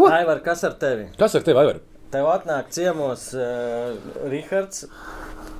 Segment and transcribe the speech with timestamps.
[0.00, 0.08] Ko?
[0.08, 1.10] Aivar, kas ar tevi?
[1.20, 1.82] Kas ar tevi, Aivar?
[2.10, 3.92] Tev atnāk ciemos uh,
[4.32, 4.86] Rihards,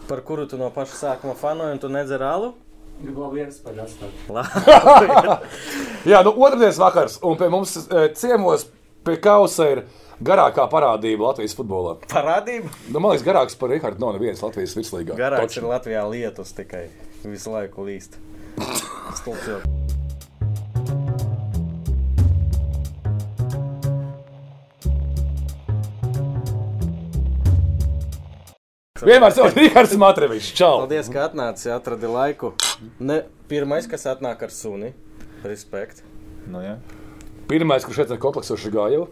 [0.08, 2.54] par kuru tu no paša sākuma fanoji, un tu nedzer alu.
[6.10, 8.66] Jā, nu otrdienas vakars, un pie mums e, ciemos
[9.06, 9.78] pie kausa ir
[10.20, 11.96] garākā parādība Latvijas futbolā.
[12.12, 12.68] Parādība.
[12.90, 15.16] Nu, man liekas, garāks par Rihardu nav nevienas Latvijas virslīgā.
[15.16, 15.64] Garāks Točni.
[15.64, 16.84] ir Latvijā lietus tikai
[17.24, 18.20] visu laiku līst.
[19.20, 19.99] Stulbs
[29.00, 30.50] Vienmēr ir Rihards Matrevičs.
[30.58, 30.82] Čau!
[30.82, 32.52] Paldies, ka atnāci, atradi laiku.
[33.00, 34.90] Ne, pirmais, kas atnāk ar suni.
[35.40, 36.02] Respekt.
[36.50, 36.74] Nu, ja.
[37.48, 39.06] Pirmais, kurš šeit ir kompleksoši gāja.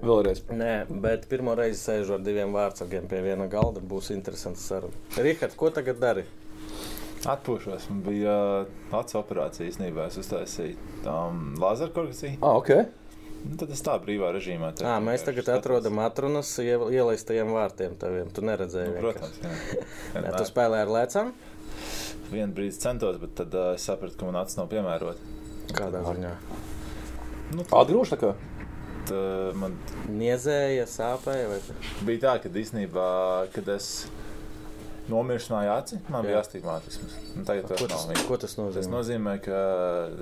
[0.00, 0.40] Vēlreiz.
[0.56, 0.72] Nē,
[1.04, 3.82] bet pirmo reizi sēžu ar diviem vārdsargiem pie viena galda.
[3.84, 4.96] Būs interesants saruna.
[5.20, 6.24] Rihard, ko tagad dari?
[7.28, 7.90] Atpūšos.
[7.92, 10.08] Man bija uh, acu operācija īstenībā.
[10.08, 12.38] Es uztaisīju um, lazeru korrekciju.
[12.40, 12.72] Ah, ok.
[13.40, 14.72] Nu, tad es tā brīvā režīmā.
[14.84, 18.28] À, mēs tagad atrodam atrunas ie- ielaistajiem vārtiem taviem.
[18.36, 18.92] Tu neredzēji.
[18.92, 19.54] Nu, protams, jā.
[20.26, 21.32] Jā, tu spēlē ar lēcām?
[22.30, 25.32] Vienu brīdi centos, bet tad uh, es sapratu, ka man acis nav piemērota.
[25.72, 26.34] Kādā ziņā?
[27.56, 28.34] Nu, Atgrūž tā kā.
[29.08, 29.74] tad, uh, man
[30.12, 31.58] Niezēja, sāpēja vai
[32.06, 33.08] bija tā, ka īstenībā,
[33.56, 33.88] kad es
[35.10, 37.18] nomirstināju aci, man bija astigmatisms.
[37.36, 38.22] Un Tagad ko tas tas, nav.
[38.28, 38.78] ko tas nozīmē?
[38.78, 39.60] Tas nozīmē, ka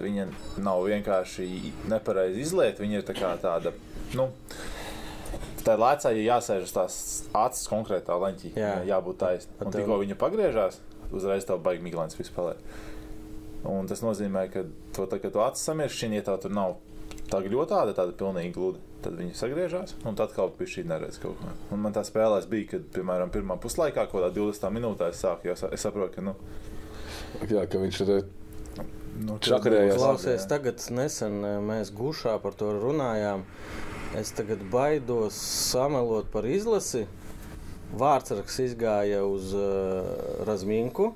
[0.00, 0.27] viņa
[0.64, 1.48] nav vienkārši
[1.92, 2.84] nepareizi izlieta.
[2.84, 3.75] Viņa ir tā kā tāda.
[4.19, 4.30] Nu,
[5.58, 6.95] Tā ir lēcā, ja jāsēž uz tās
[7.36, 8.53] acis konkrētā leņķī.
[8.56, 8.69] Jā.
[8.78, 9.56] Jā, jābūt taisnai.
[9.58, 10.78] Bet Un tikko viņa pagriežās,
[11.12, 12.56] uzreiz tev baigi miglēns vispār.
[13.69, 14.62] Un tas nozīmē, ka
[14.97, 16.78] to, tā, kad tu acis samiršķini, ja tev tur nav
[17.31, 21.19] tā ļoti tāda, tāda pilnīgi gluda, tad viņi sagriežās un tad kaut kā šī neredz
[21.23, 21.53] kaut ko.
[21.75, 25.55] Un man tā spēlēs bija, kad, piemēram, pirmā puslaikā, kaut kādā 20 minūtē es sāku,
[25.57, 26.35] sa- es saprotu, ka, nu,
[27.51, 28.25] Jā, ka viņš ir.
[29.20, 29.97] nu Čakarējās.
[29.98, 33.42] Klausies, tagad nesen eh, mēs gušā par to runājām.
[34.17, 37.07] Es tagad baidos samelot par izlasi.
[37.98, 41.14] Vārtsargs izgāja uz uh, Razminku,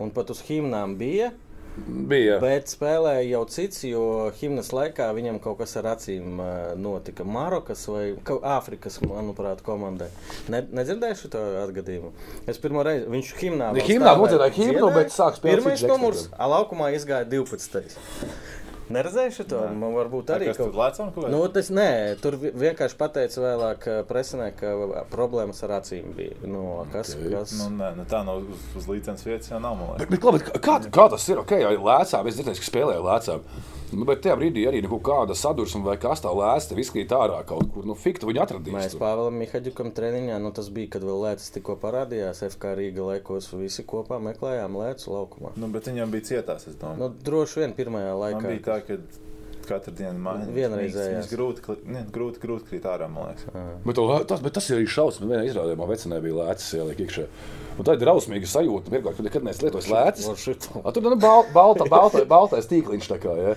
[0.00, 1.30] un pat uz himnām bija.
[1.76, 2.36] Bija.
[2.38, 4.02] Bet spēlēja jau cits, jo
[4.38, 6.36] himnas laikā viņam kaut kas ar acīm
[6.78, 7.24] notika.
[7.26, 10.06] Marokas vai ka- Āfrikas, manuprāt, komandai.
[10.48, 11.30] Ne, nedzirdēju šo
[11.64, 12.12] atgadījumu.
[12.46, 13.72] Es pirmo reizi viņš himnā.
[13.88, 17.98] Himnā nodziedāja himnu, bet sāk spēlēt Pirmais numurs, a laukumā izgāja 12.
[18.92, 19.60] Neredzēju to?
[19.80, 21.12] Man varbūt arī Kas kaut lēcām?
[21.14, 24.66] Ko Nu, tas, nē, tur vi- vienkārši pateica vēlāk presinē, ka
[25.10, 26.34] problēmas ar acīm bija.
[26.44, 27.30] Nu, kas, Ok.
[27.32, 27.54] kas?
[27.62, 29.96] Nu, nē, nu, tā nav uz, uz līdzenas vietas, jau nav.
[29.98, 31.36] Bet, bet, labi, kā, kā tas ir?
[31.38, 33.40] Okay, ja ir lēcām, es dzirdēju, ka spēlēja lēcām.
[33.94, 37.40] Nu, bet tajā brīdī arī kaut kāda sadursme vai kas tā lēca, tev izkrīt ārā
[37.48, 37.86] kaut kur.
[37.88, 38.74] Nu, fiktu viņi atradīs.
[38.76, 38.96] Mēs.
[39.00, 42.42] Pāvēlam Mihaģikam treniņā, nu tas bija, kad vēl lēcas tikko parādījās.
[42.50, 45.54] FK Rīga laikos visi kopā meklējām lēcu laukumā.
[45.56, 47.00] Nu, bet viņam bija cietās, es domāju.
[47.04, 48.48] Nu, droši vien pirmajā Man laikā.
[48.50, 48.98] bija tā, ka
[49.64, 50.50] katru dienu mainījās.
[50.52, 51.12] Vienreizējās.
[51.14, 53.46] Viņas grūti, ne, grūti, grūti krīt ārā, man liekas.
[53.86, 55.24] Bet, to lē- tas, bet tas ir arī šausmas.
[55.30, 57.24] Vienā izrādījumā vecinē bija lēcas ielikt iekšā.
[57.78, 58.92] Un tā ir drausmīga sajūta.
[58.92, 60.44] Pirmkārt, kad nekad neesmu lietojis lēcas.
[60.94, 63.08] Tur ir bal, balta, balta, baltais tīkliņš.
[63.14, 63.54] Tā kā, ja?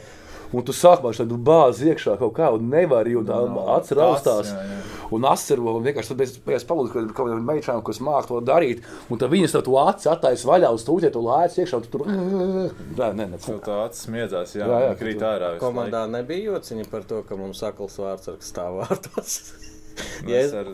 [0.55, 4.47] Un tu sākumā tam bāzi iekšā kaut kā, un nevari jau tā No, acis raustās.
[4.47, 4.83] acis, jā, jā.
[5.11, 6.21] Un asaro, un vienkārši tad
[6.55, 10.09] es, palūdzu, ka kaut kādām meitām, kas māca to darīt, un tad viņas to aci
[10.11, 12.05] attaisa vaļā uz tūķi, tu lēci iekšā, un tu tur.
[12.97, 13.39] Nē, nē, nē.
[13.45, 15.53] Tev tā acis smiedzās, jā, Jā, jā, krīt tu- ārā.
[15.59, 19.39] Komandā nebija jociņa par to, ka mums sakals vārdsargs stāv vārtos.
[20.27, 20.69] Mēs ar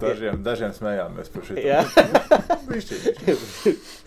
[0.00, 1.80] dažiem, dažiem smējāmies par šo Jā.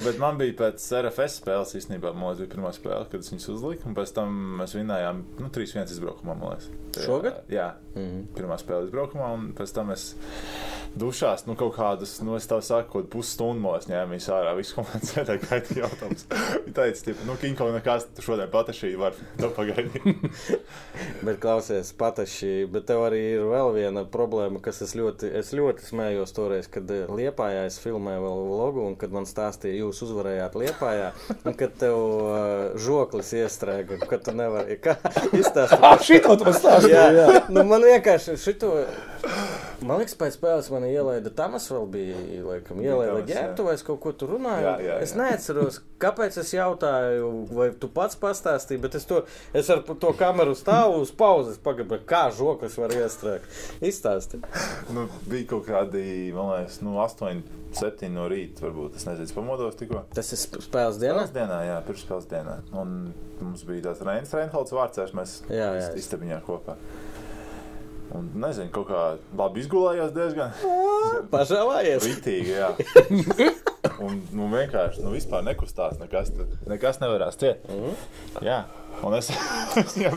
[0.04, 3.90] Bet man bija pēc RFS spēles īstenībā, liekas, bija pirmā spēle, kad es viņus uzliku,
[3.90, 6.70] un pēc tam mēs vinējām nu, 3-1 izbraukumā, man liekas.
[7.04, 7.42] Šogad?
[7.52, 8.24] Jā, Mhm.
[8.34, 10.16] pirmā spēle izbraukumā, un pēc tam es
[10.98, 15.10] dušās, nu, kaut kādus, nu, es tev saku, kaut pusstundu ņēmām viņus ārā, visu komandu
[15.10, 16.26] sēdēja gaidīja jautājumus.
[16.66, 20.26] Viņa teica, tipa, nu, Kinko, nekas, tu šodien patašī var to pagaidīt.
[21.26, 25.86] Bet, klausies, pataši, bet tev arī ir vēl viena problēma, kas es ļoti, es ļoti
[25.88, 30.58] smējos toreiz, kad eh, Liepājā es filmēju vēl vlogu, un kad man stāstīja, jūs uzvarējāt
[30.60, 31.12] Liepājā,
[31.44, 34.80] un kad tev uh, žoklis iestrēga, kad tu nevari,
[35.42, 35.80] izstāstīt.
[35.80, 36.96] Ah, šito tu man stāstīji!
[36.96, 38.74] Jā, Jā, nu, man vienkārši šito.
[39.84, 44.00] Man liekas, pēc spēles man ielaida Tamas, vēl bija laikam, ielaida ģērbtu, vai es kaut
[44.04, 44.64] ko tur runāju.
[44.64, 45.20] Jā, jā, Es jā.
[45.20, 49.24] neatceros, kāpēc es jautāju, vai tu pats pastāstīji, bet es, to,
[49.56, 53.48] es ar to kameru stāvu uz pauzes, pagaidu, kā žoklis var iestrēgt.
[53.84, 54.44] Izstāsti.
[54.94, 56.06] nu, bija kaut kādi,
[56.36, 57.42] man liekas, nu, 8,
[57.74, 60.04] 7 no rīta, varbūt, es nezinu, pamodos tikko.
[60.14, 61.24] Tas ir sp- spēles dienā.
[61.24, 62.60] Pirmās dienā, jā, pirmspēles dienā.
[62.78, 62.94] Un
[63.42, 65.88] mums bija tāds Reinas Reinholds vārds, mēs Jā, jā.
[65.90, 66.76] ist- istabiņā kopā.
[68.14, 69.04] Un nezinu, kaut kā
[69.40, 70.52] labi izgulējos diezgan.
[71.34, 72.06] Pažēlājies.
[72.12, 72.70] Ritīgi, jā.
[74.02, 76.00] Un nu, vienkārši nu, vispār nekustās.
[76.02, 76.32] Nekas,
[76.70, 77.58] nekas nevarās ciet.
[77.70, 77.92] Mhm.
[78.46, 78.60] Jā,
[79.06, 79.28] un es,
[79.96, 80.16] viņam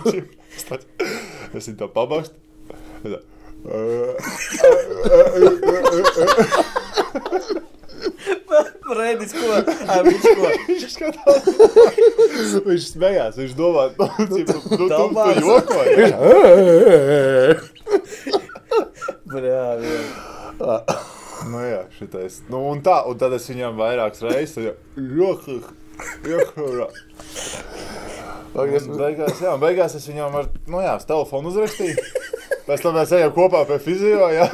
[0.57, 0.77] es tā.
[3.07, 3.21] Tā.
[8.97, 9.47] Reidis, ko?
[10.07, 10.47] Viņš ko?
[10.69, 11.43] Viņš skatās.
[12.67, 13.35] Viņš smējās.
[13.41, 15.37] Viņš domā, nu, tu, tu, tu, tu Domās.
[15.43, 15.95] jokoji.
[19.27, 19.95] Brāvi.
[21.45, 22.41] Nu, jā, šitais.
[22.51, 24.79] Nu, un tā, un tad es viņam vairākas reizes.
[24.97, 26.89] Jokoju.
[28.57, 32.01] Un Beigās, jā, beigās es viņam ar, nu jā, telefonu uzrakstīju.
[32.67, 34.49] Pēc tam mēs ejam kopā pie fizio, jā.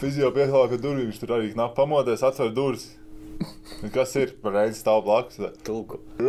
[0.00, 2.86] Fizio pieklāja, ka durvīm viņš tur arī knap pamodies, atver durvis.
[3.80, 4.34] Un Kas ir?
[4.44, 5.38] Reizes stāv blakus.
[5.64, 6.02] Tulku.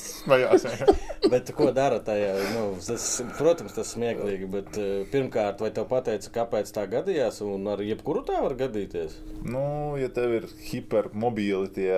[0.00, 0.64] Smējās.
[0.64, 0.94] jā.
[1.28, 2.30] Bet ko dara tajā?
[2.54, 3.06] Nu, tas,
[3.36, 4.48] protams, tas smieklīgi.
[4.52, 7.42] Bet, eh, pirmkārt, vai tev pateica, kāpēc tā gadījās?
[7.44, 9.18] Un ar jebkuru tā var gadīties.
[9.44, 9.62] Nu,
[10.00, 11.92] ja tev ir hipermobīli tie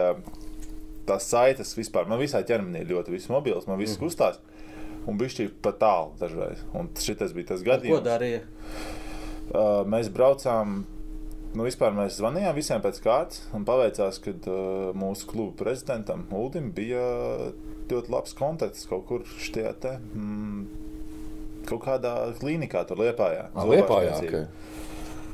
[1.09, 4.39] tās saites vispār, man visā ķermenī ir ļoti viss mobils, man viss kustās.
[5.09, 6.61] Un bija šķiet pat tālu dažreiz.
[6.77, 8.05] Un šis bija tas Ko gadījums.
[8.05, 8.43] darīja?
[9.51, 10.83] Uh, mēs braucām,
[11.55, 16.70] nu vispār mēs zvanījām visiem pēc kārtas un paveicās, ka uh, mūsu kluba prezidentam Uldim
[16.76, 17.02] bija
[17.91, 19.97] ļoti labs kontakts kaut kur šajā te.
[20.14, 20.69] Mm,
[21.69, 22.11] Kaut kādā
[22.41, 23.43] klīnikā tur liepājā.
[23.52, 24.47] Ah, Liepājā, Zobārstniecība.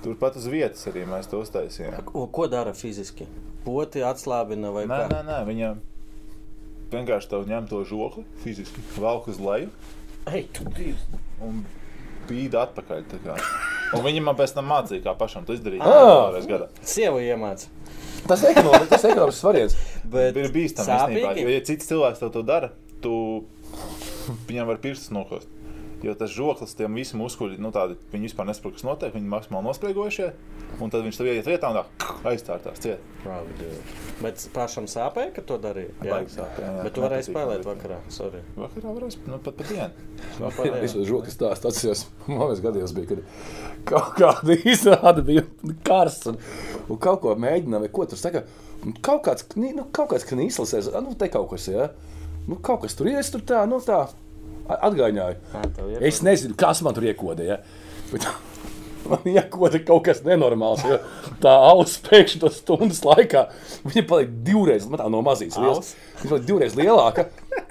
[0.03, 2.01] Turpat uz vietas arī mēs to uztaisījām.
[2.09, 3.29] Ko, ko dara fiziski?
[3.65, 5.07] Poti atslābina vai Nē, kā?
[5.13, 5.71] nē, nē, viņa
[6.93, 9.71] vienkārši tev ņem to žokli, fiziski velk uz leju
[10.27, 11.07] Ei, tu dievs!
[11.47, 11.63] un
[12.27, 13.07] bīda atpakaļ.
[13.95, 15.83] Un viņa man pēc tam mācīja, kā pašam to izdarīt.
[15.85, 16.33] Ah!
[16.83, 17.71] Sieva iemāca.
[18.27, 19.77] Tas ir ekonomiski, tas ir ekonomiski variants.
[20.11, 22.73] Bet Ir bīstami īstenībā, jo, ja cits cilvēks tev to dara,
[23.05, 23.15] tu
[24.49, 25.47] viņam var pirkstus nokost.
[26.07, 29.11] Jo tas žoklis, tiem visiem muskuļiem, nu, tādi, viņi vispār nesaprot, kas notiek.
[29.17, 30.27] Viņi maksimāli nospriegojušie,
[30.85, 33.03] un tad viņš tev ieiet vietā un tā aiztārtās ciet.
[34.21, 35.91] Bet pašam sāpēja, ka to darīja.
[36.07, 36.69] Jā, jā.
[36.85, 37.99] Bet tu varēji spēlēt man vakarā.
[38.15, 38.43] Sorry.
[38.55, 40.07] Vakarā varēs, nu, pat pat dienu.
[40.79, 41.01] Es jā.
[41.01, 45.43] jau žoku stāstu atceros, man liekas, gadījums bija, kad kaut kāda izrāda bija
[45.87, 46.39] karsts un,
[46.87, 48.45] un kaut ko mēģināja, vai ko tur saka.
[49.03, 51.91] Kaut kāds, nu, kaut kāds knīslis, nu, te kaut kas, jā.
[52.47, 54.05] Nu, kaut kas tur ir, es tur tā, nu, tā
[54.69, 55.37] a- atgaiņāju.
[55.55, 57.61] Ā, tev ir- Es nezinu, kas man tur iekodēja.
[58.13, 58.27] Bet
[59.11, 60.83] man iekoda kaut kas nenormāls.
[60.89, 60.99] jo
[61.43, 63.45] Tā auss pēkšņi to stundas laikā
[63.87, 65.59] viņa paliek divreiz man tā no mazītes.
[65.63, 65.93] liels.
[66.23, 67.27] Viņa paliek divreiz lielāka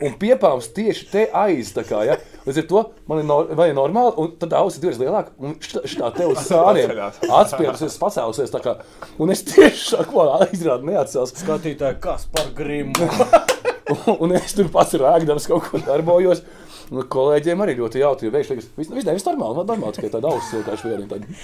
[0.05, 1.73] un piepāvs tieši te aiz.
[1.75, 2.15] Kā, ja?
[2.45, 5.33] Līdz ar to man ir, vai ir normāli, un tad auss ir divreiz lielāka.
[5.39, 6.93] Un šitā te uz sāniem
[7.31, 8.53] atspiedusies, pacēlusies.
[8.63, 8.75] kā,
[9.19, 11.33] Un es tieši šo izrādu neatcelos.
[11.41, 12.93] Skatītāji, kas par grimu?
[13.89, 16.43] Un, un es tur pats rēkdams kaut ko darbojos.
[16.93, 18.29] Un kolēģiem arī ļoti jautri.
[18.29, 21.07] Viņš teica, viss viss- viss normāli, man normāli, tikai tāda auss vienkārši vienam.
[21.09, 21.37] Tāda.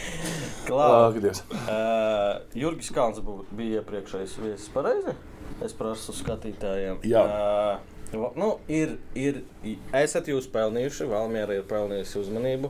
[0.67, 0.97] Klāt.
[1.07, 1.41] Ak, Dievs.
[1.51, 3.21] Uh, Jurgis Kalns
[3.57, 4.67] bija iepriekšējais viesis.
[4.75, 5.15] Pareizi?
[5.65, 6.99] Es prasu skatītājiem.
[7.09, 7.23] Jā.
[8.13, 9.41] Uh, nu, ir, ir,
[9.97, 12.69] esat jūs pelnījuši, Valmiera ir pelnījusi uzmanību.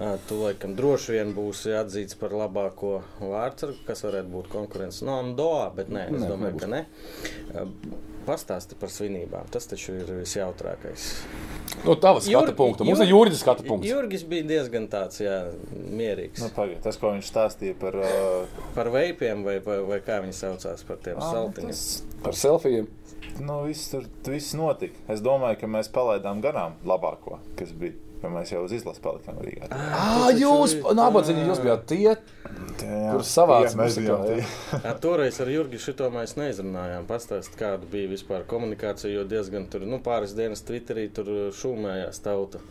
[0.00, 5.18] Uh, tu laikam droši vien būsi atzīts par labāko vārdsargu, kas varētu būt konkurence no
[5.20, 6.64] Andoa, bet nē, es Nē, domāju, nebūs.
[6.64, 6.86] ka ne.
[7.52, 9.48] Uh, Pastāsti par svinībām.
[9.50, 11.06] Tas taču ir visjautrākais.
[11.84, 12.84] No tavas skatu punkta.
[12.86, 13.88] Mums ir Jurgi- jūridisks skatu punkts.
[13.88, 15.38] Jurgis bija diezgan tāds, jā,
[15.72, 16.38] mierīgs.
[16.44, 17.96] Nu, pagaid, tas, ko viņš stāstīja par.
[17.96, 18.46] Uh,
[18.76, 21.68] Par veipiem, vai, vai, vai kā viņi saucās par tiem ā, saltiņiem.
[21.74, 22.86] tas- Par selfijiem.
[23.40, 24.94] Nu, viss tur viss notika.
[25.08, 27.92] Es domāju, ka mēs palaidām garām labāko, kas bija.
[28.22, 29.68] Jo mēs jau uz izlases palikām Rīgā.
[29.74, 32.16] Ah, jūs, nabadzīgi, jūs bijāt tie,
[32.82, 34.42] Kur savāc mēs bijām.
[34.78, 37.06] Ar toreiz ar Jurgu šito mēs neizrunājām.
[37.08, 42.62] Pastāstiet, kāda bija vispār komunikācija, jo diezgan tur, nu, pāris dienas Twitterī tur šūmējās tauta.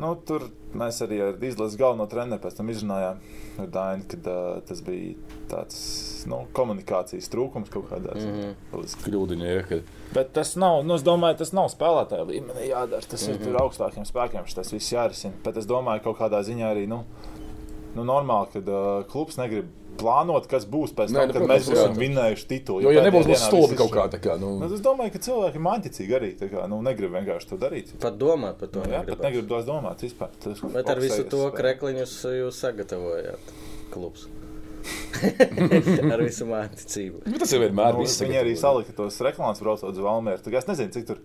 [0.00, 0.46] Nu, tur
[0.78, 3.18] mēs arī ar izlases galveno treneru pēc tam izrunājām
[3.60, 5.82] ar Dainu, ka uh, tas bija tāds
[6.30, 8.32] nu, komunikācijas trūkums kaut kādā ziņā.
[8.32, 8.46] Mm
[9.04, 9.82] kļūdiņi.
[10.14, 13.04] Bet tas nav, nu, es domāju, tas nav spēlētāja līmenī jādara.
[13.04, 13.40] Tas mm -hmm.
[13.40, 15.34] ir tur augstākiem spēkiem, tas viss jārisina.
[15.44, 17.04] Bet es domāju, ka kaut kādā ziņā arī nu,
[17.94, 19.68] nu, normāli, ka uh, klubs negrib
[20.00, 22.00] plānot, kas būs pēc Nē, tam, nu, kad protams, mēs būsim jā.
[22.02, 22.82] vinnējuši titulu.
[22.84, 25.60] Jo, ja nebūs būs stulbi kaut kā tā kā, nu, Nu, es domāju, ka cilvēki
[25.60, 26.30] ir manticīgi arī.
[26.40, 27.92] tā Kā, nu, negrib vienkārši to darīt.
[28.02, 30.32] Pat domāt par to Nu, jā, pat negribu tos domāt vispār.
[30.42, 31.56] Tas, Bet ar visu to spēle.
[31.60, 33.52] krekliņus jūs sagatavojāt
[33.92, 34.28] klubs.
[36.14, 37.22] ar visu mācību.
[37.28, 40.42] Bet tas jau vienmēr Nu, viss viņi arī salika tos reklāmas braucot uz Valmēru.
[40.42, 41.20] Tā kā Es nezinu, cik tur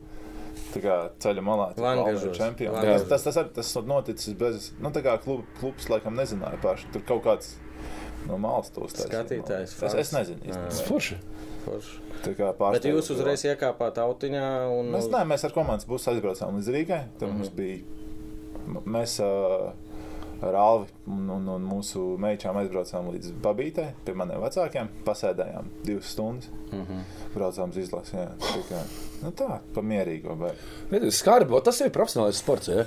[0.74, 1.69] tā kā ceļa malā.
[1.77, 6.91] Tas, tas, tas, tas noticis bez, nu tā kā klub, klubs laikam nezināja paši.
[6.93, 7.55] Tur kaut kāds
[8.27, 9.24] no malas to uztaisīja.
[9.24, 10.13] Skatītājs, Es, es fans.
[10.19, 10.39] nezinu.
[10.46, 10.88] Tas īstenībā.
[10.88, 11.17] forši.
[11.65, 12.03] Forši.
[12.74, 17.01] Bet jūs uzreiz iekāpāt autiņā un Mēs, ne, mēs ar komandas busu aizbraucām līdz Rīgai.
[17.19, 17.38] Tur Mhm.
[17.38, 17.84] mums bija.
[18.86, 19.72] Mēs uh,
[20.43, 24.89] ar Alvi un, un, un mūsu meičām aizbraucām līdz Babītei, pie maniem vecākiem.
[25.05, 26.50] Pasēdējām divas stundas.
[26.72, 26.84] Mm Mhm.
[26.93, 27.03] -hmm.
[27.36, 28.15] Braucām uz izlasi.
[28.17, 28.81] Jā, tā, kā,
[29.24, 30.36] nu tā pamierīgo.
[30.39, 30.55] Bet,
[30.91, 32.67] Bet Skarbi, tas ir profesionāls sports.
[32.67, 32.86] Ja?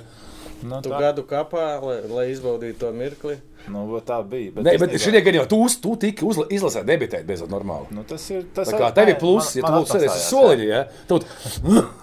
[0.63, 3.37] Nu, Tu tā, gadu kapā, lai, lai izbaudītu to mirkli.
[3.69, 4.51] nu, tā bija.
[4.55, 7.91] Bet īstenībā- šī gada jau tu, uz- tu tiki uzla- izlasēt, debitēt beidzot normāli.
[7.91, 10.83] Nu, tas ir tas, Tā kā tev ir pluss, ja tu būtu sēdējis soliņa, ja?
[11.07, 11.25] Tad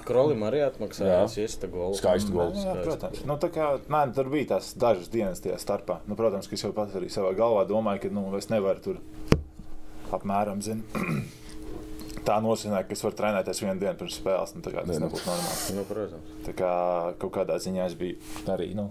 [0.05, 1.95] Krolim arī atmaksājās iesta golu.
[1.95, 2.59] skaisti Jā, gols.
[2.65, 3.25] jā, protams.
[3.27, 5.99] Nu, tā kā, nē, tur bija tās dažas dienas tajā starpā.
[6.07, 8.97] Nu, protams, ka es jau pats arī savā galvā domāju, ka nu, es nevaru tur
[10.13, 10.83] apmēram zināt.
[12.29, 14.51] Tā nozīmē, ka es varu trenēties vienu dienu pirms spēles.
[14.53, 15.07] Nu, tā kā tas nu.
[15.07, 15.77] nebūtu normāli.
[15.79, 16.35] Nu, protams.
[16.45, 16.73] Tā kā
[17.23, 18.19] kaut kādā ziņā es biju
[18.53, 18.91] arī nu,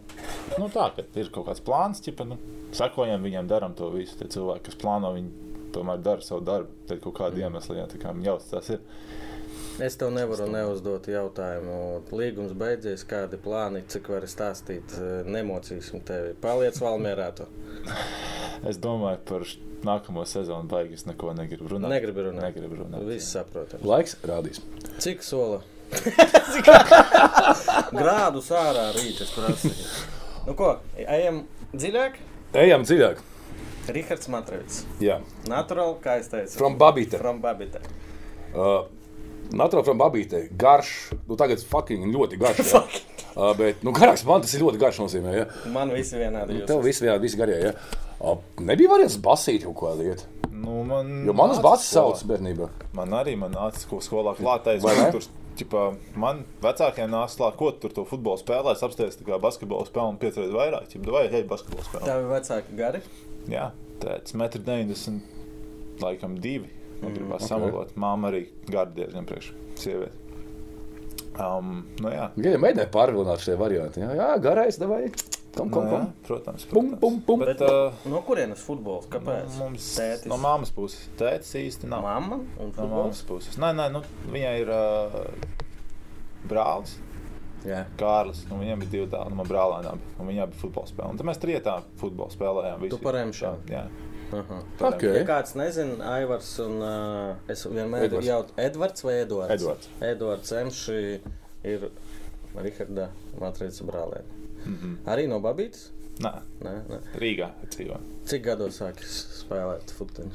[0.57, 2.39] nu, tā, ka ir kaut kāds plāns, ķipa, nu,
[2.77, 4.17] sakojam viņam, darām to visu.
[4.17, 6.73] Tie cilvēki, kas plāno, viņi tomēr dara savu darbu.
[6.89, 8.81] Tad kaut kāda iemesla, jā, kā jau tas ir.
[9.77, 11.75] Es tev nevaru neuzdot jautājumu.
[12.17, 14.97] Līgums beidzies, kādi plāni, cik vari stāstīt.
[14.97, 16.33] eh, Nemocīsim tevi.
[16.41, 17.29] Paliec Valmērā.
[18.65, 19.43] Es domāju par
[19.85, 21.91] nākamo sezonu, baigi es neko negribu runāt.
[21.93, 22.47] Negribu runāt.
[22.47, 23.03] Negribu runāt.
[23.07, 23.85] Viss saprotams.
[23.85, 24.61] Laiks rādīs.
[25.03, 25.61] Cik sola?
[28.01, 29.87] Grādus ārā rīt, es prasīju.
[30.47, 31.43] Nu ko, ejam
[31.75, 32.17] dziļāk?
[32.57, 33.21] Ejam dziļāk.
[33.93, 34.81] Rihards Matrevits.
[35.03, 35.21] Jā.
[35.47, 36.57] Naturāli, kā es teicu.
[36.59, 37.19] From Babīte.
[37.21, 37.79] From Babita.
[38.51, 38.87] Uh,
[39.55, 40.41] Naturāli from Babīte.
[40.59, 41.13] Garš.
[41.27, 42.73] Nu, tagad fucking ļoti garš.
[42.73, 42.81] Ja?
[43.37, 45.37] uh, bet, nu, garāks man tas ir ļoti garš nozīmē.
[45.37, 45.47] Ja?
[45.71, 46.67] Man visi vienādi jūs.
[46.67, 47.61] Tev viss vienādi, visi garie.
[47.69, 47.71] Ja?
[47.77, 48.06] Uh,
[48.59, 50.25] nebija variants basīt kaut ko lietu.
[50.57, 51.77] Nu, man Jo manas skolā.
[51.85, 52.69] sauc bērnībā.
[52.97, 54.81] Man arī man nāca ko skolā klātais.
[55.13, 55.83] Tur, ķipā,
[56.17, 58.73] man vecākiem nāca klāt, ko tu tur to futbolu spēlē.
[58.73, 60.89] Es apstāties tā kā basketbolu spēli un piecreiz vairāk.
[60.93, 62.05] Ķip, vai hei, basketbolu spēlē.
[62.09, 63.03] Tavi vecāki gari?
[63.53, 63.69] Jā,
[64.01, 65.21] tāds 1,90 m,
[66.01, 66.73] laikam divi.
[67.01, 67.45] Negribas ok.
[67.45, 67.49] okay.
[67.51, 67.97] samalot.
[67.99, 70.23] Māma arī gardi diezgan priekš sievieti.
[71.37, 72.31] Um, nu jā.
[72.33, 74.01] Viņam mēģināja pārvilināt šie varianti.
[74.01, 75.03] Jā, jā garais, vai
[75.57, 76.13] kom, Nu, kom, jā, kom.
[76.27, 76.65] protams.
[76.71, 76.99] Pum, protams.
[77.01, 77.39] pum, pum.
[77.45, 79.07] Bet, uh, No kurienes futbols?
[79.11, 79.57] Kāpēc?
[79.59, 80.29] mums Tētis.
[80.31, 81.09] no māmas puses.
[81.19, 82.03] Tētis īsti nav.
[82.07, 82.93] Mamma un No futbols?
[82.93, 83.57] māmas puses.
[83.61, 84.01] Nē, nē, nu,
[84.33, 85.19] viņai ir uh,
[86.47, 86.97] brālis.
[87.67, 87.81] Jā.
[87.99, 91.09] Kārlis, un viņam bija divi dēli, no brālēnām, un viņām bija futbola spēle.
[91.11, 92.79] Un tad mēs trietā futbolu spēlējām.
[92.85, 92.93] visi.
[92.93, 93.65] Tu par Emšanu?
[93.73, 93.87] Jā,
[94.37, 94.57] Aha.
[94.83, 95.03] Ok.
[95.07, 98.27] Ja kāds nezina, Aivars un uh, es vienmēr Edvards.
[98.27, 99.53] jautāju, Edvards vai Edvards?
[99.55, 99.89] Edvards.
[100.03, 100.97] Edvards Emši
[101.63, 101.85] ir
[102.57, 103.09] Riharda
[103.39, 104.36] Matrīca brālēni.
[104.67, 104.97] Mm -hmm.
[105.13, 105.89] Arī no Babītas?
[106.19, 106.31] Nē,
[106.65, 106.99] Nē, nē.
[107.21, 107.99] Rīgā dzīvo.
[108.25, 110.31] Cik gados sākis spēlēt futbolu?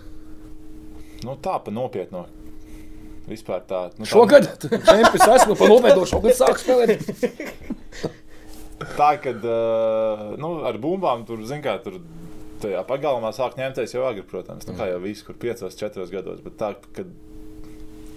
[1.25, 2.25] Nu, tā pa nopietnu.
[3.29, 3.91] Vispār tā.
[3.99, 6.07] Nu, tā Šogad čempions esmu pa nopietnu.
[6.07, 7.03] Šogad sāk spēlēt.
[8.99, 12.01] Tā, kad uh, nu, ar bumbām tur, zin kā, tur
[12.63, 14.67] tajā pagalmā sāk ņemties jau agri, protams.
[14.67, 16.41] Nu, kā jau viss, kur 5, 4 gados.
[16.43, 17.11] Bet tā, kad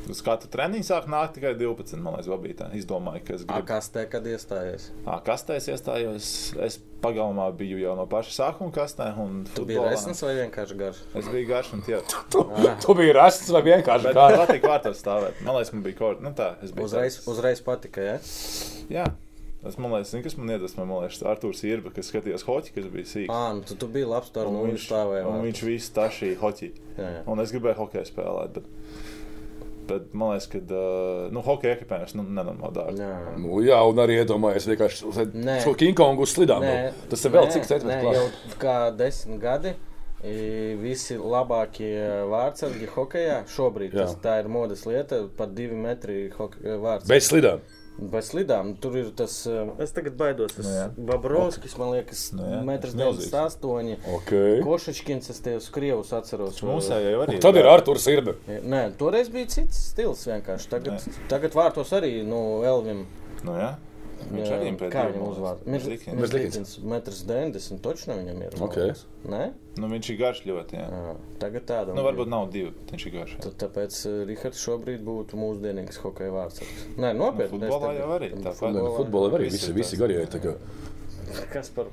[0.10, 2.68] uz katru treniņu sāk nākt tikai 12, man liekas, bija tā.
[2.78, 3.68] Izdomāju, ka es A, gribu.
[3.68, 4.90] kas te kad iestājies?
[5.06, 6.30] Ā, Kastē es iestājos.
[6.62, 9.12] Es pagalmā biju jau no paša sākuma kastē.
[9.18, 11.02] un Tu biji futbolā- resns vai vienkārši garš?
[11.16, 12.00] Es biju garš un tie.
[12.86, 14.16] Tu biji rasts vai vienkārši kā.
[14.16, 15.42] man patīk vārtos stāvēt.
[15.46, 16.56] Man liekas, man bija kaut nu, tā.
[16.64, 18.18] es Uzreiz, tāds- uzreiz patika, ja?
[18.90, 19.06] Jā.
[19.66, 20.86] Liekas, zini, kas man iedvesmoja.
[20.88, 23.32] Man liekas, Arthurs Irba, kas skatījās hoķi, kas bija sīgs.
[23.34, 25.26] Ā, nu tu, tu biji labs tur, Un nu viņš stāvēja.
[25.26, 26.70] un viņš visu tašīja hoķi.
[27.00, 27.22] Jā, jā.
[27.26, 28.54] Un es gribēju hokeju spēlēt.
[28.54, 28.64] Bet,
[29.89, 33.04] bet man liekas, ka uh, nu, hokeja ekipējums nu, nenormāli dārgi.
[33.04, 33.36] Jā.
[33.42, 35.12] Nu, jā, un arī iedomājies vienkārši
[35.65, 36.65] šo King Kongu uz slidām.
[36.65, 37.06] Nu.
[37.12, 38.58] Tas ir vēl nē, cik jau klāsts.
[38.62, 39.75] kā desmit gadi.
[40.25, 40.36] i,
[40.82, 41.96] Visi labākie
[42.32, 43.94] vārdsargi hokeja šobrīd.
[43.94, 44.06] Jā.
[44.06, 47.08] Tas, tā ir modes lieta, pat divi metri vārds.
[47.10, 47.62] Bez slidām.
[47.96, 48.74] Bez slidām.
[48.84, 50.88] Tur ir tas, eh, es tagad baidos, tas Nu jā.
[51.12, 53.32] Babrovskis, man liekas, Nu jā, metrs tas milzīgs.
[53.32, 53.98] 98.
[54.18, 54.60] Okay.
[54.66, 56.60] Košačkins, es tev uz Krievus atceros.
[56.60, 57.40] Mūsējie jau arī.
[57.40, 58.36] Tad ir Arthurs Irbe.
[58.48, 60.70] Nē, toreiz bija cits stils vienkārši.
[60.75, 63.06] Tagad, tagad vārtos arī, nu, Elvim.
[63.46, 63.75] Nu, jā.
[64.32, 65.67] Viņš arī pēc Kā viņam uzvārds?
[65.70, 66.72] Mežlikins.
[66.82, 68.58] Metrs 90, točno viņam ir.
[68.60, 68.77] man Ok.
[68.82, 69.03] liekas.
[69.29, 69.41] Nē?
[69.77, 70.79] Nu, viņš ir garš ļoti.
[70.79, 70.86] Jā.
[70.89, 71.96] Jā, tagad tāda.
[71.98, 72.72] Nu, varbūt nav divi.
[72.91, 73.36] Viņš ir garš.
[73.46, 76.63] Tad, tāpēc uh, Rihards šobrīd būtu mūsdienīgs hokeja vārds.
[76.98, 77.60] Nē, nopietni.
[77.62, 78.32] Nu, futbolā jau arī
[78.98, 80.24] futbolā arī visi, visi garie.
[80.25, 80.55] tā kā.
[81.53, 81.91] Kas par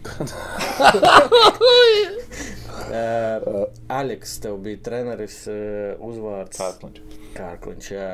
[2.90, 7.18] Uh, Aleks, tev bija treneris uh, uzvārds Kārkliņš.
[7.36, 7.90] Kārkliņš.
[7.92, 8.06] Jā,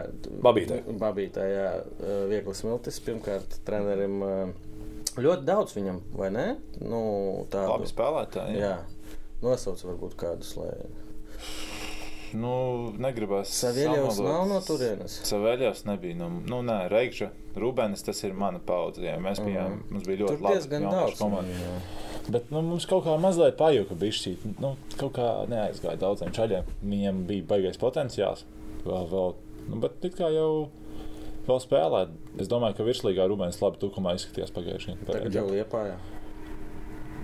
[0.44, 0.80] Babītē.
[1.00, 2.98] Babītē, jā, uh, vieglas miltis.
[3.06, 4.50] Pirmkārt, trenerim uh,
[5.16, 6.46] ļoti daudz viņam, vai ne?
[6.82, 7.00] Nu,
[7.52, 7.70] tādu.
[7.72, 8.58] Labi spēlētāji.
[8.60, 8.74] Jā.
[8.74, 9.16] Jā.
[9.44, 10.74] Nosauc varbūt kādus, lai.
[12.34, 13.52] Nu, negribas.
[13.54, 14.32] Savieļos samalot.
[14.32, 15.20] nav no turienes.
[15.28, 16.16] Savēļos nebija.
[16.18, 19.04] Nu, nu nē, Reigža, Rūbēnis, tas ir mana paudze.
[19.06, 19.14] Jā.
[19.22, 20.54] Mēs bijām, mums bija Tur ļoti labi.
[20.56, 21.20] diezgan jauniešu daudz.
[21.20, 21.60] komanda.
[21.62, 21.76] jā.
[22.34, 24.34] Bet nu, mums kaut kā mazliet pajuka bišķī.
[24.58, 26.66] Nu, kaut kā neaizgāja daudziem čaļiem.
[26.82, 28.42] Viņiem bija baigais potenciāls.
[28.84, 29.34] Vēl, vēl,
[29.70, 30.68] nu, bet it kā jau
[31.46, 32.08] vēl spēlēt.
[32.42, 35.12] Es domāju, ka virslīgā Rūbēns labi tukumā izskatījās pagājušajā gadā.
[35.20, 35.94] Tagad jau liepājā.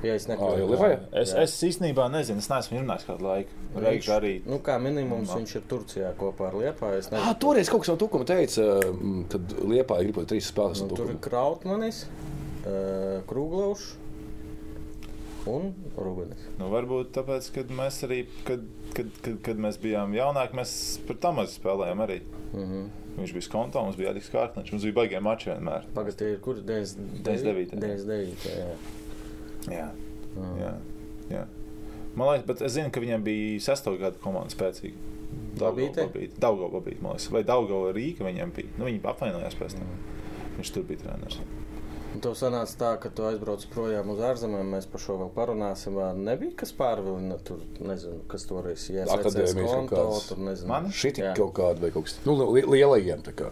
[0.03, 0.59] Ja es nekļūdos.
[0.59, 0.99] jau Liepājā?
[1.23, 3.51] Es, es īstenībā nezinu, es neesmu runājis kādu laiku.
[3.85, 4.33] Reiz arī.
[4.47, 6.99] Nu, kā minimums viņš ir Turcijā kopā ar Liepāju.
[6.99, 10.27] Es Ah, nezinu, toreiz kaut kas no to, ko man teica, mm, kad Liepā gribēja
[10.35, 10.83] trīs spēlēs.
[10.83, 12.07] nu, No tur ir Krautmanis,
[13.31, 13.93] Krūglaušs
[15.51, 16.43] un Rubenis.
[16.61, 18.63] Nu, varbūt tāpēc, kad mēs arī, kad,
[18.95, 20.75] kad, kad, kad mēs bijām jaunāki, mēs
[21.09, 22.21] par Tamazu spēlējām arī.
[22.53, 22.91] Mm -hmm.
[23.17, 25.83] Viņš bija skontā, mums bija Adis Kārkniņš, mums bija baigiem mači vienmēr.
[25.95, 27.75] Pagaid, tie ir kur 99.
[27.77, 29.02] 99.
[29.69, 29.88] Jā.
[29.88, 29.90] Jā,
[30.33, 30.59] Mm.
[30.61, 30.73] jā,
[31.31, 31.45] jā.
[32.16, 34.95] Man liekas, bet es zinu, ka viņam bija sesto gadu komanda spēcīga.
[35.59, 37.31] Daudzā liekas.
[37.33, 38.69] Vai Daudzā Rīga viņam bija?
[38.78, 39.90] Nu, viņi apvainojās pēc tam.
[40.59, 41.38] Viņš tur bija treneris.
[42.14, 44.69] Un Tev sanāca tā, ka tu aizbrauc projām uz ārzemēm.
[44.75, 45.97] Mēs par šo vēl parunāsim.
[46.21, 50.28] Nebija kas pārvilina tur, nezinu, kas toreiz Akadēmijas iesaistījās kaut konto, kādas.
[50.28, 50.69] tur nezinu.
[50.69, 50.90] Man?
[50.92, 51.35] Šī Jā.
[51.37, 53.23] kaut kāda vai kaut kas nu, li- lielajiem.
[53.25, 53.49] tā kā.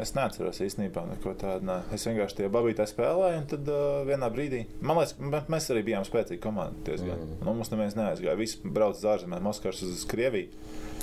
[0.00, 1.66] Es neatceros īstenībā neko tādu.
[1.68, 1.80] Ne.
[1.92, 6.06] Es vienkārši tie babītē spēlēju, un tad uh, vienā brīdī, man liekas, mēs arī bijām
[6.08, 6.78] spēcīga komanda.
[6.86, 7.20] Diezgan.
[7.20, 7.42] Mm.
[7.44, 8.38] Nu, mums neviens neaizgāja.
[8.40, 10.48] Visi brauc uz ārzemēm, Moskavas uz Krieviju,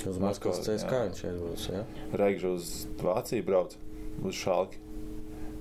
[0.08, 1.64] Uz Maskavas, Maskavas CSK viņš aizbrauc.
[1.68, 1.82] Jā.
[2.16, 2.70] Reigžu uz
[3.02, 3.76] Vāciju brauc,
[4.24, 4.80] uz Šalki.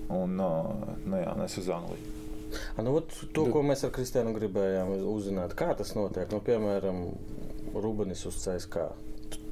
[0.09, 0.49] Un, no,
[1.05, 2.15] nu, jā, es uz Angliju.
[2.77, 6.31] A, Nu, ot, to, ko mēs ar Kristiānu gribējām uzzināt, kā tas notiek.
[6.33, 7.03] Nu, piemēram,
[7.75, 8.87] Rubenis uz CSK.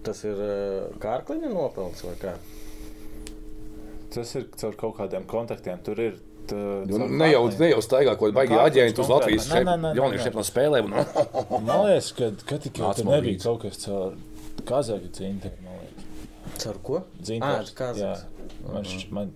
[0.08, 2.34] Tas ir uh, Kārkliņa nopelns vai kā?
[4.14, 5.80] Tas ir caur kaut kādiem kontaktiem.
[5.84, 6.18] Tur ir.
[6.48, 6.56] Tā,
[6.88, 9.10] Nu, ne jau, ne jau staigā kaut kāda baigta aģenta uz.
[9.12, 10.28] Latvijas Nē, nē, nē, nē, jauniešu nē.
[10.30, 10.80] nepilnā spēlē.
[10.86, 10.94] Un,
[11.68, 14.16] Man liekas, ka, ka tik jau tur nebija kaut kas caur
[14.68, 15.68] Kazahstānu cintiem.
[16.58, 17.02] Caur ko?
[19.12, 19.34] Man,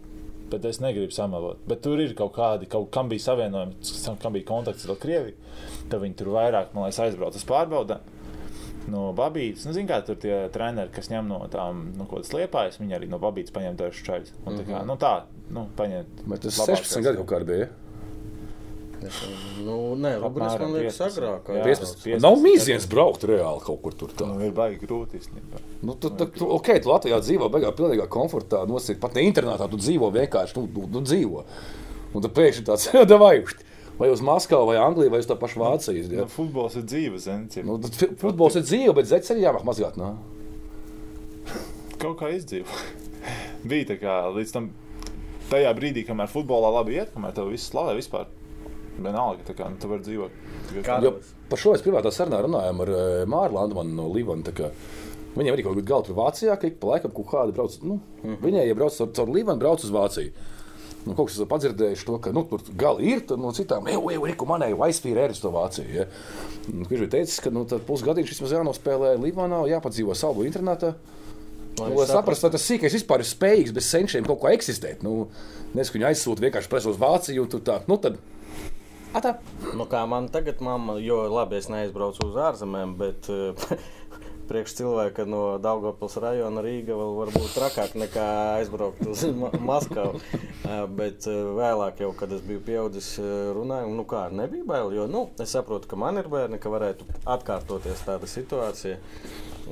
[0.51, 1.59] bet es negribu samalot.
[1.67, 3.75] Bet tur ir kaut kādi, kaut, kam bija savienojumi,
[4.23, 5.35] kam bija kontakts ar Krieviju.
[5.91, 8.07] Tad viņi tur vairāk, man liekas, aizbrauca uz pārbaudēm.
[8.89, 12.33] No Babītas, nu, zināmā mērā, tur tie treneri, kas ņem no tām nu, kaut kādas
[12.33, 14.33] liepājas, viņi arī no Babītas paņem dažus čaļus.
[14.41, 15.13] Un Tā, kā, nu, tā,
[15.53, 16.09] nu, paņem.
[16.25, 16.89] Bet tas labākās.
[16.89, 17.69] 16 gadi kaut kādā bija.
[19.65, 21.07] Nu, nē, Rubenis man liekas 15.
[21.09, 21.47] agrāk.
[21.49, 21.63] Jā.
[21.65, 22.03] 15.
[22.05, 22.21] 15.
[22.21, 24.11] Nav mīziens braukt reāli kaut kur tur.
[24.17, 24.27] Tā.
[24.29, 25.61] Nu, ir baigi grūti īstenībā.
[25.81, 29.65] Nu, tu, tu, tu, ok, tu Latvijā dzīvo beigās pilnīgā komfortā, nosīt pat ne internātā,
[29.71, 31.45] tu dzīvo vienkārši, nu, nu, nu dzīvo.
[32.13, 33.65] Un tad pēkšņi tāds, davai, ušt,
[34.01, 36.03] vai uz Maskavu, vai Angliju, vai uz tā pašu Vāciju.
[36.09, 36.27] Nu, Ja?
[36.33, 37.65] futbols ir dzīves, zini.
[37.67, 37.77] Nu,
[38.21, 39.97] futbols ir dzīve, bet zeķis arī jāmāk mazgāt.
[40.01, 40.15] Nu.
[42.01, 42.65] kaut kā izdzīvo.
[43.69, 44.71] Bija tā kā līdz tam
[45.51, 48.25] tajā brīdī, kamēr futbolā labi iet, kamēr tev viss slavē vispār.
[49.01, 50.41] Vienalga, tā kā nu, tu vari dzīvot.
[51.05, 51.13] Jo
[51.51, 54.71] par šo mēs privātā sarunā runājām ar eh, Māru Landmanu no kā
[55.31, 57.77] Viņiem arī kaut kāda gala tur Vācijā, ka ik pa laikam kaut kādi brauc.
[57.87, 58.35] Nu, Mhm.
[58.43, 60.31] Viņai, ja brauc caur, caur Līvanu, brauc uz Vāciju.
[61.01, 64.25] Nu, kaut kas ir padzirdējis to, ka nu, tur gali ir, no citām, jau jau
[64.27, 65.89] ir, ko manēja uz to Vāciju.
[65.95, 66.05] Ja?
[66.67, 70.93] Nu, Viņš bija teicis, ka nu, pusgadiņš vismaz jānospēlē Līvanā, jāpadzīvo savu internetā.
[71.79, 75.01] Nu, lai saprastu, vai tas sīkais vispār ir spējīgs bez senčiem kaut ko eksistēt.
[75.07, 75.31] Nu,
[75.71, 78.19] Nezinu, ka viņi aizsūta vienkārši presu uz Vāciju, un tur tā, nu tad.
[79.15, 79.37] Atā.
[79.75, 83.71] Nu, kā man tagad, mamma, jo labi, es neaizbraucu uz ārzemēm, bet eh,
[84.51, 88.25] priekš cilvēka no Daugopils rajona Rīga vēl var būt trakāk nekā
[88.59, 90.19] aizbraukt uz Ma Maskavu.
[90.71, 94.91] Eh, bet eh, vēlāk, jau, kad es biju pieaudzis, eh, runāju, nu kā, nebija bail,
[94.95, 98.99] jo, nu, es saprotu, ka man ir bērni, ka varētu atkārtoties tāda situācija.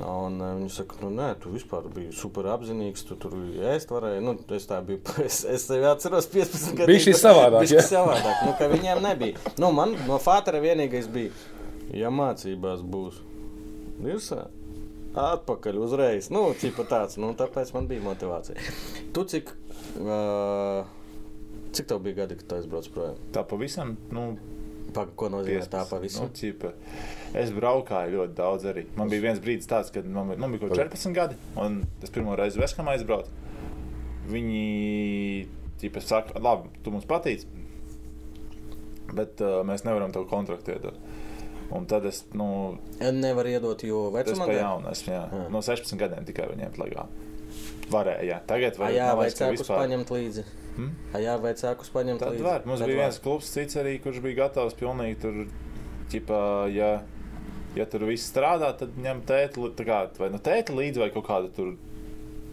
[0.00, 3.02] Un viņi saka, nu, nē, tu vispār biji super apzinīgs.
[3.04, 3.34] Tu tur
[3.72, 4.22] ēst varēji.
[4.24, 5.02] Nu, es tā biju.
[5.26, 6.88] Es, es sevi atceros 15 gadus.
[6.88, 7.82] Bišķi savādāk, Bišķi ja?
[7.88, 8.46] savādāk.
[8.46, 9.50] Nu, ka viņiem nebija.
[9.60, 11.34] Nu, man no Fātera vienīgais bija,
[11.92, 13.20] ja mācībās būs
[14.00, 14.46] virsā.
[15.18, 16.28] Atpakaļ uzreiz.
[16.30, 17.16] Nu, tipa tāds.
[17.18, 18.54] Nu, tāpēc man bija motivācija.
[19.16, 19.50] Tu cik,
[19.98, 20.86] uh,
[21.74, 23.16] cik tev bija gadi, kad tu aizbrauc projām?
[23.34, 24.32] Tā pavisam, nu,
[24.90, 25.70] Pag, ko nozīmē 15.
[25.70, 26.24] tā pavisam?
[26.26, 26.72] Nu, ķipa.
[27.38, 28.82] es braukāju ļoti daudz arī.
[28.98, 31.76] Man bija viens brīdis tāds, kad man, bija- man bija kaut kādi 14 gadi, un
[32.02, 33.30] es pirmo reizi Veskam aizbraucu.
[34.30, 35.46] Viņi
[35.78, 37.44] ķipa, saka, labi, tu mums patīc,
[39.14, 40.98] bet uh, mēs nevaram tev kontraktu iedot.
[41.76, 42.46] Un tad es, nu,
[43.14, 45.42] Nevar iedot, jo tas vecumā bija jaunu, es, jā, Jā.
[45.54, 47.28] no 16 gadiem tikai viņiem legāli.
[47.90, 48.38] Varēja, jā.
[48.46, 50.44] tagad A, var, jā, liekas, ka cēkus paņemt līdzi?
[50.76, 50.90] Hmm?
[51.14, 52.44] A, jā, vai cēkus paņemt Tad līdzi?
[52.46, 52.66] var.
[52.66, 53.04] Mums Tad bija var.
[53.08, 55.38] viens klubs, cits arī, kurš bija gatavs pilnīgi tur,
[56.12, 56.42] ķipā,
[56.74, 56.90] ja,
[57.78, 61.26] ja tur viss strādā, tad ņem tēti, tā kā, vai nu tēti līdzi, vai kaut
[61.30, 61.76] kāda tur,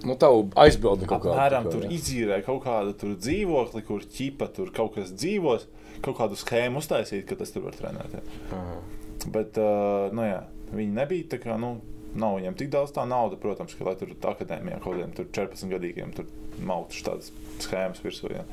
[0.06, 4.69] Nu, tavu aizbildni kaut kādā apmēram tur izīrē kaut kādu tur dzīvokli, kur ķipa tur
[4.69, 5.63] kaut kas dzīvos,
[6.06, 8.13] kaut kādu schēmu uztaisīt, ka tas tur var trenēt.
[9.34, 11.78] Bet, uh, nu jā, viņi nebija tā kā, nu,
[12.18, 15.72] nav viņiem tik daudz tā nauda, protams, ka, lai tur akadēmijā kaut kādiem tur 14
[15.74, 16.30] gadīgiem tur
[16.63, 17.32] mautu tādas
[17.63, 18.32] schēmas virsū.
[18.34, 18.46] Jā.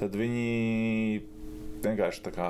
[0.00, 1.22] Tad viņi
[1.84, 2.48] vienkārši tā kā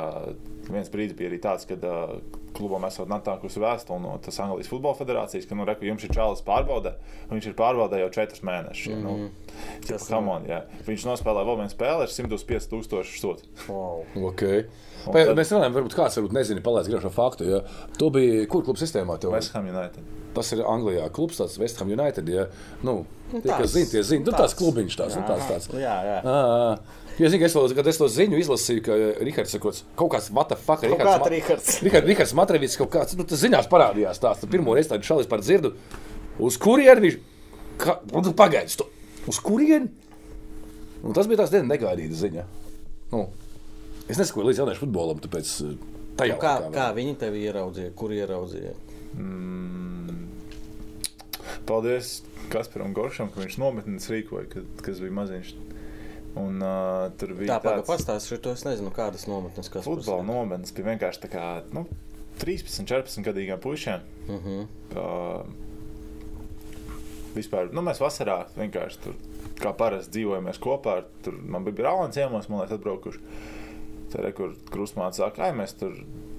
[0.70, 2.16] viens brīdis bija arī tāds, kad uh,
[2.56, 6.42] klubam esot nākusi vēstule no tas Anglijas futbola federācijas, ka, nu, reku, jums ir čalis
[6.46, 6.94] pārbaudē,
[7.28, 8.94] un viņš ir pārbaudē jau četrus mēnešus.
[8.94, 9.20] Mm -hmm.
[9.26, 9.30] nu,
[9.82, 10.62] ķipa, Tas come on, jā.
[10.88, 13.42] Viņš nospēlē vēl vienu spēli ar 125 tūkstošu sodu.
[13.68, 14.04] Wow.
[14.32, 14.64] Okay.
[15.14, 17.46] Pēc, tad- mēs runājam, varbūt kāds varbūt nezina, palaist griežo faktu.
[17.48, 17.60] Ja.
[17.98, 19.18] Tu biji kur klubu sistēmā?
[19.22, 19.32] Tev?
[19.34, 20.02] West Ham United.
[20.36, 21.06] Tas ir Anglijā.
[21.16, 22.28] Klubs tāds West Ham United.
[22.28, 22.46] Ja.
[22.82, 24.24] Nu, tie, tāds- kas zina, tie zina.
[24.26, 25.16] Nu, tāds klubiņš tāds.
[25.16, 25.68] Nu, tāds, tāds.
[25.72, 26.18] Jā, jā.
[26.22, 26.78] Ā.
[27.16, 29.84] Ja, zini, ka es, to, kad es to ziņu izlasīju, ka Rihards ir kaut kāds-
[29.96, 30.82] kaut kāds what the fuck.
[30.84, 31.78] Kaut kāds Rihards.
[31.86, 34.42] Rihards, Rihards Matrevits kaut kāds, nu, tas ziņās parādījās tāds.
[34.42, 35.72] Tu pirmo reizi tādu šalis par dzirdu.
[36.38, 37.16] Uz kurieni viņš?
[37.80, 38.34] Ka, nu, tu,
[39.26, 39.88] uz kurieni?
[41.06, 42.44] Un tas bija tāds diezgan negaidīts ziņa.
[43.12, 43.26] Nu,
[44.08, 45.76] es nesakoju līdz jauniešu futbolam, tāpēc eh,
[46.20, 47.92] tajā Nu, Kā, laikā kā viņi tevi ieraudzīja?
[47.98, 48.74] Kur ieraudzīja?
[49.16, 50.26] Mm.
[51.66, 52.20] Paldies
[52.52, 55.54] Kasparam Goršam, ka viņš nometnes rīkoja, kad, kas bija maziņš.
[56.36, 60.74] Un, uh, tur bija Tā tāds pastāstīšu, to es nezinu, kādas nometnes kas futbola nometnes.
[60.76, 61.86] Bija vienkārši tā kā nu,
[62.42, 64.04] 13, 14 gadīgiem puišiem.
[64.28, 64.66] Uh -huh.
[64.92, 65.46] Uh,
[67.34, 69.14] vispār, nu, mēs vasarā vienkārši tur,
[69.60, 71.02] kā parasti dzīvojamies kopā.
[71.22, 73.18] Tur man bija brālēns ciemos, man liekas, atbraukuši.
[74.16, 75.92] Tur ir kur krustmāte saka, ai, mēs tur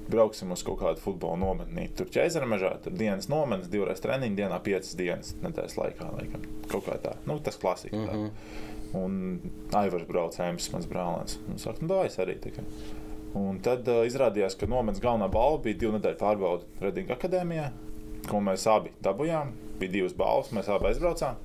[0.09, 1.89] brauksim uz kaut kādu futbola nometni.
[1.99, 6.07] Tur ķēzara mežā, tur dienas nometnes, divreiz treniņu dienā, piecas dienas nedēļas laikā.
[6.17, 6.47] Laikam.
[6.71, 7.95] Kaut kā tā, nu, tas klasika.
[7.97, 8.25] Mm Mhm.
[8.25, 8.31] -hmm.
[8.97, 9.39] Un
[9.75, 11.37] Aivars braucējums, mans brālēns.
[11.51, 12.63] Un saka, nu, dājas arī tikai.
[13.35, 17.71] Un tad uh, izrādījās, ka nometnes galvenā balva bija divu nedēļu pārbauda Redinga akadēmijā,
[18.29, 19.51] ko mēs abi dabūjām.
[19.79, 21.35] Bija divas balvas, mēs abi aizbraucām.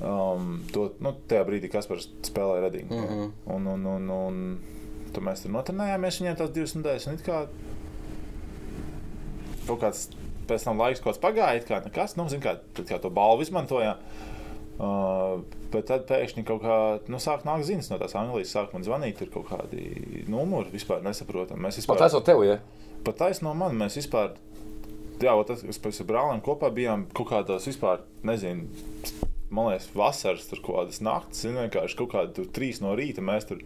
[0.00, 2.94] Um, to, nu, tajā brīdī Kaspars spēlēja Redingu.
[2.94, 3.20] Mm Mhm.
[3.20, 3.54] -hmm.
[3.54, 4.58] un, un, un, un
[5.14, 7.06] tad mēs tur notrenējāmies viņiem tās divas nedēļas.
[7.08, 7.44] un it Kā,
[9.68, 10.08] kaut kāds
[10.50, 14.02] pēc tam laiks kāds pagāja, kā nekas, nu, zin, kā, kā to balvu izmantojām.
[14.80, 16.76] Uh, bet tad pēkšņi kaut kā
[17.12, 21.02] nu, sāk nākt ziņas no tās Anglijas, sāk man zvanīt, tur kaut kādi numuri vispār
[21.04, 21.60] nesaprotam.
[21.60, 22.56] Mēs vispār, Pat esot tev, ja?
[23.04, 24.38] pat taisno no man, mēs vispār,
[25.20, 28.70] jā, tas, kas pēc brālēm kopā bijām kaut kādos vispār, nezinu,
[29.52, 33.20] man liekas, vasaras tur kaut kādas naktas, zinu, vienkārši kaut kādi tur trīs no rīta
[33.24, 33.60] mēs tur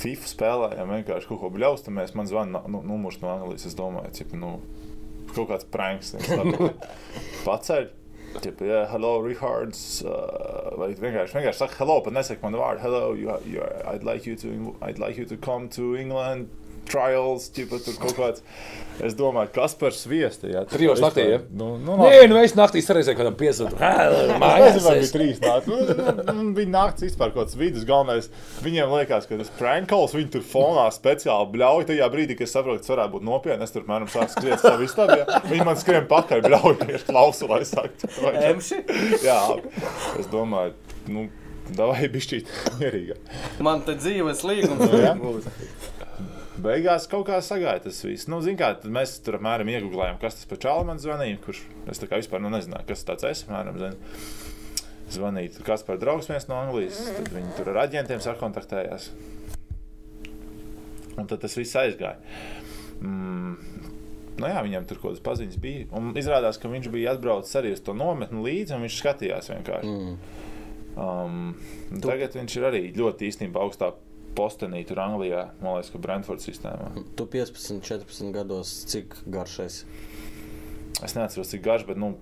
[0.00, 4.32] FIFA spēlējām, vienkārši kaut ko bļaustamies, man zvana nu, numurs no Anglijas, es domāju, cip,
[4.38, 4.56] nu,
[5.34, 6.14] kaut kāds pranks,
[7.46, 7.90] paceļ.
[8.30, 10.04] Tipa, yeah, hello, Rihards.
[10.06, 12.82] Uh, vai vienkārši, vienkārši saka, hello, pat nesaka man vārdu.
[12.84, 16.46] Hello, you, you, I'd, like you to, I'd like you to come to England.
[16.90, 18.44] Trials, tipa, tur kaut kāds.
[19.00, 20.50] Es domāju, kas par sviestu.
[20.52, 21.38] Jā, Trijos naktī, ja?
[21.56, 23.78] Nu, nu, Nē, nu es naktī saredzēju kādam piesaukt.
[24.42, 25.70] Mājās bija trīs naktas.
[25.70, 27.86] Nu, nu, bija naktas vispār kaut kāds vidus.
[27.88, 28.28] Galvenais,
[28.64, 31.86] viņiem liekas, ka tas prankls viņi tur fonā speciāli bļauj.
[31.88, 34.60] Tajā brīdī, kad es saprotu, ka tas varētu būt nopietni, es tur mēram sāku skriet
[34.60, 35.16] savu istabu.
[35.22, 35.40] Ja?
[35.48, 38.10] Viņi man skrien pakaļ, bļauj, tieši klausu, lai sāktu.
[38.50, 38.82] Emši?
[39.24, 39.40] Jā,
[40.20, 40.76] es domāju,
[41.08, 41.30] nu,
[41.76, 43.32] davai bišķīt mierīgāk.
[43.64, 45.48] Man te dzīves līgums būs.
[46.60, 48.28] Beigās kaut kā sagāja tas viss.
[48.30, 52.02] Nu, zin, kā, mēs tur apmēram iegūlējām, kas tas par čālu man zvanīja, kurš es
[52.02, 53.36] tā kā vispār nu, nezināju, kas tas ir.
[53.46, 53.98] Apmēram, zin.
[55.10, 57.00] Zvanīt, kas par draugs viens no Anglijas.
[57.16, 59.08] Tad viņi tur ar aģentiem sakontaktējās.
[61.18, 62.20] Un tad tas viss aizgāja.
[63.00, 63.56] Mm.
[64.40, 65.88] Nu jā, viņam tur kaut kādas paziņas bija.
[65.96, 69.90] Un izrādās, ka viņš bija atbraucis arī uz to nometni līdzi, un viņš skatījās vienkārši.
[69.90, 70.46] Mm.
[71.00, 71.42] Um,
[71.90, 73.92] un tagad viņš ir arī ļoti īstenībā augstā
[74.38, 76.90] postenī, tur Anglijā, man liekas, ka Brentfords sistēmā.
[77.18, 79.82] Tu 15, 14 gados, cik garšais?
[81.00, 82.14] Es neatceros, cik garš, bet nu,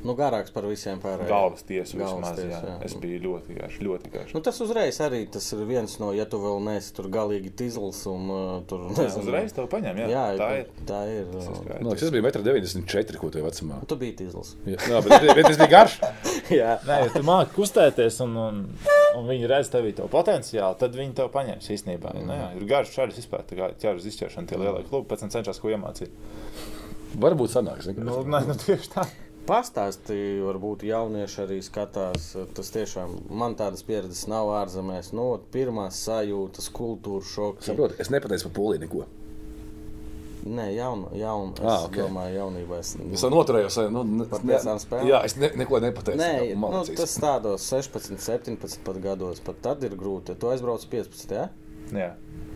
[0.00, 1.28] Nu, garāks par visiem pārējiem.
[1.28, 2.38] galvas tiesu Galvas vismaz.
[2.38, 2.60] tiesu, Jā.
[2.70, 2.76] jā.
[2.86, 4.30] Es biju ļoti garš, ļoti garš.
[4.36, 8.00] Nu, tas uzreiz arī tas ir viens no, ja tu vēl neesi tur galīgi tīzls
[8.08, 9.24] un uh, tur Jā, nezinu.
[9.26, 10.08] uzreiz tev paņem, jā.
[10.14, 10.70] Jā, tā ir.
[10.88, 11.26] Tā ir.
[11.34, 11.68] Tas ir uh.
[11.82, 13.80] Man liekas, es biju 1,94 m, ko tajā vecumā.
[13.92, 14.54] Tu biji tīzls.
[14.64, 15.98] Jā, jā, bet, bet tas bija garš.
[16.60, 16.72] Jā.
[16.88, 18.62] Nē, ja tu māki kustēties, un, un,
[19.20, 22.10] un viņi redz tevī to potenciālu, tad viņi tev paņems īstenībā.
[22.16, 22.24] Mm.
[22.26, 25.30] Nu, jā, ir garš šāds vispār, tā kā ķēras izķeršana, tie lielie klubi, pēc tam
[25.36, 26.10] cenšas ko iemācīt.
[27.20, 27.88] Varbūt sanāks.
[27.98, 29.04] Nu, nē, nu, tieši tā.
[29.50, 32.28] Pastāstīja, varbūt jaunieši arī skatās.
[32.54, 35.10] Tas tiešām man tādas pieredzes nav ārzemēs.
[35.16, 37.66] Nu, ot, pirmās sajūtas, kultūra šoks.
[37.72, 39.08] Saprotu, es nepateicu par poliju neko.
[40.40, 41.90] Nē, jaun, jaun, es Ah, ok.
[41.90, 42.00] okay.
[42.06, 42.94] domāju, jaunībā es.
[43.12, 43.76] Es jau noturējos.
[43.92, 45.10] Nu, ne, Par piecām spēlēm?
[45.10, 46.16] Jā, es ne, neko nepateicu.
[46.22, 49.42] Nē, Jā, nu, tas tādos 16, 17 pat gados.
[49.44, 50.38] Pat tad ir grūti.
[50.40, 51.34] Tu aizbrauc 15.
[51.36, 51.48] Ja?
[51.92, 52.12] Jā,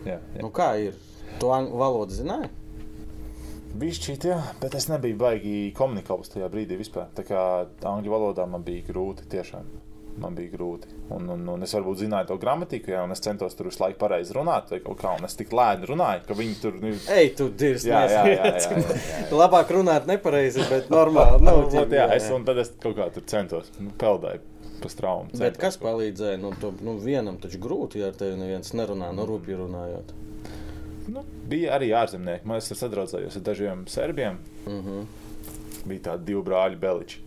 [0.07, 0.17] jā.
[0.17, 0.41] jā.
[0.41, 0.97] Nu, kā ir?
[1.43, 2.49] Tu angļu valodu zināji?
[3.75, 7.09] Bišķīt, jā, bet es nebiju baigi komunikāls tajā brīdī vispār.
[7.17, 7.41] Tā kā
[7.89, 9.67] angļu valodā man bija grūti tiešām.
[10.23, 10.87] Man bija grūti.
[11.11, 13.99] Un, un, un es varbūt zināju to gramatiku, jā, un es centos tur visu laiku
[13.99, 16.77] pareizi runāt, vai kaut kā, un es tik lēni runāju, ka viņi tur.
[16.79, 17.91] Nu, Ej, tu dirzi.
[17.91, 19.27] Jā, jā, jā, jā, jā, jā.
[19.35, 21.43] Labāk runāt nepareizi, bet normāli.
[21.43, 24.93] Nu, nu, ģim, jā, es, un tad es kaut kā tur centos, nu, peldēju pa
[24.93, 25.33] straumu.
[25.33, 26.39] Bet centos kas palīdzēja?
[26.39, 30.15] Nu, tu, nu, vienam taču grūti, ja ar tevi neviens nerunā, nu, rupji runājot.
[31.11, 32.47] Nu, bija arī ārzemnieki.
[32.47, 34.39] Man es sadraudzējos ar dažiem serbiem.
[34.65, 35.05] Mm -hmm.
[35.85, 37.21] Bija tādi divi brāļi Beliči.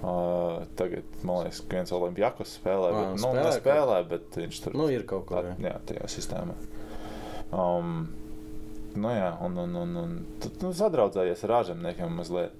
[0.00, 4.76] Uh, tagad, man liekas, ka viens Olimpijākos spēlē, bet, nu, spēlē nespēlē, bet viņš tur
[4.80, 5.36] Nu, ir kaut ko.
[5.36, 5.56] At, jā.
[5.68, 6.54] jā, tajā sistēmā.
[7.52, 8.08] Um,
[8.94, 12.56] nu, jā, un, un, un, un tu nu, sadraudzējies ar ārzemniekiem mazliet.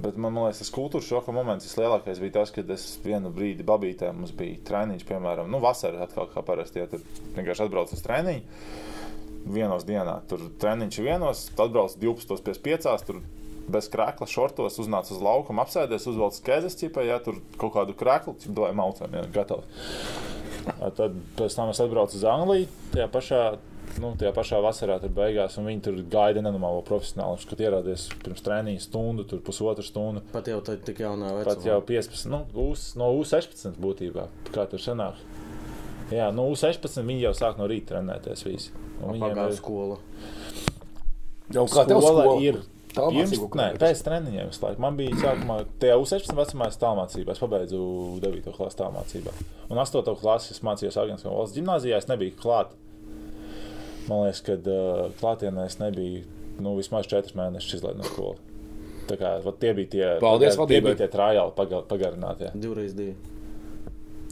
[0.00, 3.66] Bet man, man liekas, tas kultūras šoka moments vislielākais bija tas, kad es vienu brīdi
[3.68, 7.04] babītē mums bija treniņš, piemēram, nu, vasarā atkal kā parasti, ja tur
[7.36, 8.62] vienkārši atbrauc uz treniņu.
[9.42, 13.06] Vienos dienā tur treniņš vienos, tad atbrauc 12.5.
[13.08, 13.22] tur
[13.72, 18.34] bez krēkla, šortos, uznāca uz laukuma, apsēdies, uzvelc skēzes ķipā, ja tur kaut kādu krēklu,
[18.42, 19.62] tad domāju, maucam, ja gatavi.
[20.96, 23.40] Tad pēc tam es atbraucu uz Angliju, tajā pašā,
[24.02, 27.38] nu, tajā pašā vasarā, tur beigās, un viņi tur gaida nenormālo profesionālu.
[27.50, 31.54] Kad ieradies pirms treniņa stundu, tur pusotru stundu, Pat jau tā tik jaunā vecumā.
[31.54, 35.18] pat jau 15, nu, uz, no U16 būtībā, kā tur sanāk.
[36.12, 38.70] Jā, no U16 viņi jau sāk no rīta trenēties visi.
[39.02, 39.96] Un viņiem Pagājušā ir- skola.
[41.52, 42.60] Jau kā tev Skola skola ir
[42.92, 44.78] Tā Pirms, nē, pēc treniņiem visu laiku.
[44.84, 47.32] Man bija sākumā, tajā U16 vecumā, es tālmācībā.
[47.32, 48.52] Es pabeidzu 9.
[48.52, 49.32] klases tālmācībā.
[49.72, 50.12] Un 8.
[50.20, 51.96] klases es mācījos Agnēs valsts gimnājā.
[51.96, 52.74] Es nebiju klāt.
[54.10, 56.24] Man liekas, ka uh, klātienē es nebiju
[56.60, 58.44] nu, vismaz 4 mēnešus izlaidis no skolas.
[59.08, 60.82] Tā kā, tie bija tie, Paldies tie vadībai.
[60.92, 62.52] bija tie trājāli paga- pagarinātie.
[62.60, 63.16] Divreiz divi.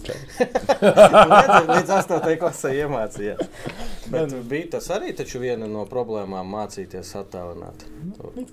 [0.08, 2.36] Redzi, Līdz 8.
[2.40, 3.42] klasē iemācījās.
[4.10, 7.84] Bet bija tas arī taču viena no problēmām mācīties attālināt.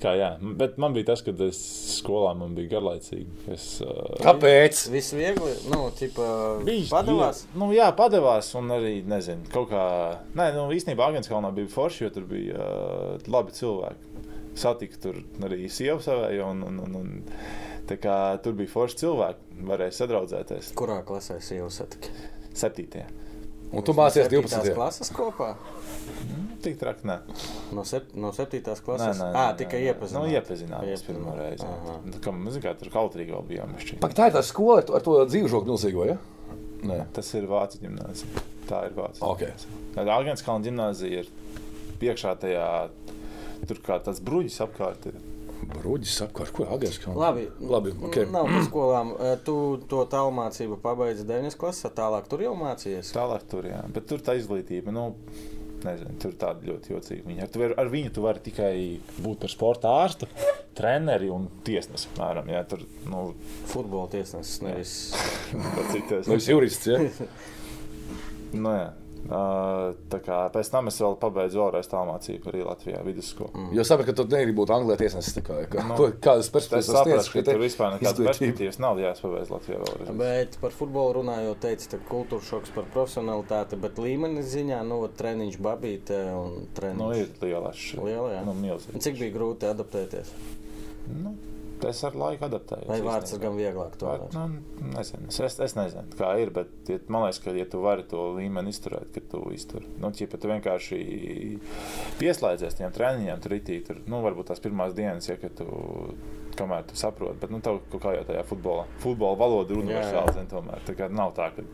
[0.04, 0.30] Kā, jā.
[0.60, 1.60] Bet man bija tas, ka es
[1.98, 3.28] skolā man bija garlaicīgi.
[3.56, 4.84] Es, uh, Kāpēc?
[4.94, 6.28] Viss viegli, nu, tipa,
[6.68, 7.46] Bija padavās.
[7.48, 8.52] bija- Nu, jā, padevās.
[8.60, 9.86] Un arī, nezinu, kaut kā.
[10.38, 14.14] Nē, nu, īstenībā Agnēskalnā bija forši, jo tur bija uh, labi cilvēki.
[14.58, 17.10] Satika tur arī sievu savēju, un, un, un, un
[17.96, 19.62] kā tur bija forši cilvēki.
[19.70, 20.74] Varēja sadraudzēties.
[20.78, 22.12] Kurā klasē sieva satika?
[22.58, 23.08] Septītajā.
[23.76, 24.76] Un tu mācījies Septītās 12.
[24.78, 25.50] klases kopā?
[26.64, 27.18] Tik traki, nē.
[27.76, 28.62] No, sep no 7.
[28.64, 29.20] Nē, klases?
[29.20, 29.90] nē, Ā, nē, tikai nē.
[29.92, 30.24] iepazīstināt.
[30.24, 31.68] Nu, iepazināmies pirmo reizi.
[31.68, 31.98] Aha.
[32.06, 32.22] Nu,
[32.64, 33.76] Kā, tur kautrīgi vēl bijām.
[34.04, 36.18] Pak, tā ir tā skola ar to, dzīvžoku milzīgo, ja?
[36.88, 37.02] Nē.
[37.16, 38.46] Tas ir Vācu gimnāzija.
[38.70, 39.22] Tā ir Vācu.
[39.28, 39.44] Ok.
[40.00, 41.30] Agnēskalna gimnāzija ir
[42.00, 42.68] priekšā tajā.
[43.68, 45.10] Tur kā tāds bruģis apkārt.
[45.12, 45.20] Ir.
[45.68, 47.18] Bruģis saka, ar ko agresīvi kalns?
[47.22, 48.18] Labi, Labi, ok.
[48.32, 49.14] Nav par skolām.
[49.20, 49.56] Eh, Tu
[49.90, 51.58] to tālmācību pabeidzi 9.
[51.60, 53.12] klasē, tālāk tur jau mācījies.
[53.16, 53.82] Tālāk tur, jā.
[53.94, 55.08] Bet tur tā izglītība, nu,
[55.84, 57.26] nezinu, tur tāda ļoti jocīga.
[57.32, 57.50] Viņa.
[57.54, 58.72] Tu var, ar viņu tu vari tikai
[59.24, 60.30] būt par sporta ārstu,
[60.78, 62.08] treneri un tiesnesi.
[62.20, 63.26] Mēram, jā, tur, nu,
[63.72, 64.96] Futbola tiesnesis nevis.
[65.94, 66.30] citas.
[66.30, 67.02] Nevis jurists, ja?
[68.54, 68.86] Nu, jā.
[69.28, 73.52] Tā kā pēc tam es vēl pabeidzu vēlreiz tālmācību arī Latvijā vidusskolā.
[73.52, 73.74] Mm.
[73.76, 75.36] Jo sapratu, ka tu negribi būt Anglijā tiesnesis.
[75.36, 78.30] tā Kā, kā, Nu, nu, kādas Es perspektīvas saprotu, ka šī te tur vispār nekādas
[78.30, 80.14] perspektīvas nav jāpabeidz Latvijā vēlreiz.
[80.22, 85.60] Bet par futbolu runājot, teica, ka kultūra šoks par profesionalitāti, bet līmenis ziņā, nu, treniņš
[85.68, 87.04] babīte un treniņš.
[87.04, 88.08] Nu, ir liela atšķirība.
[88.08, 88.48] Liela, jā.
[88.48, 89.04] Nu, milzīga.
[89.08, 90.34] Cik bija grūti adaptēties?
[91.08, 91.36] Nu,
[91.86, 92.88] es ar laiku adaptējos.
[92.90, 94.30] Vai vārds ir gan vieglāk to Vai-?
[94.34, 95.28] Nu, nezinu.
[95.30, 98.24] Es, es, es nezinu, kā ir, bet ja, man liekas, ka, ja tu vari to
[98.38, 99.86] līmeni izturēt, tad tu iztur.
[100.02, 101.00] Nu, ja tu vienkārši
[102.22, 105.68] pieslēdzies tiem treniņiem, tur itī, tur, nu, varbūt tās pirmās dienas, ja ka tu,
[106.58, 110.82] kamēr tu saproti, bet, nu, kaut kā jau tajā futbolā, futbola valoda ir universāla, tomēr.
[110.88, 111.66] Tā kā nav tā, ka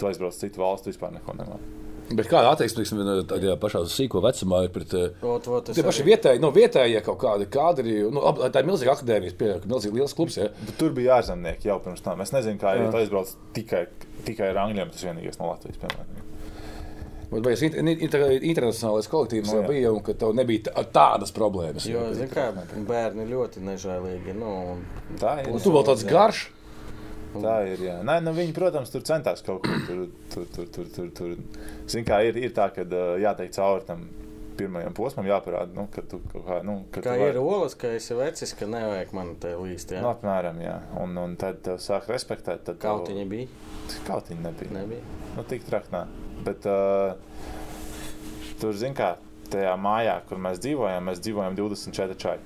[0.00, 1.60] tu aizbrauc citu valstu, vispār neko nemā.
[2.18, 5.84] Bet kāda attieksme teiksim, tajā pašā sīko vecumā ir pret eh, Ot, ot, es tie
[5.86, 7.94] paši arī- vietēji, no vietējie kaut kādi kadri?
[8.12, 8.20] Nu,
[8.52, 10.36] tā ir milzīga akadēmija, pieņem, ka milzīgi liels klubs.
[10.40, 10.48] Ja?
[10.66, 12.20] Bet tur bija ārzemnieki jau pirms tam.
[12.20, 12.84] Es nezinu, kā ir.
[12.86, 12.90] Jā.
[12.92, 13.86] Tu aizbrauc tikai,
[14.26, 16.18] tikai ar angļiem, tas vienīgais no Latvijas, piemēram.
[17.32, 17.78] Vai tas ir
[18.44, 19.68] internacionālais kolektīvs, Nu, jau jā.
[19.70, 21.86] bija, un ka tev nebija tā- tādas problēmas?
[21.88, 22.14] Jo, ja?
[22.18, 22.50] zin kā,
[22.88, 24.34] bērni ļoti nežēlīgi.
[24.36, 24.82] Nu, un
[25.16, 25.48] Tā ir.
[25.48, 26.50] Un tu vēl tāds garš.
[27.32, 27.80] Tā ir.
[27.86, 27.94] Jā.
[28.04, 30.02] Nē, nu, viņi, protams, tur centās kaut ko tur.
[30.32, 31.36] tur, tur, tur, tur, tur.
[31.88, 34.04] Zin, kā ir, ir tā, ka jāteikt cauri tam
[34.56, 36.58] pirmajam posmam, jāparāda, nu, ka tu kaut kā.
[36.66, 39.94] Nu, ka kā ir olas, ka esi vecis, ka nevajag man te līst.
[39.96, 40.12] Nu, Jā.
[40.12, 40.76] apmēram, jā.
[41.00, 42.66] Un, un tad tev sāk respektēt.
[42.68, 43.48] Tad tev- Kautiņi bija?
[44.06, 44.74] Kautiņi nebija.
[44.76, 45.00] Nebija.
[45.38, 46.04] Nu, tik traki nē.
[46.44, 47.14] Bet uh,
[48.60, 49.14] tur, zin kā,
[49.52, 52.36] tajā mājā, kur mēs dzīvojam, mēs dzīvojam 24 čai.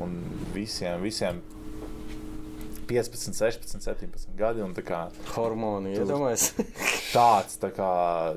[0.00, 0.18] Un
[0.54, 1.40] visiem, visiem
[2.90, 4.64] 15, 16, 17 gadi.
[4.86, 5.04] Kā
[5.36, 6.48] Hormoni, Tur- iedomājies.
[7.14, 7.90] tāds, tā kā,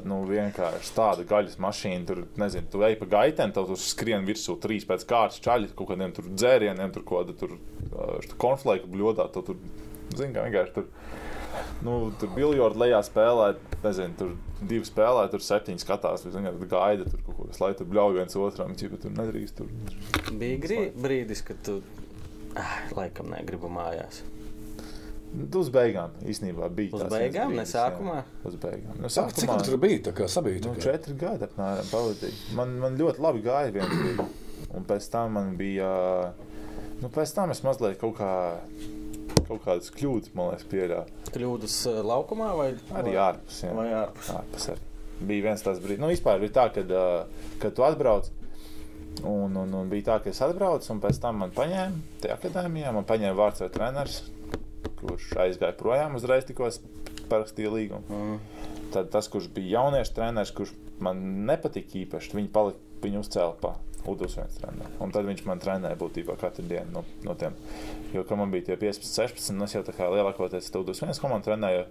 [0.07, 4.57] nu, vienkārši tāda gaļas mašīna, tur, nezinu, tu ej pa gaitēm, tev tur skrien virsū
[4.61, 9.29] trīs pēc kārtas čaļi, kaut kādiem tur dzērieniem, tur kaut kāda tur uh, konflikta bļodā,
[9.33, 9.61] tu tur,
[10.13, 10.89] zini, kā vienkārši tur.
[11.85, 13.49] Nu, tur bija biljards, lejā spēlē,
[13.83, 14.31] nezinu, tur
[14.69, 18.17] divi spēlē, tur septiņi skatās, zini, kā, tur gaida, tur kaut ko, lai tur bļauj
[18.17, 19.59] viens otram, ķipa, tur nedrīkst.
[19.59, 20.31] Tur.
[20.39, 21.81] Bija grī, brīdis, kad tu
[22.59, 24.23] ah, laikam negribu mājās.
[25.34, 26.93] Uz beigām īstenībā bija.
[26.93, 27.84] Uz beigām, viens ne brīdis, jā.
[27.88, 28.19] sākumā?
[28.46, 28.98] Uz beigām.
[29.02, 30.00] Nu, Cik sākumā, tur bija?
[30.08, 30.62] Tā kā sabija.
[30.67, 32.54] nu, četri gadi apmēram pavadīju.
[32.60, 34.41] Man, man ļoti labi gāja viens brīdis.
[34.78, 35.89] Un pēc tam man bija.
[37.02, 38.34] Nu, pēc tam es mazliet kaut kā.
[39.43, 41.24] Kaut kādas kļūdas, man liekas, pieļāvu.
[41.34, 43.58] Kļūdas eh, laukumā vai Arī ārpus.
[43.65, 43.74] jā.
[43.76, 44.30] vai ārpus?
[44.38, 44.86] Ārpus arī.
[45.19, 48.30] Bija viens tāds brīdis, nu, vispār bija tā, kad, uh, kad tu atbrauc.
[49.28, 52.93] Un, un, un bija tā, ka es atbraucu, un pēc tam man paņēma tajā akadēmijā.
[52.96, 54.22] Man paņēma vārds vai treneris,
[55.00, 56.80] kurš aizgāja projām uzreiz, tikko es
[57.32, 58.04] parakstīju līgumu.
[58.10, 58.69] Mm.
[58.93, 63.76] Tad tas, kurš bija jauniešu treneris, kurš man nepatika īpaši, viņi palika, viņu uzcēla pa
[64.10, 64.96] Udus viens treneris.
[65.00, 67.56] Un tad viņš man trenēja būtībā katru dienu no, no tiem.
[68.12, 71.22] Jo, kad man bija tie 15, 16, un es jau tā kā lielākoties Udus viens
[71.24, 71.86] komandu trenēju.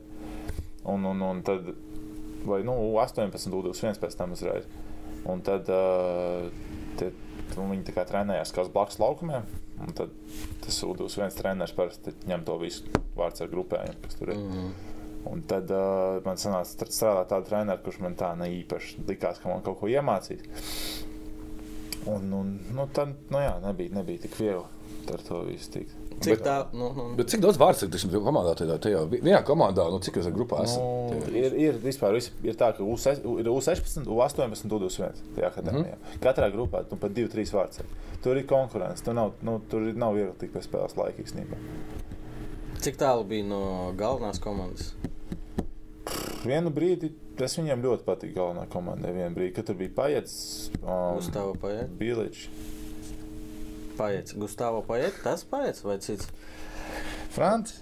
[0.93, 1.71] Un, un, un tad,
[2.45, 4.69] vai nu, 18 Udus viens pēc tam uzreiz.
[5.25, 6.51] Un tad uh,
[7.01, 7.13] tie,
[7.57, 9.49] un viņi tā kā trenējās uz blakus laukumiem.
[9.81, 10.13] Un tad
[10.63, 14.43] tas Udus viens treneris parasti ņem to visu vārds ar grupējiem, kas tur ir.
[14.43, 14.75] Mm.
[15.31, 19.41] Un tad uh, man sanāca tr- strādāt tādu treneru, kurš man tā ne īpaši likās,
[19.43, 20.47] ka man kaut ko iemācīt.
[22.11, 26.02] Un, un nu, tad, nu jā, nebija, nebija tik viegli ar to visu tikt.
[26.23, 28.55] Cik Bet- tā, nu, nu, Bet cik daudz vārdu ir komandā?
[28.59, 30.63] Tajā, tajā vienā komandā, nu, cik jūs esat grupā?
[30.63, 30.79] esat?
[30.83, 35.13] Nu, Tie- ir, ir vispār vis- ir tā, ka U6 ir U16, U18, U21.
[35.37, 35.97] Tajā akadēmijā.
[35.97, 36.23] Mm -hmm.
[36.23, 37.81] Katrā grupā nu, pat 2-3 vārds.
[37.81, 37.87] ir.
[38.23, 39.05] Tur ir konkurence.
[39.05, 41.57] Tur nav, nu, tur nav viegli tikt pēc spēles laika īstenībā.
[42.81, 44.95] cik tālu bija no galvenās komandas?
[46.45, 49.13] Vienu brīdi es viņiem ļoti patīk galvenā komandai.
[49.13, 51.91] Vienu brīdi, kad tur bija paiets, um, Gustavo Paiet,
[53.97, 56.29] Paiet, Gustavo Paiet, tas Paiet vai cits?
[57.31, 57.75] Franci.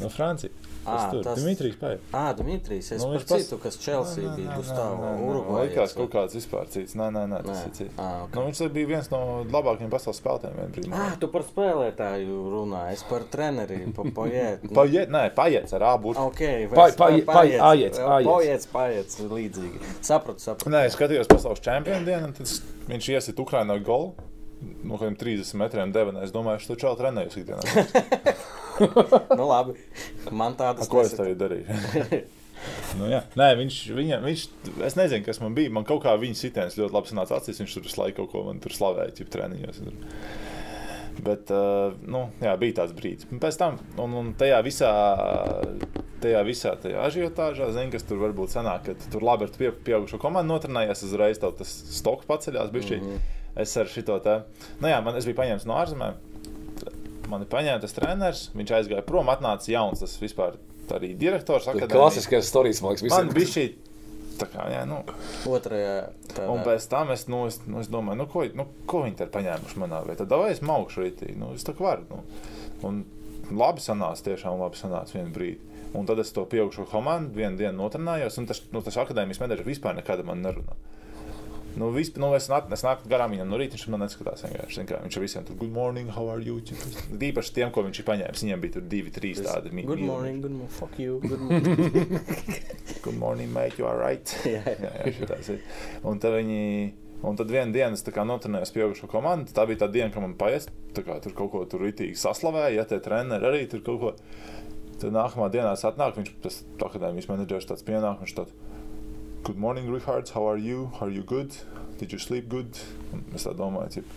[0.00, 0.52] No Francijas.
[0.80, 2.00] Ā, Tas tas- tur Dimitrijs Paiet.
[2.16, 5.68] Ā, Dmitrijs, es Nu, nu, pas- citu, kas Chelsea bija, Gustavo, Man Urugvajs.
[5.68, 6.94] liekas, kaut kāds vispār cits.
[6.94, 7.66] Nē, nē, nē tas Nē.
[7.66, 7.94] ir cits.
[7.98, 8.34] Ā, ok.
[8.34, 10.70] Nu, viņš bija viens no labākajiem pasaules spēlētājiem.
[10.72, 10.88] brīdī.
[10.94, 14.62] Ah, tu par spēlētāju runā, es par treneri, pa Paiet.
[14.72, 16.14] Paiet, nē, paiet ar abu.
[16.16, 16.38] Ok,
[16.74, 18.26] Pai- pai- pai- aiets, aiets.
[18.26, 19.80] Paiets, paiets, līdzīgi.
[20.00, 20.70] Sapratu, sapratu.
[20.70, 22.46] Nē, es skatījos pasaules čempionu dienu, un tad
[22.88, 24.14] viņš iesit Ukraiņā golu.
[24.84, 26.24] No kādiem 30 metriem devenē.
[26.26, 27.62] Es domāju, ka tu čau trenējies ikdienā.
[29.36, 29.74] Nu labi,
[30.32, 32.20] man tādas Ko es tagad darīju?
[32.98, 33.22] nu, jā.
[33.36, 34.44] Nē, viņš, viņam, viņš,
[34.88, 35.72] es nezinu, kas man bija.
[35.74, 37.60] Man kaut kā viņa sitiens ļoti labi sanāca acīs.
[37.60, 39.82] Viņš tur visu laiku kaut ko man tur slavēja, jau treniņos.
[41.20, 43.28] Bet, uh, nu, jā, bija tāds brīdis.
[43.42, 44.92] Pēc tam, un, un tajā visā,
[46.22, 49.68] tajā visā tajā ažiotāžā, zinu, kas tur varbūt sanāk, ka tu tur labi ar pie,
[49.90, 52.72] pieaugušo komandu notrenējies, uzreiz tas stoks paceļās.
[52.72, 53.10] Mm Mhm.
[53.10, 53.36] -hmm.
[53.58, 54.36] Es ar šo te,
[54.80, 56.18] nu jā, man, es biju paņēmis no ārzemēm.
[57.30, 60.56] Man ir paņēmis tas treneris, viņš aizgāja prom, atnāca jauns, tas vispār
[60.90, 61.68] arī direktors.
[61.90, 63.36] Klasiskais stāstījums, man liekas, Man visiem.
[63.36, 63.66] bija šī.
[64.40, 65.02] Tā kā, jā, nu,
[65.52, 65.96] Otrajā
[66.32, 66.46] tādā.
[66.48, 69.28] un pēc tam es, nu, es, nu, es domāju, nu, ko, nu, ko viņi tur
[69.34, 70.24] paņēmuši manā vietā.
[70.24, 72.06] Tad vai es maukšu rītī, nu, es tā kā varu.
[72.08, 72.22] Nu.
[72.88, 73.02] Un
[73.52, 75.60] labi sanāca, tiešām labi sanāca vienu brīdi.
[75.92, 79.68] Un tad es to pieaugušo komandu vienu dienu notrenājos, un tas, nu, tas akadēmijas menedžers
[79.68, 80.78] vispār nekad man nerunā.
[81.78, 84.42] Nu, visp, nu, es, nāk, nāku garām viņam no rīta, viņš man neskatās.
[84.46, 84.84] Vienkārši.
[84.88, 86.58] Kā, Viņš ir visiem tur, good morning, how are you?
[86.60, 88.42] Īpaši tiem, ko viņš ir paņēmis.
[88.44, 90.08] Viņiem bija tur divi, trīs tādi Good mīļi.
[90.08, 92.18] morning, good morning, fuck you, good morning.
[93.04, 94.34] Good morning, mate, you are right.
[94.44, 94.74] jā, jā.
[94.82, 95.62] jā, jā, ir.
[96.02, 96.64] Un tad viņi.
[97.20, 99.52] Un tad vienā dienā es tā kā notrenējos pieaugušo komandu.
[99.52, 102.78] Tā bija tā diena, kad man paies, tā kā tur kaut ko tur ritīgi saslavēja,
[102.78, 104.12] ja tie treneri arī tur kaut ko.
[105.00, 108.56] Tad nākamā dienā es atnāku, viņš tas akadēmijas menedžers tāds pienāk, viņš tāds
[109.42, 110.90] Good morning, Rihards, how are you?
[111.00, 111.52] Are you good?
[111.98, 112.76] Did you sleep good?
[113.34, 114.10] Es tā domāju, cip,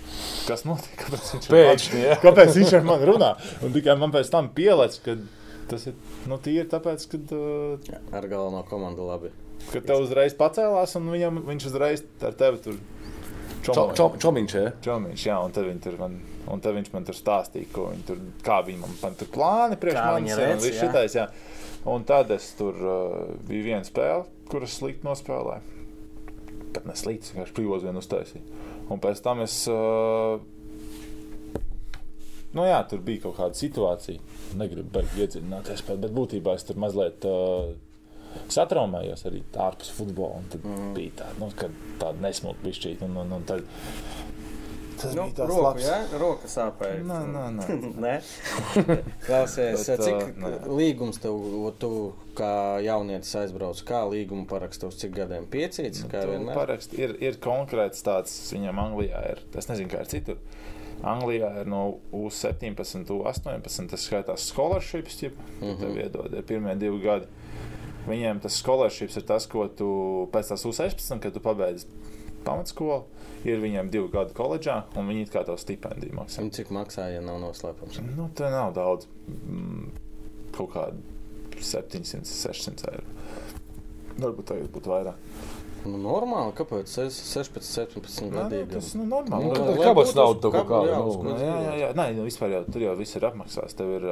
[0.47, 0.93] kas notiek?
[0.99, 2.17] Kāpēc viņš Pēkšņi, jā.
[2.25, 3.29] Kāpēc viņš ar mani runā?
[3.65, 5.15] Un tikai man pēc tam pielēc, ka
[5.71, 5.95] tas ir
[6.29, 9.31] nu, tīri tāpēc, ka uh, Ar galveno komandu labi.
[9.71, 12.79] Kad tev uzreiz pacēlās, un viņam, viņš uzreiz ar tevi tur
[13.63, 14.71] Čo- čo- Čomiņš, jā.
[14.83, 16.17] čomiņš, jā, un tad, viņi tur man,
[16.51, 19.77] un tad viņš man tur stāstīja, ko viņi tur, kā viņi man, man tur plāni
[19.79, 20.89] priekš manis ir, un viss jā.
[20.89, 21.29] šitais, jā.
[21.89, 25.81] Un tad es tur uh, bija viena spēle, kuras slikti nospēlēju.
[26.73, 28.59] Pat ne slikti, es vienkārši privos vienu uztaisīju.
[28.93, 30.39] Un pēc tam es, uh,
[32.55, 34.23] nu jā, tur bija kaut kāda situācija.
[34.59, 37.73] Negribu beigt iedziļināties, bet, bet būtībā es tur mazliet uh,
[38.53, 40.41] satraumējos arī ārpus futbola.
[40.53, 40.91] Tad mm.
[40.95, 41.51] bija tāda, nu,
[42.01, 43.03] tāda nesmuka bišķīt.
[43.07, 43.67] Un, un, un tad,
[45.03, 45.85] tas Nu, bija tāds roku, labs.
[45.85, 47.01] jā, roka sāpēja.
[47.09, 47.77] Nē, nē, nē.
[48.05, 48.13] Nē,
[49.27, 50.51] klausies, Bet, cik nē.
[50.71, 51.39] līgums tev,
[51.81, 51.91] tu
[52.37, 55.45] kā jaunietis aizbrauc, kā līgumu parakstu uz cik gadiem?
[55.53, 56.55] Piecīts, vienmēr?
[56.57, 60.41] parakst, ir, ir konkrēts tāds, viņam Anglijā ir, es nezinu, kā ir citur.
[61.03, 65.79] Anglijā ir no U17, U18, tas skaitās scholarships, ja mm -hmm.
[65.79, 67.27] tev iedod, ir pirmie divi gadi.
[68.07, 69.89] Viņiem tas scholarships ir tas, ko tu
[70.31, 71.85] pēc tās U16, kad tu pabeidz
[72.43, 73.03] pamatskolu,
[73.47, 76.43] ir viņiem divi gadi koledžā, un viņi kā to stipendiju maksā.
[76.45, 77.99] Un cik maksā, ja nav noslēpums?
[78.13, 79.09] Nu, tā nav daudz.
[79.29, 79.89] Mm,
[80.55, 83.05] kaut kādi 700, 600 eiro.
[84.19, 85.29] Varbūt tagad būtu vairāk.
[85.83, 87.65] Nu, normāli, kāpēc es 16,
[87.99, 89.49] 17 Nē, gadu nu, tas nu, normāli.
[89.49, 91.89] Nu, Nu, lai kāpēc tev kaut kāpēc, kāda, nu, Nu, jā, jā, jā.
[91.99, 93.75] Nē, nu, vispār jau tur jau viss ir apmaksāts.
[93.75, 94.05] Tev ir,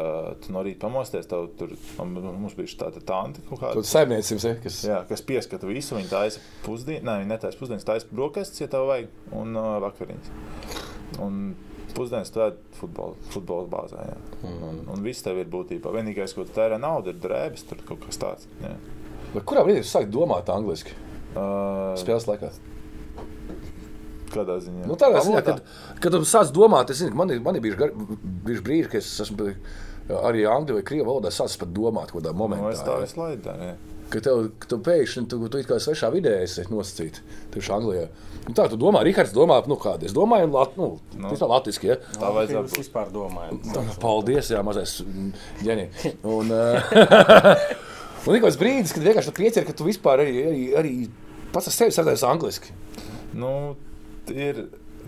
[0.44, 3.74] tu no rīta pamosties, tev tur man- mums bija tāda tanta kaut kāda.
[3.80, 7.88] Tad saimniecības, ja, kas Jā, kas pieskata visu, viņa taisa pusdienas, ne, viņa netaisa pusdienas,
[7.88, 10.32] taisa brokastis, ja tev vajag, un uh, vakariņas.
[11.22, 11.56] Un
[11.96, 14.04] pusdienas tādā futbola, futbola bāzē.
[14.12, 14.18] Jā.
[14.48, 15.92] Un, un viss tev ir būtībā.
[15.92, 18.48] Vienīgais, ko tu tērē naudu, ir drēbes, tur kaut kas tāds.
[18.64, 18.76] Jā.
[19.34, 20.92] Bet kurā brīdī jūs sākat domāt angliski?
[21.32, 22.50] Uh, Spēles laikā.
[24.32, 24.86] kādā ziņā?
[24.88, 25.62] Nu, tādā ziņā, kad,
[26.04, 29.50] kad tu sāc domāt, es zinu, man ir, man ir bijuši, brīži, kad es esmu
[30.24, 32.64] arī angļu vai krievu valodā sācis pat domāt, kādā momentā.
[32.64, 33.04] Nu, es tā ja.
[33.04, 33.72] visu laiku daru.
[33.72, 33.76] jā.
[34.12, 37.22] Ka tev, ka tu pēkšņi, tu, tu it kā svešā vidē esi nosacīts,
[37.54, 38.10] tieši Anglijā.
[38.50, 41.30] Un tā, tu domā, Rihards domā, nu kāda, es domāju, lat, nu, Nu.
[41.30, 41.36] nu.
[41.40, 41.96] tā latviski, ja.
[42.18, 42.82] Tā vajadzētu būt.
[42.82, 43.72] vispār domājat.
[44.04, 44.98] Paldies, jā, mazais
[45.64, 45.88] ģeni.
[46.28, 46.52] Un,
[48.28, 50.92] un ir kaut kāds brīdis, kad vienkārši tu priecē, ka tu vispār arī, arī, arī
[51.54, 52.76] pats ar sevi sadarbojies angliski.
[53.34, 53.52] Nu,
[54.32, 54.66] ir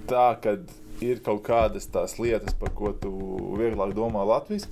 [0.10, 0.58] tā, ka
[1.04, 3.12] ir kaut kādas tās lietas, par ko tu
[3.60, 4.68] vieglāk domā Latvijas.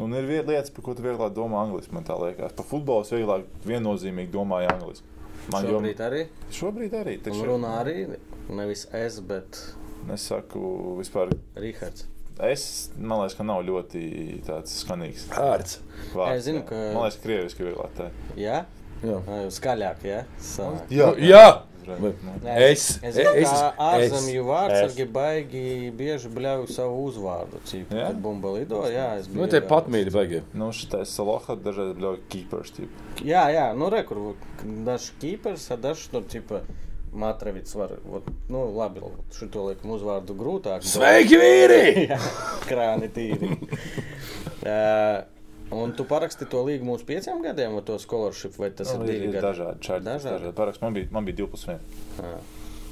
[0.00, 1.92] Un ir viena lieta, par ko tu vieglāk domā angliski.
[1.94, 5.08] Man tā liekas, par futbolu es vieglāk viennozīmīgi domāju angliski.
[5.52, 6.22] Man jau Šobrīd arī.
[6.54, 7.96] šobrīd arī taču, runā arī
[8.48, 9.58] nevis es, bet
[10.10, 11.30] Es saku, vispār.
[11.54, 12.08] Rihards.
[12.42, 15.78] Es liekas, ka nav ļoti tāds skanīgs Ārts.
[16.12, 16.36] vārds.
[16.36, 16.66] Es zinu, jā.
[16.68, 18.08] ka- Man liekas, ka krieviski vieglāk tā.
[18.36, 18.64] Jā,
[19.02, 19.18] Jā.
[19.50, 20.24] Skaļāk, jā.
[20.38, 20.88] Sanāk.
[20.90, 21.62] Jā, jā.
[21.86, 22.12] Nu,
[22.44, 25.08] Nē, Es- es zinu, es- ka es- ārzemju vārdsargi es.
[25.10, 27.58] baigi bieži bļauj savu uzvārdu.
[27.66, 28.12] Cīp, Jā?
[28.14, 29.68] bumba lido, jā, es Nu, biju te ievērojis.
[29.68, 30.42] patmīļi baigi.
[30.54, 32.70] Nu, šitais Saloha dažreiz bļauj keepers.
[32.70, 32.88] Tīp.
[33.24, 34.34] Jā, jā, nu, re, kur
[34.84, 36.60] dažs kīpers, a dažs, nu, tipa,
[37.12, 39.02] Matrevits var, ot, nu, labi,
[39.36, 40.84] šito liekam uzvārdu grūtāk.
[40.88, 41.80] Sveiki, vīri!
[42.08, 42.16] Jā,
[42.64, 43.50] krāni tīri.
[44.64, 45.20] uh,
[45.76, 49.12] un tu paraksti to līgumu uz pieciem gadiem, vai to scholarship, vai tas Nu, ir
[49.12, 49.44] divi ir gadi?
[49.44, 50.06] dažādi čārti.
[50.08, 50.36] Dažādi?
[50.38, 50.56] Dažādi.
[50.62, 51.78] Paraks, man, bija, man bija 12.
[52.24, 52.38] Ah,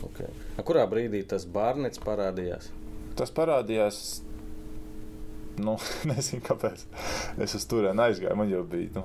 [0.09, 0.29] okay.
[0.59, 2.68] A, kurā brīdī tas bārnets parādījās?
[3.16, 4.03] Tas parādījās.
[5.61, 5.75] Nu,
[6.12, 6.85] nezinu, kāpēc.
[7.45, 8.37] Es uz turieni aizgāju.
[8.39, 8.93] Man jau bija.
[9.01, 9.03] Nu,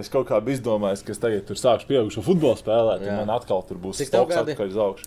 [0.00, 3.04] es kaut kā biju izdomājis, ka es tagad tur sākšu pieaugušo futbolu spēlēt.
[3.06, 3.12] Jā.
[3.14, 4.54] un Man atkal tur būs Cik tev stoks gadi?
[4.56, 5.06] atpakaļ uz augšu.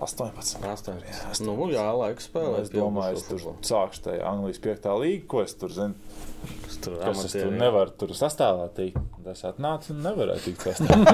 [0.00, 0.62] 18.
[0.70, 1.40] Astoņas.
[1.44, 2.62] Nu, jā, laiks spēlēt.
[2.64, 5.94] Es domāju, es tur sākšu tajā Anglijas piektā līga, ko es tur zinu.
[6.80, 7.58] tur Kas es tur amatieri.
[7.60, 8.96] nevaru tur sastāvā tikt.
[9.26, 11.10] Tas atnāca un nevarēja tikt sastāvā.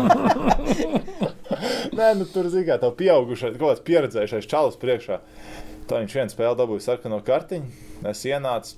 [1.99, 5.19] Nē, nu tur zina, tā pieaugušais, kaut kāds pieredzējušais čalis priekšā.
[5.91, 7.73] Tā viņš vienu spēli dabūja sarkano kartiņu.
[8.13, 8.77] Es ienācu,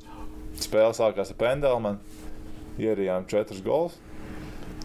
[0.62, 1.82] spēle sākās ar pendeli.
[1.84, 2.00] Man
[2.82, 3.96] ierijām četrus golus.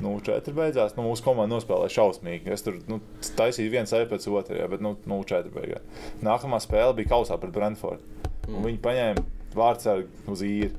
[0.02, 0.96] Nu, četri beidzās.
[0.98, 2.52] Nu, mūsu komanda nospēlēja šausmīgi.
[2.54, 3.00] Es tur nu,
[3.38, 5.86] taisīju vienu sēdi pēc otrā, bet nu, nu, četri beigās.
[6.26, 8.04] Nākamā spēle bija kausā pret Brentfordu.
[8.50, 8.66] Mm.
[8.66, 9.24] Viņi paņēma
[9.56, 10.74] vārdsargu uz īri,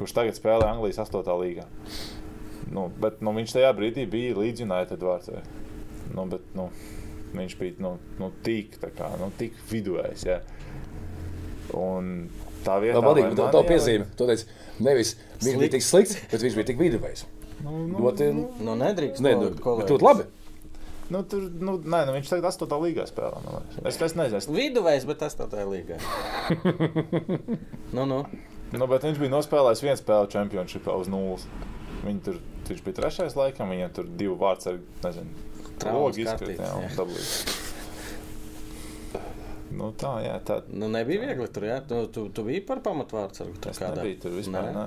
[0.00, 1.26] kurš tagad spēlē Anglijas 8.
[1.42, 1.66] līgā.
[2.70, 5.58] Nu, bet, nu, viņš tajā brīdī bija līdz United vārdsargam.
[6.14, 6.68] Nu, bet, nu,
[7.34, 10.26] viņš bija nu, nu, tik, kā, nu, tik viduvējs.
[10.30, 10.40] Ja.
[11.76, 12.28] Un
[12.66, 14.06] tā vietā, Tā patīk, tā, tā piezīme.
[14.18, 14.46] Tu teici,
[14.80, 15.74] nevis viņš bija Slikts.
[15.76, 17.24] tik slikts, bet viņš bija tik viduvējs.
[17.64, 18.28] Nu, nu, Ļoti,
[18.64, 19.20] Nu, nedrīkst.
[19.20, 19.88] ne, palikt nu, kolēģis.
[19.88, 20.24] bet tu labi.
[21.10, 22.78] nu, tur, nu, nē, nu, viņš tagad 8.
[22.86, 23.40] līgā spēlē.
[23.44, 23.82] man liekas.
[23.84, 25.98] Es, es nezinu, es, Viduvējs, bet tas tā tā līga.
[27.96, 28.20] nu, nu.
[28.72, 31.44] nu, bet viņš bija nospēlējis vienu spēli čempionšipā uz nulles.
[32.04, 32.38] Viņi tur,
[32.70, 35.28] viņš bija trešais laikam, viņam tur divi vārds ar, nezinu,
[35.80, 36.38] Traumas logi izkrita.
[36.38, 36.76] kartītes, Jā, jā.
[36.80, 37.26] un dabūja.
[39.70, 40.60] Nu, tā, jā, tā.
[40.74, 41.78] Nu, nebija viegli tur, jā.
[41.86, 43.58] Tu, tu, tu biji par pamatvārdu sargu.
[43.70, 44.72] Es nebiju tur vispār.
[44.74, 44.86] Nē.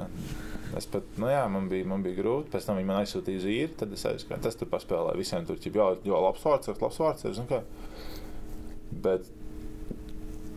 [0.77, 2.49] Es pat, nu jā, man bija, man bija grūti.
[2.53, 4.41] Pēc tam viņi man aizsūtīja uz īri, tad es aizgāju.
[4.43, 5.19] Tas tur paspēlēja.
[5.19, 7.27] Visiem tur jā, jā, labs vārds, labs vārds.
[7.27, 7.61] zini kā.
[9.03, 9.29] Bet,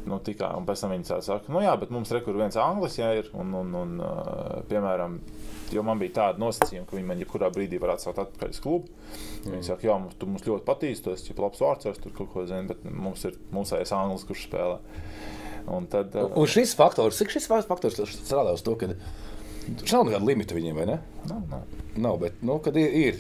[0.08, 2.98] nu, tikai, un pēc tam viņi tā saka, nu jā, bet mums rekur viens anglis
[2.98, 3.30] jā, ir.
[3.36, 3.94] Un, un, un,
[4.70, 5.20] piemēram,
[5.74, 8.90] jo man bija tāda nosacījuma, ka viņi man jebkurā brīdī var atsaukt atpakaļ uz klubu.
[9.44, 9.52] Mm.
[9.54, 12.46] Viņi saka, jā, mums, tu mums ļoti patīk, tu esi labs vārds, tur kaut ko
[12.48, 14.80] zini, bet mums ir mūsējais anglis, kurš spēlē.
[15.76, 20.06] Un tad, uh, Un šis faktors, cik šis faktors strādā uz to, ka viņš nav
[20.06, 21.00] nekāda limita viņiem, vai ne?
[21.26, 21.72] nav, nav.
[21.96, 23.18] Nav, bet, nu, kad ir, ir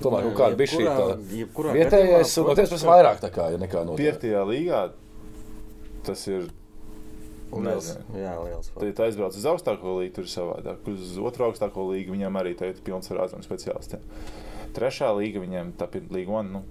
[0.00, 1.06] tomēr kaut kāda bija šī tā
[1.76, 4.82] vietējais, un tiesas protams, vairāk tā kā, ja nekā no Piektajā līgā
[6.06, 6.48] tas ir.
[7.52, 8.70] Liels, jā, liels.
[8.72, 10.86] Tad, ja aizbrauc uz augstāko līniju, tur ir savādāk.
[10.88, 14.06] Uz otru augstāko līniju viņam arī ir pilns ar ārzemju speciālistiem.
[14.72, 16.64] Trešā līga viņiem tā ir līga, un, nu,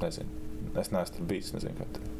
[0.00, 0.40] nezinu.
[0.80, 2.10] Es neesmu tur bijis, nezinu, kā tur.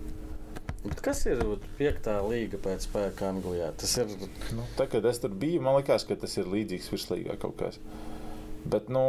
[0.83, 3.71] Bet kas ir ot, piektā līga pēc spēka Anglijā?
[3.79, 4.11] Tas ir
[4.57, 7.79] Nu, tā, kad es tur biju, man liekas, ka tas ir līdzīgs virslīgā kaut kas.
[8.67, 9.05] Bet, nu,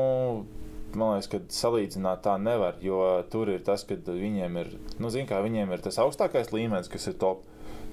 [0.93, 3.01] man liekas, ka salīdzināt tā nevar, jo
[3.33, 4.69] tur ir tas, ka viņiem ir,
[5.01, 7.41] nu, zin, kā viņiem ir tas augstākais līmenis, kas ir top.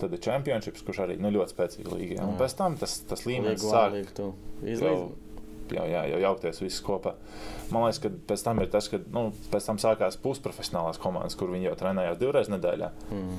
[0.00, 2.20] Tad ir Championships, kurš arī nu, ļoti spēcīga līga.
[2.20, 2.28] jā.
[2.28, 3.98] Un pēc tam tas, tas līmenis sāk
[5.70, 7.14] tu jau, jā, jau jaukties viss kopā.
[7.70, 11.52] Man liekas, ka pēc tam ir tas, ka nu, pēc tam sākās pusprofesionālās komandas, kur
[11.52, 12.90] viņi jau trenējās divreiz nedēļā.
[13.14, 13.36] Mm.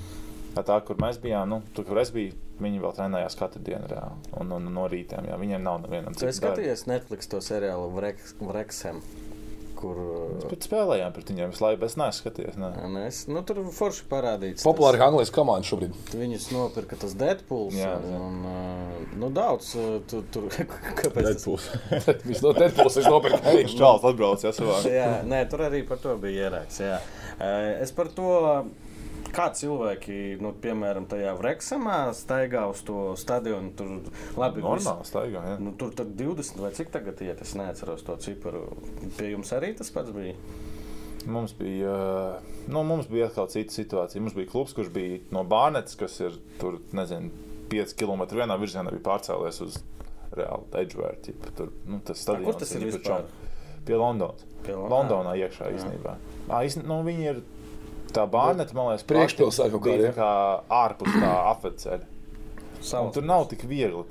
[0.52, 4.32] Tā, kur mēs bijām, nu, tur, kur es biju, viņi vēl trenējās katru dienu reāli.
[4.42, 8.36] Un, un no rītiem, jā, viņiem nav nevienam Tu esi skatījies Netflix to seriālu Vreks-
[8.44, 9.00] Vreksem,
[9.82, 9.98] kur
[10.36, 12.58] Mēs pat spēlējām pret viņiem visu laiku, bet es neesmu skatījies.
[12.62, 12.70] Ne.
[12.72, 14.66] uh, mēs, nu, tur forši parādīts.
[14.68, 15.98] Populāra Anglijas komanda šobrīd.
[16.16, 17.76] Viņus nopirka tas Deadpools.
[17.80, 18.22] Jā, un, jā.
[18.28, 20.48] un, uh, nu, daudz uh, tur, tur
[21.02, 21.68] kāpēc tas
[22.30, 23.66] Viņš no Deadpools ir nopirkt arī.
[23.74, 24.80] Čāls atbrauc, jā, savā.
[25.02, 26.84] jā, nē, tur arī par to bija ieraksts.
[26.86, 27.02] jā.
[27.42, 28.30] Eh, Es par to,
[29.36, 33.72] kā cilvēki, nu, piemēram, tajā Vreksamā staigā uz to stadionu.
[33.78, 33.94] Tur
[34.40, 35.56] labi, Normāli staigā, jā.
[35.60, 38.66] Nu, tur tad 20 vai cik tagad iet, es neatceros to ciparu.
[39.18, 40.36] Pie jums arī tas pats bija.
[41.30, 41.96] Mums bija,
[42.74, 44.22] nu, mums bija atkal cita situācija.
[44.24, 47.30] Mums bija klubs, kurš bija no Bārnetes, kas ir tur, nezinu,
[47.70, 49.78] 5 km vienā virzienā, bija pārcēlies uz
[50.34, 51.36] reāli Edgevārdu.
[51.58, 53.22] Tur nu, tas stadions Kur tas ir vispār?
[53.22, 53.38] pašam-
[53.86, 54.44] Pie Londonas.
[54.66, 56.12] Pie Lon- Londonā iekšā īstenībā.
[56.50, 57.40] Ā, īsten- Nu, viņi ir
[58.16, 60.32] tā Bārnete, man liekas, Priekšpilsēta kaut kāda, tā kā
[60.82, 62.10] ārpus tā apveceļa.
[63.16, 64.06] Tur nav tik viegli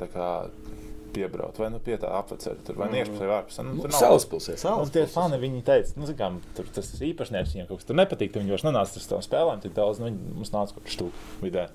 [1.10, 2.98] piebraukt vai nu pie tā apveceļa, tur vai mm.
[3.00, 3.64] iekšpusē vai ārpusē.
[3.66, 4.56] Nu, tur nav- Salaspilsē.
[4.78, 8.36] Un tie fani viņi teica, nu, kā, tur tas īpašnieks viņiem kaut kas tur nepatīk.
[8.36, 10.00] Viņi vairs nenāca uz tām spēlēm, tik daudz.
[10.00, 11.66] Nu, viņi mums nāca kaut kas stūks vidē.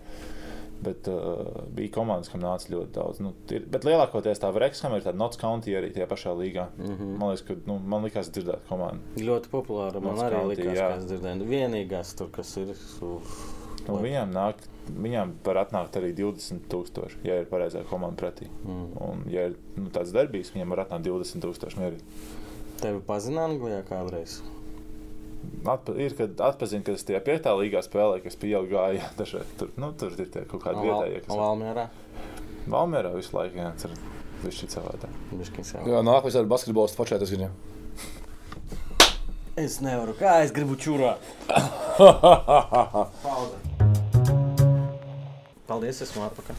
[0.84, 3.22] Bet uh, bija komandas, kam nāca ļoti daudz.
[3.24, 6.68] Nu, ir, bet lielākoties tā Vrexham ir tāda Notts County arī tajā pašā līgā.
[6.78, 6.96] Mm.
[6.96, 7.18] -hmm.
[7.22, 9.02] Man liekas, ka nu, man likās dzirdēt komandu.
[9.18, 10.02] Ļoti populāra.
[10.02, 10.90] Man Mums arī County, likās, jā.
[10.90, 11.48] ka es dzirdēju.
[11.54, 12.76] Vienīgās tur, kas ir.
[13.02, 13.46] Uf,
[13.86, 18.48] Nu, viņām, nāk, viņām var atnākt arī 20,000, ja ir pareizā komanda pretī.
[18.66, 18.88] Mm.
[19.06, 22.02] Un, ja ir nu, tāds darbs, viņam var atnākt 20,000 mierīgi.
[22.82, 24.40] Tevi pazina Anglijā kādreiz.
[25.66, 29.08] Atpa, ir, kad atpazina, ka es tajā piektā līgā spēlēju, kas pieauga gāja.
[29.18, 31.86] Dažreiz tur, nu, tur ir tie kaut kādi vietējie, kas Valmērā.
[32.70, 33.96] Valmērā visu laiku, jā, tur
[34.44, 35.12] viss šī savādāk.
[35.90, 37.50] Jā, nākamais ir basketbols, pačētas viņa.
[39.62, 41.22] Es nevaru, kā es gribu čurāt.
[45.66, 46.56] Paldies, esmu atpakaļ.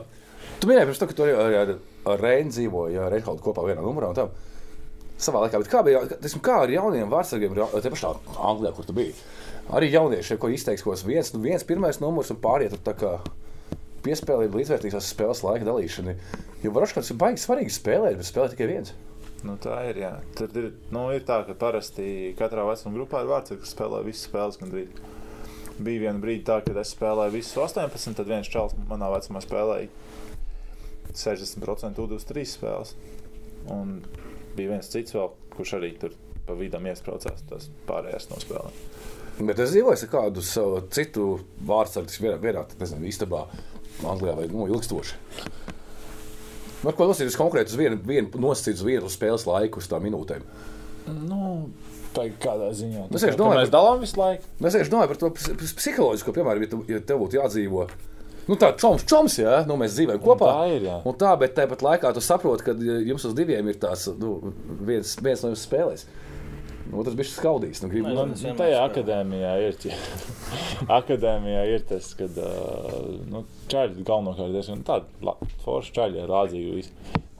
[0.60, 1.70] Tu minēji pirms tam, ka tu arī arī ar,
[2.12, 4.26] ar Reinu dzīvoji, ja Reinholdu kopā vienā numurā un tā.
[5.20, 8.96] Savā laikā, bet kā bija, teiksim, kā ar jauniem vārdsargiem, te pašā Anglijā, kur tu
[8.96, 9.12] biji?
[9.76, 13.12] Arī jaunieši, ko izteiks, ko viens, nu, viens pirmais numurs un pārējie tur tā kā
[14.04, 16.16] piespēlēt līdzvērtīgās spēles laika dalīšana.
[16.64, 18.94] Jo varoši, ka tas ir baigi svarīgi spēlēt, bet spēlēt tikai viens.
[19.46, 20.00] Nu, tā ir.
[20.02, 20.10] Jā.
[20.36, 24.26] Tur ir, nu, ir tā, ka parasti katrā vecuma grupā ir vārds, kas spēlē visas
[24.28, 24.58] spēles.
[24.60, 24.90] Gandrīz.
[25.80, 29.88] Bija viena brīdi, tā, kad es spēlēju visus 18, tad viens čels manā vecumā spēlēja
[31.16, 32.92] 60% U23 spēles.
[33.72, 34.00] Un
[34.56, 36.14] bija viens cits vēl, kurš arī tur
[36.46, 38.78] pa vidam iesprādzās, tas pārējās no spēlēm.
[39.46, 41.26] Bet es dzīvoju ar kādu savu citu
[41.68, 43.44] vārdsargu, vienā, vienā nezinu, istabā,
[44.04, 45.16] Anglijā vai nu, ilgstoši.
[46.80, 50.44] Var ko nosacīt konkrēti uz vienu, vienu nosacīt uz vienu spēles laiku, uz tām minūtēm.
[51.28, 51.70] Nu,
[52.16, 53.06] tā ir kādā ziņā.
[53.10, 54.48] Es vienkārši domāju, mēs dalām visu laiku.
[54.60, 57.86] Es vienkārši domāju par to ps- ps- psiholoģisko, piemēram, ja, tu, ja tev būtu jādzīvo.
[58.48, 60.48] Nu, tā čoms, čoms, jā, nu, mēs dzīvojam kopā.
[60.56, 60.96] tā ir, jā.
[61.06, 64.52] Un tā, bet tāpat laikā tu saproti, ka ja jums uz diviem ir tās, nu,
[64.86, 66.06] viens, viens no jums spēlēs.
[66.90, 67.84] Nu, tas bija skaudīgs.
[67.84, 69.76] Nu, grib, Nu, vienmēr tajā akadēmijā ir,
[70.98, 72.26] akadēmijā ir tas, ka
[73.30, 76.88] nu, čaļi galvenokārt diezgan tādi la- forši čaļi ir rādzīgi.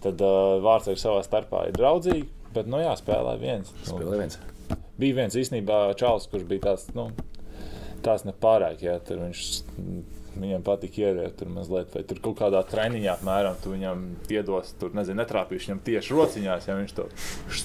[0.04, 3.72] Tad uh, vārdsargi savā starpā ir draudzīgi, bet, nu jā, spēlē viens.
[3.74, 4.38] Nu, spēlē viens.
[5.00, 7.08] bija viens īstenībā čalis, kurš bija tāds, nu,
[8.06, 9.42] tāds nepārāk, tur viņš,
[10.42, 14.92] viņam patīk ieriet tur mazliet, vai tur kaut kādā treniņā apmēram, tu viņam iedos, tur,
[14.96, 17.06] nezinu, netrāpīšu viņam tieši rociņās, ja viņš to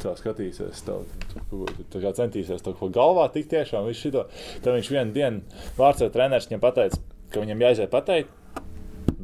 [0.04, 4.26] tā skatīsies, kaut ko, tā kā centīsies to kaut ko galvā tik tiešām, viņš šito,
[4.62, 7.02] tad viņš vienu dienu vārdsarga treneris viņam pateica,
[7.34, 8.62] ka viņam jāiziet pateikt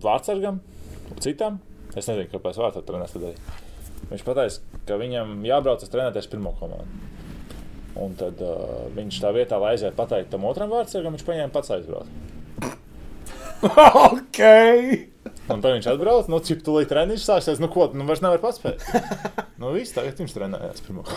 [0.02, 0.62] vārdsargam,
[1.20, 1.60] citam,
[1.94, 3.60] es nezinu, kāpēc vārdsarga treneris tad darīja.
[4.12, 7.10] Viņš pateica, ka viņam jābrauc uz trenēties pirmo komandu.
[8.02, 11.74] Un tad uh, viņš tā vietā, lai aizietu pateikt tam otram vārdsargam, viņš paņēma pats
[11.76, 12.30] aizbraukt.
[14.12, 14.40] ok!
[15.52, 18.84] Un tad viņš atbrauc, nu, cik tūlīt treniņš sāksies, nu, ko, nu, vairs nevar paspēt.
[19.62, 21.06] nu, viss tagad viņš trenējās pirmo.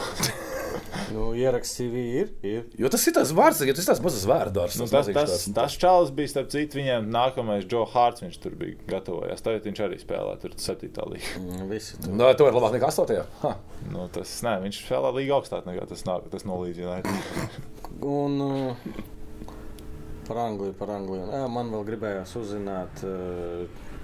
[1.12, 2.30] Nu, ieraksts CV ir.
[2.46, 2.62] ir.
[2.80, 4.78] Jo tas ir tas vārds, ja tas ir tas mazs vārds.
[4.80, 8.78] nu, tas, tas, tas čalis bija, starp citu, viņiem nākamais Joe Hārts, viņš tur bija
[8.88, 9.44] gatavojies.
[9.44, 11.30] Tagad viņš arī spēlē, tur septītā līga.
[11.42, 12.16] Mm, Visi tur.
[12.18, 13.26] Nē, to ir labāk nekā astotajā.
[13.44, 13.54] Ha.
[13.92, 17.60] Nu, tas, nē, viņš spēlē līga augstāk nekā tas, nāk, tas nolīdz United.
[18.02, 18.88] Un uh,
[20.28, 21.28] par Angliju, par Angliju.
[21.32, 23.04] Jā, man vēl gribējās uzzināt,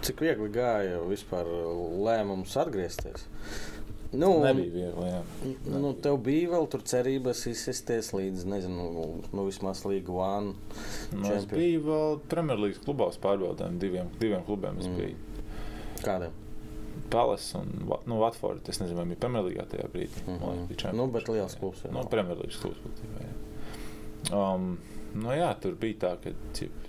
[0.06, 1.48] cik viegli gāja vispār
[2.06, 3.26] lēmums atgriezties.
[4.10, 5.06] Nu, Nebija viegli.
[5.06, 5.20] Jā.
[5.70, 8.88] Nu, tev bija vēl tur cerības izsisties līdz, nezinu,
[9.30, 10.56] nu, vismaz Līga One.
[11.12, 11.52] Nu, es Champion.
[11.60, 13.78] biju vēl Premjerlīgas klubā pārbaudēm.
[13.78, 15.14] Diviem, diviem klubiem es Mm.
[16.02, 16.32] Kādiem?
[17.10, 17.70] Palace un
[18.06, 18.66] nu, Watford.
[18.68, 20.24] Es nezinu, vai bija Premjerlīgā tajā brīdī.
[20.26, 20.40] Mhm.
[20.40, 21.12] Man liekas, bija Nu, Champions.
[21.12, 21.82] bet liels klubs.
[21.84, 22.02] jau Nu.
[22.10, 23.22] Premjerlīgas klubs būtībā.
[23.22, 23.34] Jā.
[24.54, 24.78] Um,
[25.14, 26.88] nu, jā, tur bija tā, ka cip,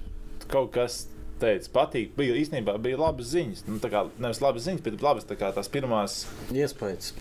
[0.52, 1.06] kaut kas
[1.42, 2.14] teica, patīk.
[2.18, 3.66] Bija īstenībā bija labas ziņas.
[3.70, 6.22] Nu, kā, nevis labas ziņas, bet labas tā kā tās pirmās.
[6.54, 7.14] Iespējas.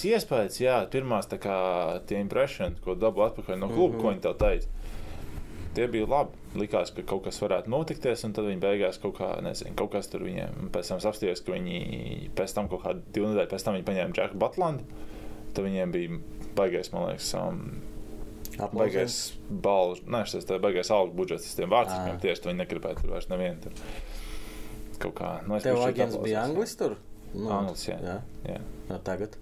[0.00, 0.14] sevi.
[0.16, 1.58] iespējas, jā, pirmās tā kā
[2.08, 4.02] tie impressions, ko dabū atpakaļ no kluba, mm -hmm.
[4.02, 4.74] ko viņi tev teica.
[5.74, 6.36] Tie bija labi.
[6.58, 10.08] Likās, ka kaut kas varētu notikties, un tad viņi beigās kaut kā, nezinu, kaut kas
[10.08, 10.70] tur viņiem.
[10.72, 13.84] Pēc tam es apstājos, ka viņi pēc tam kaut kādu divu nedēļu pēc tam viņi
[13.84, 14.84] paņēma Džeku Batlandu.
[15.52, 16.18] Tad viņiem bija
[16.56, 17.62] baigais, man liekas, um.
[18.74, 23.14] Baigais balvu, ne, šis tā baigais algu budžets, tiem vārdsargiem tieši to viņi negribēja tur
[23.14, 23.60] vairs nevienu.
[23.64, 23.72] Tur.
[24.98, 26.96] Kaut kā, nu, es Tev aģents bija anglis tur?
[27.34, 27.98] Nu, Anglis, jā.
[28.02, 28.16] jā.
[28.48, 28.58] Jā.
[28.88, 28.98] jā.
[29.04, 29.36] Tagad.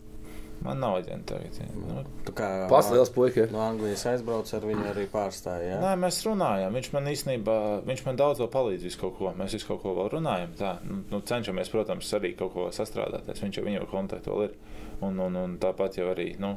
[0.64, 1.59] Man nav aģenta tagad.
[1.61, 1.67] Jā.
[1.77, 3.45] Nu, Tu kā Pats liels puika.
[3.53, 5.79] no Anglijas aizbrauc ar viņu arī pārstāja.
[5.83, 6.75] Nē, mēs runājam.
[6.77, 7.57] Viņš man īstenībā,
[7.87, 9.33] viņš man daudz vēl palīdz visu kaut ko.
[9.39, 10.55] Mēs visu kaut ko vēl runājam.
[10.59, 13.43] Tā, nu, nu, cenšamies, protams, arī kaut ko sastrādāties.
[13.45, 14.57] Viņš jau viņu kontaktu vēl ir.
[15.05, 16.55] Un, un, un tāpat jau arī, nu,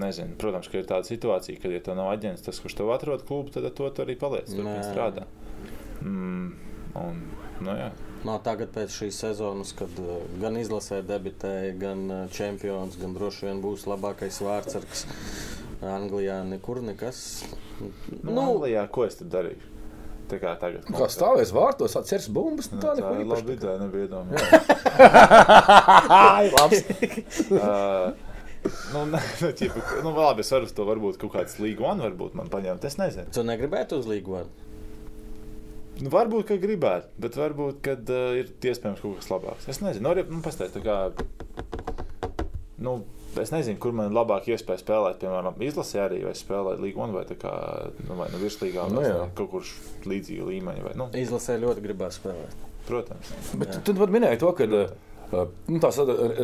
[0.00, 3.24] nezinu, protams, ka ir tāda situācija, ka, ja tev nav aģents, tas, kurš tev atrod
[3.28, 4.48] klubu, tad ar to arī paliec.
[4.52, 4.76] Tur Nē.
[4.76, 5.26] viņš strādā.
[6.02, 6.48] Mm,
[7.00, 7.22] un,
[7.60, 7.90] nu, jā.
[8.26, 13.46] No, tagad pēc šīs sezonas, kad uh, gan izlasē debitēja, gan uh, čempions, gan droši
[13.46, 15.06] vien būs labākais vārdsargs
[15.86, 17.44] Anglijā, nekur nekas.
[17.78, 17.90] Nu,
[18.32, 19.72] Nu, Anglijā, ko es tur darīju?
[20.26, 20.88] Tā kā tagad.
[20.90, 24.42] Kā stāvēs vārtos, atceries bumbas, Nu, tā tā ir laba ideja, nebija iedomājies.
[28.94, 32.36] Nu, ne, nu, ķipa, nu, labi, es varu to varbūt kaut kāds līgu un varbūt
[32.38, 32.84] man paņemt.
[32.88, 33.30] Es nezinu.
[33.34, 34.44] tu negribētu uz līgu?
[35.96, 39.68] Nu, varbūt, ka gribētu, bet varbūt, ka uh, ir iespējams kaut kas labāks.
[39.72, 40.96] Es nezinu, nu, arī, nu, pastāst, tā kā,
[42.84, 42.98] nu,
[43.40, 47.16] es nezinu, kur man ir labāk iespēja spēlēt, piemēram, izlasē arī, vai spēlēt līgu un
[47.16, 47.54] vai tā kā,
[48.04, 49.24] nu, vai nu virslīgā, Nu, vai jā.
[49.40, 49.72] kaut kur
[50.12, 52.62] līdzīga līmeņa, vai, nu, Izlasē ļoti gribētu spēlēt.
[52.86, 53.32] protams.
[53.58, 54.92] Bet tu pat minēji to, ka uh,
[55.32, 55.90] nu, tā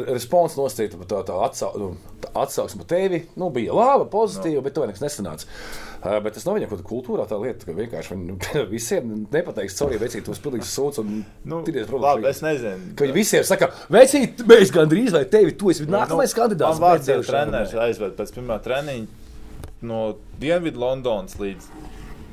[0.09, 4.65] responsa nosacīta, tā, tā, atsau, nu, tā atsauksme par tevi nu, bija laba, pozitīva, no.
[4.67, 5.47] bet to nekas nesanāca.
[6.03, 8.37] Uh, bet tas nav viņam kaut kāda kultūrā tā lieta, ka vienkārši viņi nu,
[8.75, 11.13] visiem nepateiks, caur veicīt tos pilnīgus sūdz un
[11.47, 12.31] Nu, tīries labi, problēmas.
[12.33, 12.95] es nezinu.
[12.99, 16.81] Ka viņi visiem saka, veicīt, mēs gandrīz vai tevi, tu esi nākamais kandidāts.
[16.81, 19.21] Nu, Man vārds ir treneris, aizved pēc pirmā treniņa
[19.87, 20.03] no
[20.43, 21.71] Dienvidu Londonas līdz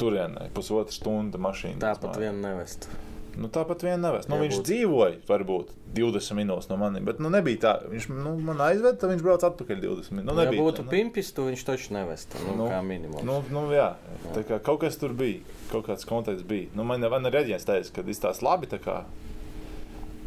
[0.01, 1.81] turienei, pusotra stunda mašīna.
[1.83, 2.89] Tāpat vien nevest.
[3.37, 4.25] Nu, tāpat vien nevis.
[4.27, 7.73] Nu, Jā, viņš dzīvoja, varbūt 20 minūtes no manis, bet nu, nebija tā.
[7.91, 10.25] Viņš nu, man aizveda, tad viņš brauc atpakaļ 20 minūtes.
[10.25, 12.35] Nu, Nu, ja nebija būtu tā, pimpis, tu viņš taču nevest.
[12.41, 13.25] Nu, Nu, nu, kā minimums.
[13.27, 13.93] Nu, nu, jā,
[14.33, 16.71] tā kā kaut kas tur bija, kaut kāds konteksts bija.
[16.73, 18.69] Nu, man man ir reģions teica, ka izstāsta labi,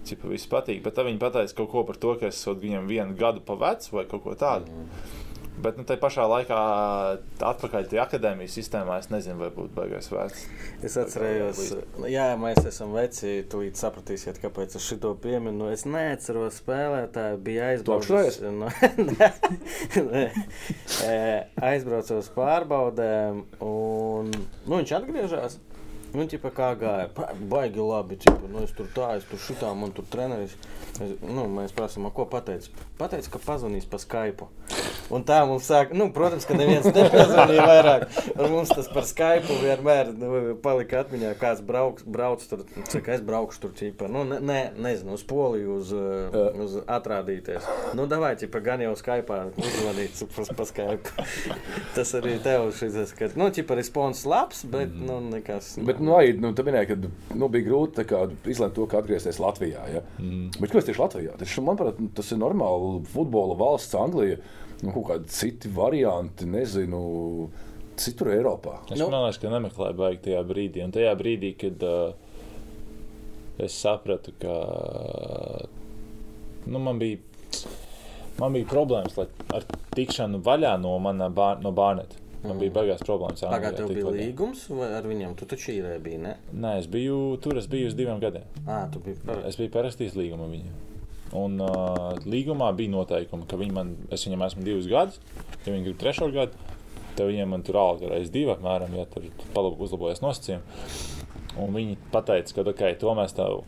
[0.07, 2.89] cipa viss patīk, bet tad viņi pateica kaut ko par to, ka es esmu viņam
[2.91, 4.67] vienu gadu pa vecu vai kaut ko tādu.
[4.67, 5.22] Mhm.
[5.63, 6.59] Bet nu, tā pašā laikā,
[7.53, 10.45] atpakaļ tajā akadēmijas sistēmā, es nezinu, vai būtu baigais vērts.
[10.83, 11.61] Es atcerējos,
[12.11, 13.41] jā, mēs esam veci.
[13.53, 15.71] Tūlīt sapratīsiet, kāpēc es šo pieminu.
[15.73, 17.41] Es neatceros spēlētāju.
[17.47, 18.41] Bija aizbraucis.
[18.43, 18.71] No,
[21.73, 25.61] aizbraucu uz pārbaudēm, un nu, viņš atgriežas.
[26.13, 27.07] Nu, ķipa, kā gāja?
[27.49, 28.19] Baigi labi.
[28.21, 30.59] Ķipa, nu, es tur tā, es tur šitā, man tur treneris.
[31.01, 32.69] Es, nu, mēs prasām, ko pateicis.
[33.03, 34.47] Pateicis, ka pazvanīs pa Skype.
[35.13, 38.05] Un tā mums sāk, nu, protams, ka neviens nepazvanīja vairāk.
[38.37, 40.29] Un mums tas par Skype vienmēr nu,
[40.63, 42.63] palika atmiņā, kāds brauks, brauc tur.
[42.87, 44.09] Saka, es braukšu tur, ķipa.
[44.13, 45.91] Nu, ne, ne, nezinu, uz Poliju, uz,
[46.63, 47.67] uz atrādīties.
[47.99, 51.27] Nu, davai, ķipa, gan jau Skype uzvanīt pa, pa Skype.
[51.97, 55.75] tas arī tev šis, ka, nu, ķipa, respons labs, bet, nu, nekas.
[55.83, 59.03] Bet, nu, arī, nu, tu minēji, ka nu, bija grūti tā kā, izlemt to, kā
[59.03, 59.85] atgriezties Latvijā.
[59.93, 60.07] Ja?
[60.23, 60.55] Mm.
[60.61, 61.37] Bet kāpēc tieši Latvijā?
[61.43, 64.39] Taču, manuprāt, nu, tas ir normāli futbola valsts, Anglija,
[64.83, 67.03] nu, kaut kādi citi varianti, nezinu,
[67.97, 68.79] citur Eiropā.
[68.91, 69.07] Es Nu.
[69.07, 70.83] nu, domāju, ka nemeklēju baigi tajā brīdī.
[70.85, 72.15] Un tajā brīdī, kad uh,
[73.63, 74.57] es sapratu, ka
[76.67, 77.19] nu, man bija.
[78.41, 82.17] Man bija problēmas lai, ar tikšanu vaļā no mana bār, no bārneta.
[82.43, 83.43] Man bija baigās problēmas.
[83.45, 84.23] Anglijā Pagaidā, tev bija vaļā.
[84.25, 84.63] līgums
[84.97, 85.35] ar viņiem?
[85.39, 86.33] Tu taču īrē biji, ne?
[86.65, 88.49] Nē, es biju tur, es biju uz diviem gadiem.
[88.65, 89.45] Ā, tu biji par...
[89.47, 90.73] Es biju parakstījis līgumu ar viņu.
[91.39, 95.21] Un uh, līgumā bija noteikumi, ka viņi man, es viņam esmu divus gadus,
[95.65, 96.59] ja viņi grib trešo gadu,
[97.17, 100.83] tad viņiem man tur alga reiz divi apmēram, ja tur uzlabojas nosacījumi.
[101.63, 103.63] Un viņi pateica, ka ok, to mēs tev.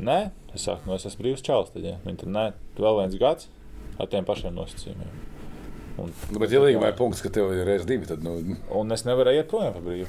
[0.00, 0.18] Nē,
[0.56, 1.72] es saku, nu es esmu brīvs čalis.
[1.72, 1.98] Tad, ja.
[2.04, 2.44] Viņi tad nē,
[2.80, 3.48] vēl viens gads
[4.00, 5.20] ar tiem pašiem nosacījumiem.
[6.00, 8.38] Un, Nu, bet, ja līgumā ir punkts, ka tev ir reizes divi, tad, nu,
[8.72, 10.08] un es nevarēju iet projām par brīvu.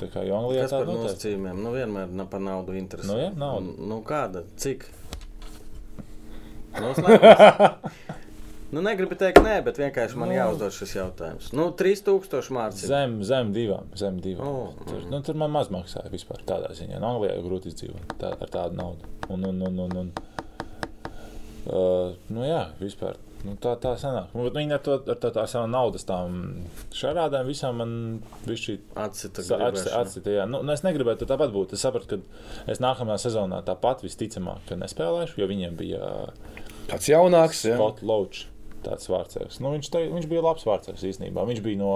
[0.00, 1.60] Tā kā jau Anglijā Kas tā par nosacījumiem?
[1.60, 3.10] Nu, vienmēr na, par naudu interesē.
[3.10, 3.66] Nu, jā, nauda.
[3.66, 4.46] Nu, nu, kāda?
[4.60, 4.86] Cik?
[8.70, 11.48] Nu, nu, negribu teikt, nē, bet vienkārši man jāuzdod šis jautājums.
[11.58, 12.86] Nu, 3000 mārciņu.
[12.86, 13.88] Zem, zem divām.
[13.98, 14.46] Zem divām.
[14.46, 17.00] O, tur, nu, tur man maz maksāja vispār tādā ziņā.
[17.02, 19.10] No Anglijā grūti izdzīvot tā, ar tādu naudu.
[19.26, 20.12] Un, un, un, un, un,
[21.66, 23.18] uh, nu, jā, vispār.
[23.40, 24.34] Nu, tā tā sanāk.
[24.36, 26.34] Nu, Viņi ar to ar tā, tā savu naudas tām
[26.92, 27.92] šādām visām man
[28.44, 30.00] bija Atcita Sa- atci- gribēšana.
[30.04, 30.44] Atcita, jā.
[30.50, 31.72] nu, nu, es negribēju tur tāpat būt.
[31.72, 36.10] Es sapratu, ka es nākamajā sezonā tāpat visticamāk nespēlēšu, jo viņiem bija
[36.88, 37.62] Tāds jaunāks.
[37.66, 38.46] Scott Loach,
[38.84, 39.60] tāds vārdsargs.
[39.62, 41.44] Nu, viņš, te, viņš bija labs vārdsargs īstenībā.
[41.50, 41.94] Viņš bija no.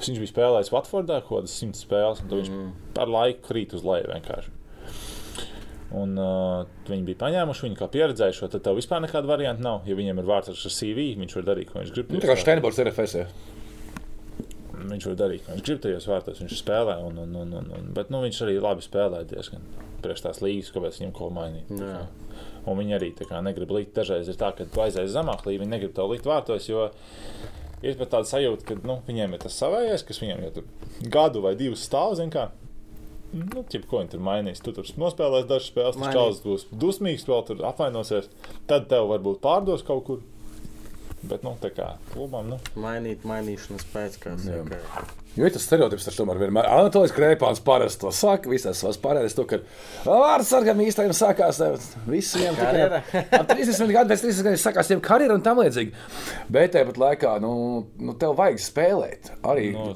[0.00, 3.82] Viņš bija spēlējis Watfordā kaut kādas simts spēles, un tad viņš ar laiku krīt uz
[3.84, 4.54] leju vienkārši.
[5.90, 9.88] Un, uh, viņi bija paņēmuši viņu kā pieredzējušo, tad tev vispār nekāda varianta nav.
[9.90, 12.14] Ja viņiem ir vārds ar CV, viņš var darīt, ko viņš grib.
[12.14, 13.16] Nu, tā kā Steinborgs RFS.
[13.18, 13.26] jā.
[14.80, 16.40] Viņš var darīt, ko viņš grib tajos vārtos.
[16.40, 19.66] Viņš spēlē, un, un, un, un, un, bet nu, viņš arī labi spēlē diezgan
[20.00, 21.68] priekš tās līnijas, kāpēc viņam ko mainīt.
[21.74, 22.00] Tā Jā.
[22.68, 23.94] Un viņi arī tā kā negrib likt.
[23.96, 26.68] Dažreiz ir tā, ka tu aizies zemāk līmenī, viņi negrib to likt vārtos.
[26.68, 26.90] Jo
[27.80, 30.64] ir pat tāda sajūta, ka nu, viņiem ir tas savējais, kas viņiem jau
[31.12, 32.18] gadu vai divus stāv.
[33.30, 34.60] Nu, ķip, ko viņi tur mainīs?
[34.64, 38.26] Tu tur nospēlēsi dažas spēles, tas čalis būs dusmīgs, vēl tur apvainosies.
[38.70, 40.24] Tad tev varbūt pārdos kaut kur.
[41.20, 45.02] Bet, nu, tā kā klubam, nu, Mainīt, mainīšanas pēc, kā saka.
[45.36, 46.66] Jo ir tas stereotips, tas tomēr vienmēr.
[46.66, 49.60] Anatolijas Krēpāns parasti to saka, visās savās pārējās, to, ka
[50.08, 51.70] vārdsargam īstajam sākās ne,
[52.08, 53.02] visiem Karjera.
[53.36, 55.92] Ap 30 gadu pēc 30 gadiem sākās jau karjera un tam līdzīgi.
[56.50, 57.52] Bet tāpat laikā, nu,
[58.00, 59.34] nu tev vajag spēlēt.
[59.46, 59.92] Arī Nu,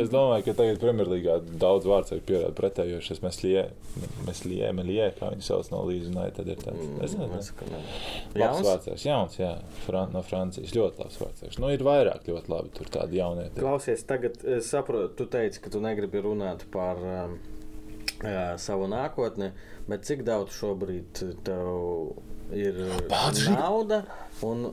[0.00, 3.00] es domāju, ka tagad Premjerlīgā daudz vārds ir pierādījis pretējo.
[3.04, 6.84] Šis Meslie, Melie, kā viņi sauc no Līdzi United, tad ir tāds.
[7.06, 7.80] Es nezinu, Es nē.
[8.42, 9.06] labs vārds.
[9.06, 9.52] Jauns, jā,
[9.86, 10.74] Fran no Francijas.
[10.76, 11.58] Ļoti labs vārds.
[11.62, 13.48] Nu, ir vairāk ļoti labi tur tādi jaunie.
[13.58, 17.38] Klausies, tagad es saprotu, tu teici, ka tu negribi runāt par um,
[18.24, 19.52] jā, savu nākotni,
[19.90, 22.14] bet cik daudz šobrīd tev
[22.54, 22.76] ir
[23.10, 24.02] Pats, nauda?
[24.44, 24.68] Un,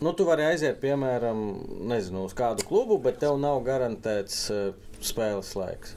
[0.00, 1.44] nu, tu vari aiziet, piemēram,
[1.90, 4.66] nezinu, uz kādu klubu, bet tev nav garantēts uh,
[5.04, 5.96] spēles laiks.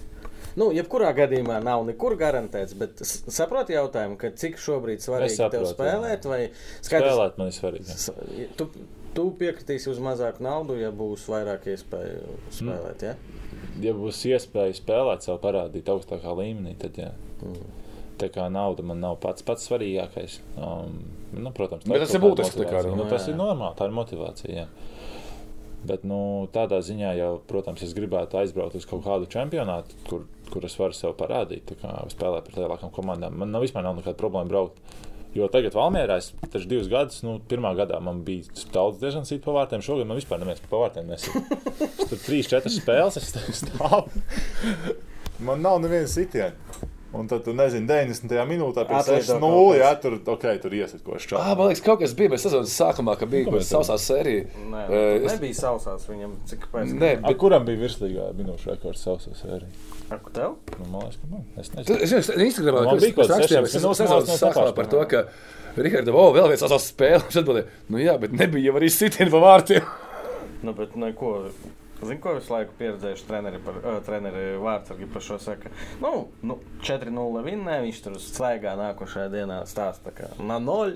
[0.57, 5.67] Nu, jebkurā gadījumā nav nekur garantēts, bet saproti jautājumu, ka cik šobrīd svarīgi tev saprotu,
[5.67, 5.75] jā.
[5.75, 6.39] spēlēt, vai
[6.81, 8.47] skaidrs, Spēlēt man ir svarīgi.
[8.59, 8.67] Tu,
[9.15, 13.05] tu piekritīsi uz mazāku naudu, ja būs vairāk iespēju spēlēt.
[13.05, 13.15] Ja?
[13.83, 17.13] Ja būs iespēja spēlēt savu parādīt augstākā līmenī, tad jā.
[18.19, 20.39] Tā kā nauda man nav pats pats svarīgākais.
[20.59, 20.99] Um,
[21.31, 23.33] nu, protams, tā tas ir būtiski, nu, nu, tas jā.
[23.33, 24.65] ir normāli, tā ir motivācija.
[24.65, 24.67] Jā.
[25.87, 26.19] Bet nu,
[26.51, 30.97] tādā ziņā, jau, protams, es gribētu aizbraukt uz kaut kādu čempionātu, kur, kur es varu
[30.97, 33.37] sev parādīt, kā spēlēt pret lielākām komandām.
[33.39, 34.81] Man nav vispār nav nekāda problēma braukt.
[35.37, 39.45] Jo tagad Valmjerā es taču divus gadus, nu, pirmā gadā man bija daudz diezgan citu
[39.45, 39.83] pavārtiem.
[39.85, 41.13] Šogad man vispār neviens pavārtiem.
[41.15, 41.29] Es
[42.09, 43.29] tur trīs, četras spēles es
[43.61, 44.09] stāvu.
[45.45, 46.68] Man nav nevienas sitiena.
[47.09, 48.33] Un tad, tu nezini, 90.
[48.45, 51.55] minūtē pēc Atlieto 6-0, kaut jā, tur, ok, tur iesit ko Ah, šķiet.
[51.57, 54.43] man liekas, kaut kas bija bez sezonas sākumā, kad bija kaut kāda sausā sērija.
[54.69, 55.31] Nē, Eh, es...
[55.33, 56.35] nebija sausās viņam.
[56.51, 59.87] Cik pēc Nē, A, bet kuram bija virslīgā minūšu rekords savas sērijas?
[60.13, 60.53] Ar tev?
[60.77, 61.47] Nu, man liekas, ka man.
[61.57, 61.97] Es nezinu.
[61.97, 65.23] Es zinu, Instagramā mēs kaut kāds rakstījām, es liekas, sākumā par to, ka
[65.79, 67.23] Rihards, o, vēl viens asās spēle.
[67.25, 69.85] Viņš atbildēja, nu jā, bet nebija jau arī sitieni pa vārtiem.
[70.61, 71.35] Nu, bet neko.
[71.99, 75.71] Zinu, ko visu laiku pieredzējuši treneri, par, uh, treneri vārdsargi par šo saka.
[75.99, 76.55] Nu, nu
[76.87, 80.95] 4-0 vinnē, viņš tur slēgā nākošajā dienā stāsta, ka na 0.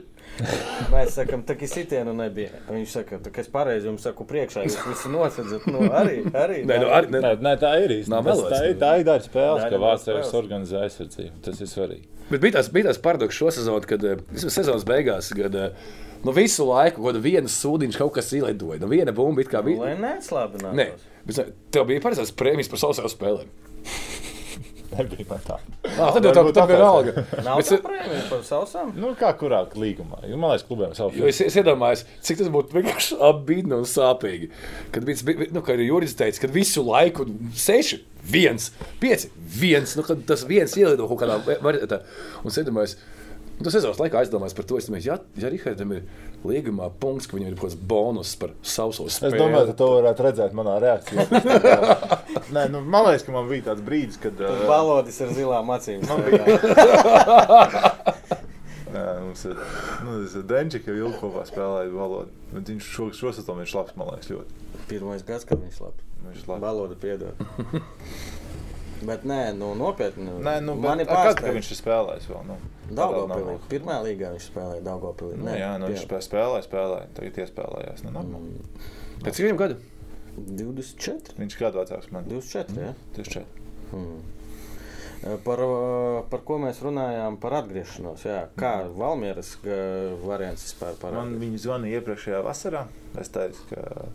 [0.94, 2.62] Mēs sakām, tā kā sitienu nebija.
[2.70, 5.68] Viņš saka, kā es pareizi jums saku priekšā, jūs visi nosedzat.
[5.68, 6.62] Nu, arī, arī.
[6.70, 9.68] Nē, nu, arī, Nē, ne, nē, tā ir melots, Tā ir tā ir daļa spēles,
[9.70, 11.44] ka vārdsargs organizē aizsardzību.
[11.44, 12.08] Tas ir svarīgi.
[12.30, 15.92] bet bija tās, bija tās paradoks šo sezonu, kad eh, sezonas beigās, kad eh,
[16.24, 18.80] nu, visu laiku kaut kāda viena sūdiņš kaut kas ielidoja.
[18.84, 19.84] Nu, viena bumba it kā Nu, bija.
[19.86, 20.76] lai neatslābinātu.
[20.80, 20.90] Nē,
[21.28, 23.54] bet tev bija paredzēts prēmijas par sausajām spēlēm.
[24.94, 25.56] Nebija tā.
[25.98, 27.24] Ah, tad jau tā, tā bija alga.
[27.42, 28.92] Nav Bet tā prēmija par sausām?
[29.00, 30.20] Nu, kā kurā līgumā?
[30.30, 33.88] Jo, Man liekas, klubiem savu Jo es, es iedomājos, cik tas būtu vienkārši apbīdami un
[33.90, 34.52] sāpīgi.
[34.94, 37.26] Kad bija, nu, kā Juris teica, kad visu laiku
[37.58, 38.70] seši, viens,
[39.02, 42.04] pieci, viens, nu, kad tas viens ielido kaut kādā variantā.
[42.44, 42.94] Un es iedomājos,
[43.62, 46.02] tas sezonas laikā aizdomājos par to, es domāju, ja, ja Rihardam ir
[46.48, 49.38] līgumā punkts, ka viņam ir kaut kāds bonus par sauso Es spēli.
[49.40, 51.22] domāju, ka to varētu redzēt manā reakcijā.
[52.56, 54.36] Nē, nu, man liekas, ka man bija tāds brīdis, kad.
[54.42, 56.04] Uh, Balodis ar zilām acīm.
[58.94, 59.58] Nē, mums ir
[60.06, 62.30] nu, Denčika, jau ilgi kopā spēlēja valodu.
[62.54, 64.52] Viņš šo, šo sezonu viņš labs, man liekas, ļoti.
[64.92, 66.10] Pirmais gads, kad viņš labi.
[66.28, 66.62] Viņš labs.
[66.62, 67.34] Baloda piedod.
[69.08, 70.30] Bet nē, nu, nopietni.
[70.44, 71.56] Nē, nu, man ir pārsteigts.
[71.58, 72.44] viņš ir spēlējis vēl?
[72.50, 72.58] Nu,
[72.94, 73.56] Daugopilī.
[73.72, 75.40] Pirmā līgā viņš spēlēja Daugopilī.
[75.42, 77.10] Nu, jā, nu, viņš spēlēja, spēlēja.
[77.18, 78.06] Tagad iespēlējās.
[78.06, 78.62] Nu, normāli.
[79.24, 79.80] Pēc cik viņam gadu?
[80.38, 81.36] 24.
[81.42, 82.26] Viņš kādu vecāks man?
[82.30, 82.94] 24, jā.
[83.18, 83.46] 24.
[83.94, 84.24] Hmm.
[85.24, 87.38] Eh, Par, eh, par ko mēs runājām?
[87.40, 88.26] Par atgriešanos.
[88.28, 88.42] Jā.
[88.60, 91.40] Kā Valmieras eh, variants vispār Man parādās?
[91.44, 92.86] viņi zvanīja iepriekšējā vasarā.
[93.22, 94.08] Es teicu, ka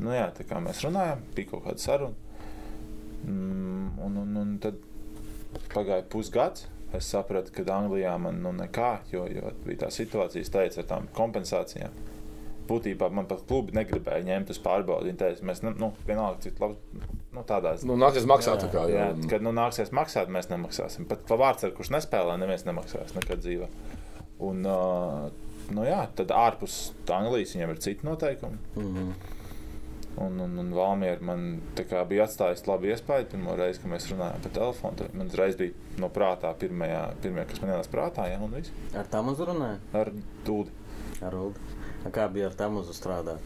[0.00, 2.29] nu jā, tā kā mēs runājām, bija kaut kāda saruna.
[3.24, 4.78] Mm, un, un, un tad
[5.74, 6.68] pagāja pusgads.
[6.96, 10.88] Es sapratu, ka Anglijā man nu nekā, jo, jo bija tā situācija, es teicu, ar
[10.90, 11.94] tām kompensācijām.
[12.70, 15.10] Būtībā man pat klubi negribēja ņemt uz pārbaudi.
[15.10, 17.04] Viņi teica, mēs nu, vienalga, cik labi,
[17.34, 18.64] nu, tādās Nu, nāksies maksāt.
[18.64, 19.30] tā Kā, jā, jā.
[19.30, 21.06] kad nu, nāksies maksāt, mēs nemaksāsim.
[21.10, 23.70] Pat par vārdu, kurš nespēlē, neviens nemaksās nekad dzīvē.
[24.46, 25.28] Un, uh,
[25.74, 26.80] nu, jā, tad ārpus
[27.14, 28.58] Anglijas viņiem ir citi noteikumi.
[28.74, 29.38] Mm -hmm.
[30.20, 31.44] Un, un, un Valmiera man
[31.78, 33.28] kā bija atstājusi labu iespēju.
[33.32, 37.46] Pirmā reize, kad mēs runājām pa telefonu, tad man uzreiz bija no prātā pirmajā, pirmajā
[37.52, 38.36] kas man ienāca prātā, jā,
[39.00, 39.78] Ar tam uzrunāju?
[39.96, 40.12] ar
[40.44, 40.74] dūdi.
[41.24, 41.54] Ar Ulu.
[42.12, 43.40] Kā bija ar tam uzstrādāt?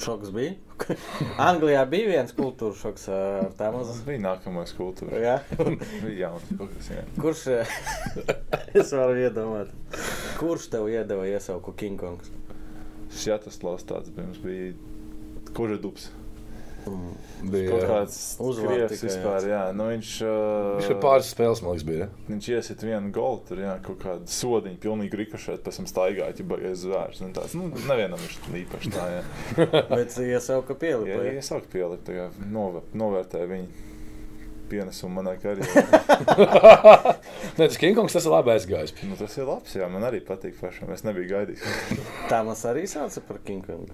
[0.00, 0.54] Šoks bija.
[1.48, 3.50] Anglijā bija viens kultūras šoks ar
[3.84, 4.04] Tas uz.
[4.06, 5.18] bija nākamais kultūra.
[5.20, 5.34] Jā.
[6.04, 7.02] bija jauns kaut kas, jā.
[7.20, 7.42] Kurš,
[8.80, 9.72] es varu iedomāt,
[10.40, 12.32] kurš tev iedeva iesauku King Kongs?
[13.20, 14.28] Šataslavs tāds bija.
[14.30, 14.72] Mums bija
[15.56, 16.08] kurš dubs.
[17.44, 17.88] Bija, Kaut jā.
[17.90, 19.58] kāds Uzvārds vispār, jā.
[19.76, 22.06] Nu, viņš, uh, Viņš ir pāris spēles, man liekas, bija.
[22.06, 22.24] ja?
[22.30, 26.46] Viņš iesit vienu golu, tur jā, kaut kāda sodiņa, pilnīgi rikošēt, pēc tam staigāja, ja
[26.48, 27.20] baigies zvērs.
[27.24, 27.54] un tāds.
[27.56, 29.22] Nu, nevienam viņš īpaši tā, jā.
[29.92, 31.20] Bet iesauka Jā, pielipa.
[31.28, 33.86] ja es sāku pielikt, tā kā nove, novērtēju viņu
[34.72, 35.84] pienesumu manai karjerai.
[37.58, 38.96] Nē, tas Kingkongs tas ir labi aizgājis.
[39.04, 40.92] nu, tas ir labs, jā, man arī patīk pašam.
[40.96, 41.64] Es nebiju gaidījis.
[42.32, 43.92] Tā mums arī sauca par King Kongu.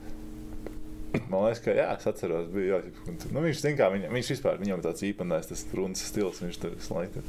[1.31, 2.95] Man liekas, ka jā, es atceros, bija jā,
[3.33, 6.75] nu, viņš, zin, kā, viņam, viņš vispār, viņam tāds īpatnējs, tas runas stils, viņš tur
[6.85, 7.21] slēgt.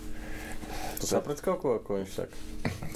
[0.98, 2.42] Tu saprati kaut ko, ko viņš saka?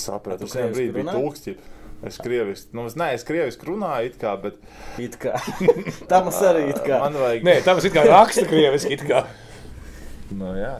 [0.01, 1.55] Sapratu, Tu tas vienā brīdī bija tulksti.
[2.01, 4.57] Es krieviski, nu, es, nē, es krieviski runāju, it kā, bet
[5.01, 5.35] It kā.
[6.09, 6.97] Tā mums arī it kā.
[7.03, 7.45] man vajag.
[7.45, 8.97] Nē, tā ir kā raksta krieviski.
[8.97, 9.21] it kā.
[10.33, 10.71] Nu, jā,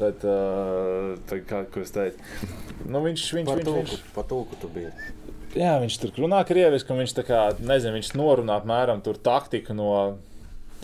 [0.00, 2.16] bet uh, tā kā ko es teicu,
[2.86, 4.94] nu, viņš, viņš, Par viņš, tulku, viņš, par tulku tu biji.
[5.58, 9.76] Jā, viņš tur runā krieviski, un viņš tā kā, nezinu, viņš norunā apmēram tur taktiku
[9.76, 9.90] no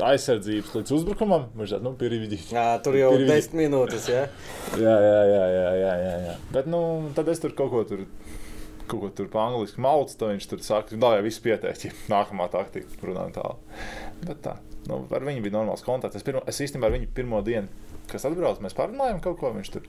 [0.00, 1.48] aizsardzības līdz uzbrukumam.
[1.58, 2.50] Viņš tā, nu, pierīdīt.
[2.54, 4.22] Jā, tur jau Pirmie- 10 minūtes, jā.
[4.80, 6.36] Jā, jā, jā, jā, jā, jā, jā.
[6.54, 6.80] Bet, nu,
[7.16, 8.06] tad es tur kaut ko tur.
[8.90, 11.92] Kaut ko tur pa angliski mauc, tad viņš tur saka, ka jau viss pieteicis, ja
[12.10, 13.84] nākamā taktika, runājot tālāk.
[14.26, 14.56] Bet tā,
[14.88, 16.18] nu, ar viņu bija normāls kontakts.
[16.18, 17.68] Es, pirmo, es īstenībā ar viņu pirmo dienu,
[18.10, 19.86] kas atbrauc, mēs parunājām kaut ko, viņš tur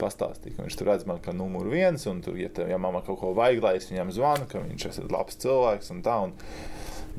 [0.00, 3.02] pastāstīja, ka viņš tur redz man kā numuru viens, un tur, ja, tev, ja mamma
[3.06, 6.16] kaut ko vajag, lai es viņam zvanu, ka viņš ir labs cilvēks un tā.
[6.28, 6.34] Un,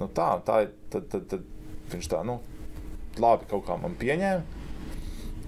[0.01, 1.43] nu, tā, tā ir- tad, tad, tad
[1.93, 2.39] viņš tā, nu,
[3.22, 4.64] labi kaut kā man pieņēma.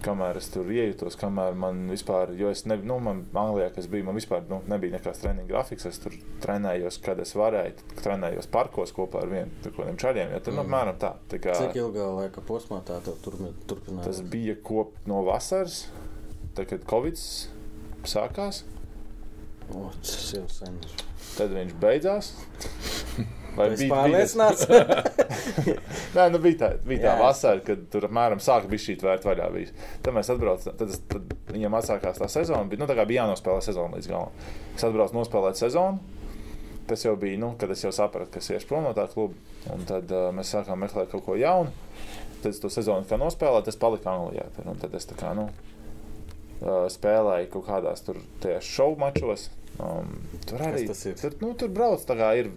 [0.05, 4.05] Kamēr es tur iejutos, kamēr man vispār, jo es nebiju, nu, man Anglijā, kas bija,
[4.05, 5.87] man vispār nu, nebija nekāds treniņa grafiks.
[5.89, 7.73] Es tur trenējos, kad es varēju,
[8.03, 10.35] trenējos parkos kopā ar vienu no kādiem čaļiem.
[10.35, 10.63] Ja, nu, Mm.
[10.65, 11.13] apmēram tā.
[11.31, 14.03] tā kā, Cik ilgā laika posmā tā turpinājās?
[14.05, 15.87] tas bija kop no vasaras,
[16.53, 17.17] tad, kad Covid
[18.07, 18.63] sākās.
[19.73, 20.77] O, tas jau sen.
[21.37, 22.33] Tad viņš beidzās.
[23.57, 24.67] Vai bija- bija- pārliecināts.
[26.17, 29.47] Nē, nu bija tā, bija tā vasara, kad tur apmēram sāka bija šī tvērta vaļā.
[29.55, 29.73] Bijis.
[30.05, 32.63] Tad mēs atbraucām, tad, tad viņam atsākās tā sezona.
[32.69, 34.37] Bija, nu, tā kā bija jānospēlē sezona līdz galam.
[34.77, 36.15] Es atbraucu nospēlēt sezonu.
[36.87, 39.35] Tas jau bija, nu, kad es jau sapratu, ka es iešu prom no tā kluba.
[39.73, 41.73] Un tad uh, mēs sākām meklēt kaut ko jaunu.
[42.43, 44.45] Tad es to sezonu kā nospēlēju, tas palika Anglijā.
[44.55, 45.49] Tur, tad es kā, nu,
[46.61, 48.21] uh, spēlēju kaut kādās tur
[48.63, 49.49] šovu mačos.
[49.83, 50.13] Um,
[50.47, 51.17] tur arī tas ir?
[51.19, 52.47] Tur, nu, tur brauc tā kā ir.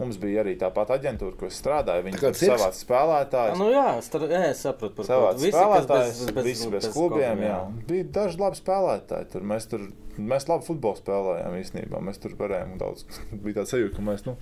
[0.00, 2.06] Mums bija arī tāpat aģentūra, ko es strādāju.
[2.06, 2.40] Viņi cirks?
[2.42, 3.58] savāca spēlētājus.
[3.60, 4.24] Nu jā, star...
[4.30, 7.18] jā, es saprotu par Visi, kas spēlētājs, visi bez, bez klubiem.
[7.34, 7.58] klubiem, Jā.
[7.90, 9.28] Bija daži labi spēlētāji.
[9.34, 9.84] Tur mēs, tur,
[10.18, 12.00] mēs labi futbolu spēlējām īstenībā.
[12.04, 13.04] Mēs tur varējām daudz.
[13.44, 14.24] Bija tāds sajūta, ka mēs.
[14.26, 14.34] Nu,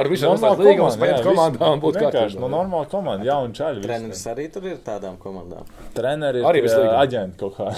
[0.00, 2.38] Ar normāla tādām jā, spēlēt komandām un būt vienkārši.
[2.40, 3.82] Nu, normāla komanda, jauni čaļi.
[3.82, 3.88] visi.
[3.90, 5.70] Treneris arī tur ir tādām komandām.
[5.96, 7.00] Treneri Arī ir līguma.
[7.02, 7.70] aģenti kaut kā.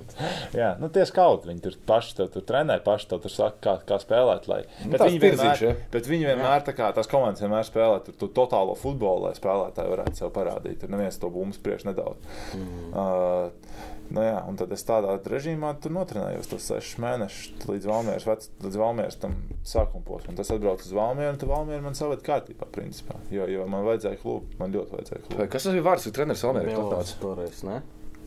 [0.62, 3.76] jā, nu tie skauti, viņi tur paši tev tur trenē, paši tev tur saka, kā,
[3.90, 4.48] kā spēlēt.
[4.50, 4.62] Lai.
[4.84, 5.74] Nu, Bet, viņi vienmēr, ja.
[5.92, 9.92] bet viņi vienmēr, tā kā tās komandas vienmēr spēlē tur, tur totālo futbolu, lai spēlētāji
[9.94, 10.80] varētu sev parādīt.
[10.82, 12.40] Tur neviens to bumbu spriež nedaudz.
[12.56, 12.90] Mm.
[12.94, 18.48] Uh, Nu jā, un tad es tādā režīmā notrenējos tos sešus mēnešus līdz Valmieras, vec,
[18.64, 20.34] līdz Valmieras tam sākuma posmam.
[20.38, 23.20] Tas atbrauc uz Valmieru, un tad Valmiera man saved kārtībā, principā.
[23.30, 25.38] Jo, jo man vajadzēja klubu, man ļoti vajadzēja klubu.
[25.44, 27.20] Vai Kas tas bija vārds, ka treneris Almērā Bielovs atnāca?
[27.22, 27.78] toreiz, ne?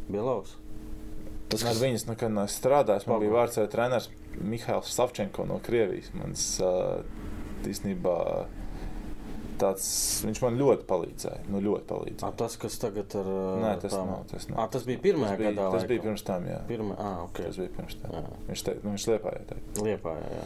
[0.08, 0.56] Bielovs.
[1.52, 3.04] Tas, Ar kas viņas nekad neesmu strādājis.
[3.06, 3.26] Man Pagu.
[3.28, 4.08] bija vārds treneris
[4.40, 6.14] Mihails Savčenko no Krievijas.
[6.18, 7.04] Mans uh,
[7.68, 8.16] īstenībā
[9.62, 9.86] tāds,
[10.26, 11.42] viņš man ļoti palīdzēja.
[11.50, 12.32] Nu, ļoti A, palīdzēja.
[12.38, 13.26] tas, kas tagad ar
[13.64, 14.24] Nē, tas tām- nav.
[14.32, 14.60] Tas, nav.
[14.60, 16.60] Ā, tas bija pirmajā tas bija, Tas bija pirms tam, jā.
[16.68, 17.44] Pirmā, ah, ok.
[17.48, 18.12] Tas bija pirms tam.
[18.12, 18.24] Jā.
[18.50, 19.44] Viņš teica, nu, viņš liepāja.
[19.54, 19.82] Teikt.
[19.84, 20.46] Liepā, jā.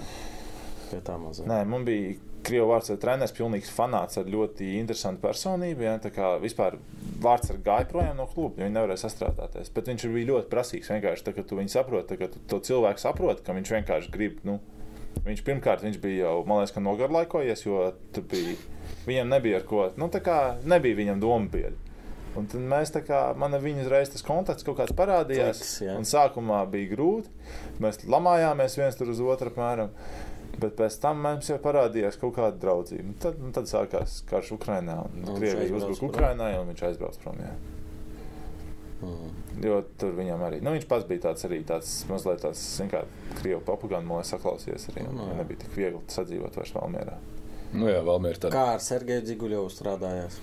[0.91, 1.43] Pie tā mazā.
[1.45, 2.15] Nē, man bija
[2.47, 5.81] Krievijas vārds ir treneris, pilnīgs fanāts ar ļoti interesantu personību.
[5.83, 6.77] Ja, tā kā vispār
[7.19, 9.71] vārds ar gāja projām no kluba, jo viņi nevarēja sastrādāties.
[9.73, 10.87] Bet viņš bija ļoti prasīgs.
[10.93, 14.39] Vienkārši tā, ka tu viņu saproti, ka tu to cilvēku saproti, ka viņš vienkārši grib.
[14.47, 14.59] Nu,
[15.27, 18.55] viņš pirmkārt viņš bija jau, man liekas, nogarlaikojies, jo tur bija.
[19.07, 20.37] Viņam nebija ar ko, nu tā kā
[20.67, 21.75] nebija viņam doma biedra.
[22.37, 25.61] Un tad mēs tā kā, man ar viņu uzreiz tas kontakts kaut kāds parādījās.
[25.79, 27.31] Kliks, sākumā bija grūti.
[27.81, 29.89] Mēs lamājāmies viens tur uz otru apmēram.
[30.57, 33.15] Bet pēc tam mums jau parādījās kaut kāda draudzība.
[33.21, 34.99] Tad, tad sākās karš Ukrajinā.
[35.27, 36.11] Krievija uzbruka prom?
[36.11, 37.41] Ukrajinai, un viņš aizbrauca prom.
[37.41, 37.55] Jā.
[38.97, 39.33] Mm.
[39.61, 40.61] Jo tur viņam arī.
[40.65, 43.03] Nu, viņš pats bija tāds arī tāds mazliet tāds, kā,
[43.37, 45.05] krievu papagānu, man liekas, saklausījies arī.
[45.05, 45.33] jā.
[45.41, 47.17] Nebija tik viegli sadzīvot vairs Valmierā.
[47.73, 48.53] Nu jā, Valmiera tāda.
[48.55, 50.39] Kā ar Sergeju Dziguļovu strādājās?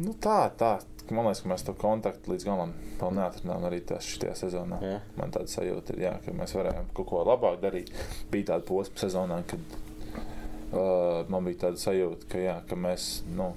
[0.00, 0.76] Nu, tā, tā.
[1.12, 2.70] Man liekas, ka mēs to kontaktu līdz galam
[3.00, 4.78] vēl neatradām arī tas šajā sezonā.
[4.80, 5.00] Jā.
[5.18, 7.92] Man tāda sajūta ir, jā, ka mēs varējām kaut ko labāk darīt.
[8.32, 9.76] Bija tāda posma sezonā, kad
[10.72, 13.50] uh, man bija tāda sajūta, ka, jā, ka mēs, nu,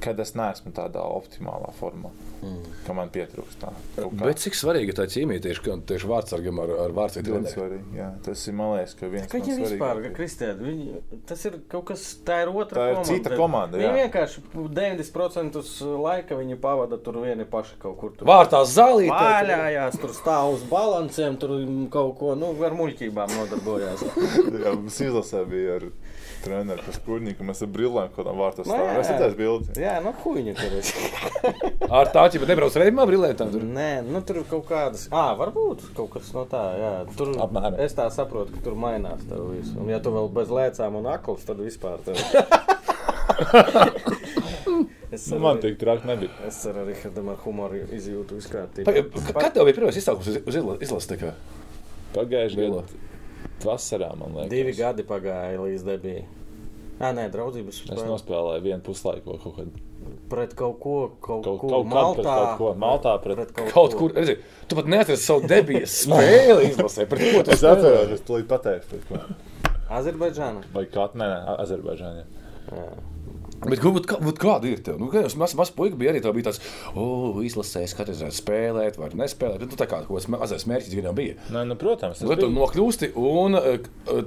[0.00, 2.60] kad es neesmu tādā optimālā formā, Mm.
[2.86, 3.68] ka man pietrūkst tā.
[4.16, 7.90] Bet cik svarīgi ir tā ķīmija tieši, ka- tieši vārdsargam ar, ar vārdsargu Ļoti svarīgi.
[7.98, 10.14] Jā, tas ir man liekas, ka viens Ka no vispār, svarīgākajiem.
[10.16, 13.10] Kristiāna, viņi, tas ir kaut kas, tā ir otra Tā ir komanda.
[13.12, 13.90] cita komanda, jā.
[13.92, 14.40] Viņi vienkārši
[14.72, 15.60] 90%
[16.00, 18.10] laika viņi pavada tur vieni paši kaut kur.
[18.16, 18.26] Tur.
[18.28, 19.20] Vārtās zālītē.
[19.20, 21.54] Vaļājās, tur stāv uz balansiem, tur
[21.92, 24.04] kaut ko, nu, ar muļķībām nodarbojās.
[24.64, 25.86] Jā, mums izlasē bija ar
[26.44, 28.90] treneru Paskūrņiku, mēs ar brillēm kaut kādā vārtā stāvam.
[28.90, 29.00] jā.
[29.02, 29.76] Es redzēju bildi.
[29.82, 30.84] Jā, nu, huīņi tur ir.
[32.00, 33.50] Ar tā ķipa nebrauc reibumā brillētām.
[33.54, 33.62] Tur.
[33.76, 35.06] Nē, nu, tur kaut kādas.
[35.12, 36.92] Ah, varbūt kaut kas no tā, jā.
[37.18, 37.78] Tur Apmēram.
[37.84, 39.72] es tā saprotu, ka tur mainās tev viss.
[39.76, 42.16] Un, ja tu vēl bez lēcām un akls, tad vispār tev.
[45.10, 46.30] es Nu, ar, man tik traki nebija.
[46.46, 48.94] es ar Rihardam ar humoru izjūtu viskārtību.
[49.34, 51.10] Kad tev bija pirmais izsaukums uz, uz izla- izlases?
[51.10, 51.32] tā kā?
[52.14, 52.82] Pagājušajā gadā
[53.68, 54.50] vasarā, man liekas.
[54.52, 56.24] Divi gadi pagāja līdz debijai.
[57.00, 58.06] Nē, nē, draudzības Es spēle.
[58.10, 59.70] nospēlēju vienu puslaiku kaut kādu.
[60.30, 62.14] Pret kaut ko, kaut, Kaut, kaut, kaut, Maltā.
[62.16, 62.68] pret kaut ko.
[62.74, 63.36] Maltā pret.
[63.40, 64.36] Pret kaut, Kaut kur, redzi,
[64.68, 67.06] tu pat neatradi savu debijas spēli izlasē.
[67.08, 69.22] Par ko tu Es atceros, es tulīt pateikšu, pret ko.
[69.90, 70.62] Azerbaidžāna.
[70.74, 72.24] Vai kā, nē, nē, Azerbaidžānā.
[72.70, 72.84] Jā.
[73.60, 74.96] Bet kā, kā, bet kāda ir tev?
[75.00, 76.62] Nu, kad es mazs maz puika biju, arī tev bija tāds,
[76.94, 77.04] o,
[77.44, 79.60] izlasējis, katrs varētu spēlēt, vai nespēlēt.
[79.60, 81.36] Bet, nu, tā kā kaut kāds mazais mērķis vienam bija.
[81.52, 83.78] Nē, nu, protams, tas Tad tu nokļūsti, un eh,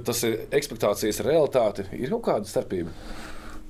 [0.06, 1.88] tas ir ekspektācijas realitāte.
[1.98, 2.94] Ir kaut kāda starpība.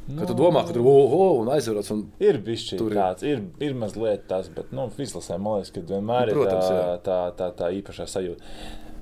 [0.04, 1.88] Kad tu domā, ka tur oh, oh, un aizvarots.
[1.94, 2.02] Un...
[2.20, 2.82] Ir bijis ir.
[2.92, 6.66] tāds, ir, ir mazliet tas, bet, nu, izlasē, man liekas, ka vienmēr Nu, ir protams,
[6.66, 6.96] tā, jā.
[7.06, 8.56] tā, tā, tā īpašā sajūta.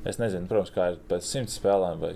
[0.07, 2.15] Es nezinu, protams, kā ir pēc simts spēlēm vai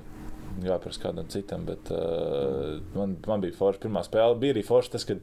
[0.65, 4.39] jāprasa kādam citam, bet uh, man, man bija forša pirmā spēle.
[4.41, 5.21] Bija arī forša tas, kad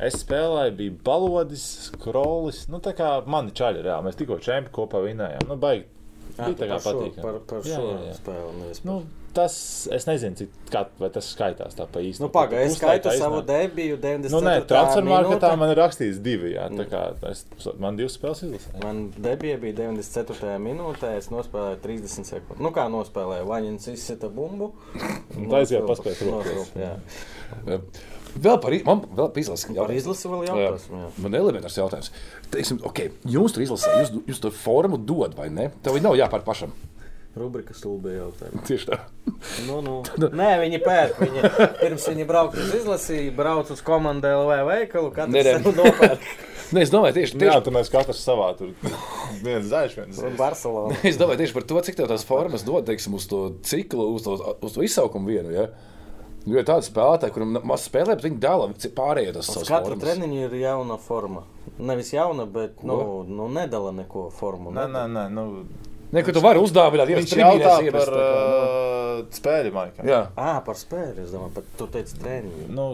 [0.00, 1.66] es spēlēju, bija balodis,
[2.02, 2.64] krolis.
[2.72, 4.06] Nu, tā kā mani čaļi, reāli.
[4.08, 5.48] Mēs tikko čempi kopā vinējām.
[5.50, 5.86] Nu, baigi.
[6.38, 7.22] Jā, Bija tā kā patīkami.
[7.24, 8.16] Par, par Jā, šo jā, jā.
[8.20, 8.50] spēli.
[8.62, 8.98] nevis par- Nu,
[9.38, 9.54] tas,
[9.94, 12.24] es nezinu, cik, kā, vai tas skaitās tā pa īsti.
[12.24, 14.34] Nu, pagaidi, es skaitu savu debiju 90.
[14.34, 16.52] Nu, nē, transfermarketā man ir rakstīts divi.
[16.56, 17.44] Jā, tā kā es,
[17.80, 18.82] man divas spēles izlasīju.
[18.82, 20.58] Man debija bija 94.
[20.66, 22.62] minūtē, es nospēlēju 30 sekundes.
[22.64, 23.48] Nu, kā nospēlēju?
[23.48, 24.72] Vaņins izsita bumbu.
[25.36, 26.72] Un tā aizgāja paspēt rokas.
[28.38, 29.72] Vēl par, man vēl par izlasi.
[29.74, 30.84] Par izlasi vēl jautās.
[30.92, 31.08] jā.
[31.24, 32.12] Man ir elementārs jautājums.
[32.52, 35.70] Teiksim, okay, jūs tur izlasāt, jūs, jūs to formu dod vai ne?
[35.82, 36.74] Tev nav jāpērk pašam.
[37.40, 38.62] Rubrika stulbi jautājumi.
[38.68, 38.98] Tieši tā.
[39.68, 39.96] Nu, nu.
[40.18, 41.22] Nē, viņi pērk.
[41.22, 41.44] Viņi,
[41.80, 46.28] pirms viņi brauc uz izlasi, brauc uz komandu LV veikalu, katrs sev nopērk.
[46.74, 48.74] Nē, es domāju, tieši, Jā, tieši, tur mēs katrs savā tur.
[49.40, 50.98] viens zaļš, viens Un Barcelona.
[51.08, 54.26] es domāju tieši par to, cik tev tās formas dod teiksim, uz to ciklu, uz
[54.26, 55.54] to, uz to izsaukumu vienu.
[55.54, 55.70] Ja?
[56.48, 59.96] Jo ir tāda spēlētāja, kuriem maz spēlē, bet viņi dala pārējie tas Uz savus katra
[60.00, 61.42] treniņa ir jauna forma.
[61.78, 64.72] Nevis jauna, bet nu, nu, nedala neko formu.
[64.74, 65.24] Nē, nē, nē.
[65.34, 65.44] Nu,
[66.08, 70.08] Nē, ka tu vari uzdāvināt, ja viņš jautā par uh, spēļu maikām.
[70.08, 71.24] Jā, Ā, par spēli.
[71.26, 72.68] Es domāju, pat tu teici treniņu.
[72.72, 72.86] Nu,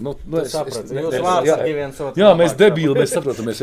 [0.00, 3.14] nu, nu, Tu saprati, ne- jūs ne- vārds jā, viens otru Jā, mēs debīli, mēs
[3.16, 3.62] saprotamies.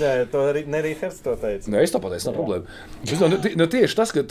[0.00, 1.68] Jā, to arī ne Rīgards to teica.
[1.72, 2.80] Nē, es to pateicu, nav problēma.
[3.04, 4.24] Bet, nu, nu, tieši tas, ka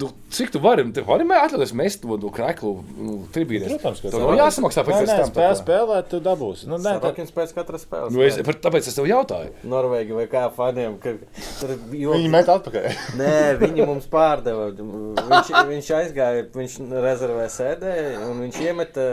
[0.00, 3.72] tu, cik tu vari, te vari mē atļauties mest to, to kreklu nu, tribīnēs.
[3.76, 4.22] Protams, ka Tev tā.
[4.24, 5.06] nav jāsamaksā nē, tam.
[5.08, 5.58] tā spēlē, kā.
[5.60, 6.68] spēlēt, tu dabūsi.
[6.70, 8.14] Nu, nē, tā, Sarokins pēc katras spēles.
[8.14, 9.52] Nu, es, par, tāpēc es tev jautāju.
[9.72, 11.16] Norvēģi vai kā faniem, ka
[11.60, 12.88] tur ir viņi met atpakaļ.
[13.20, 14.70] Nē, viņi mums pārdeva.
[14.76, 19.06] Viņš, viņš aizgāja, viņš rezervē sēdēja un viņš iemeta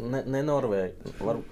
[0.00, 1.16] ne, ne Norvēģi.
[1.22, 1.44] Var,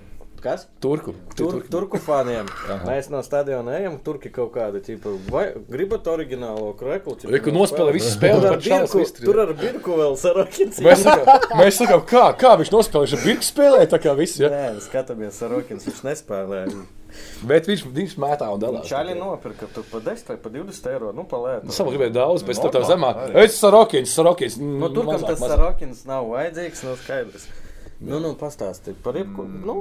[0.44, 0.66] Kas?
[0.84, 1.14] Turku.
[1.38, 2.44] Tur, turku faniem.
[2.84, 5.14] Mēs no stadiona ejam, turki kaut kāda tipa.
[5.32, 7.14] Vai gribat oriģinālo kreklu?
[7.22, 10.82] tipa, Reku no nospēlē visu spēli, Tur ar birku, tur, ar birku vēl sarokins.
[10.84, 13.08] Mēs sakām, mēs sakām kā, kā viņš nospēlēja.
[13.08, 14.36] Viņš ar birku spēlēja tā kā viss.
[14.42, 14.52] Ja?
[14.52, 16.60] Nē, skatāmies, sarokins viņš nespēlē.
[17.48, 18.86] Bet viņš, viņš mētā un dalās.
[18.90, 21.12] Čaļi nopirka tur pa 10 vai pa 20 eiro.
[21.16, 21.72] Nu, pa lētu.
[21.72, 23.12] Savu gribēju daudz, bet tā Normāli, zemā.
[23.24, 23.44] arī.
[23.46, 24.56] Es sarokins, sarokins.
[24.60, 27.46] Nu, tur, kam tas sarokins nav vajadzīgs, nav skaidrs.
[28.04, 29.44] Nu, nu, pastāsti par jebku.
[29.64, 29.78] Nu,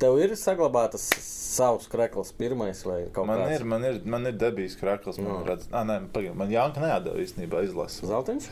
[0.00, 1.04] tev ir saglabātas
[1.48, 3.56] savs krekls pirmais vai kaut Man kāds?
[3.58, 5.18] ir, man ir, man ir debijas krakls.
[5.18, 5.44] Man, Nu.
[5.48, 8.06] redz, ah, nē, pagaid, man Janka neatdeva īstenībā izlasu.
[8.10, 8.48] Zeltiņš?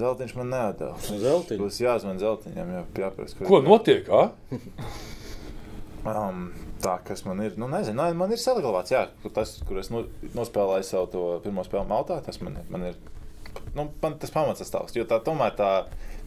[0.00, 0.96] Zeltiņš man neatdeva.
[1.06, 1.60] Zeltiņš.
[1.62, 3.36] Būs jāzvan zeltiņam, jā, jāpēc.
[3.46, 4.08] Ko notiek?
[4.10, 4.30] A?
[6.00, 6.46] Um,
[6.80, 9.90] tā, kas man ir, nu, nezinu, nē, man ir saglabāts, jā, kur tas, kur es
[9.92, 12.96] no, nospēlēju savu to pirmo spēli Maltā, tas man ir, man ir,
[13.76, 15.70] nu, man tas pamats sastāvs, jo tā tomēr tā,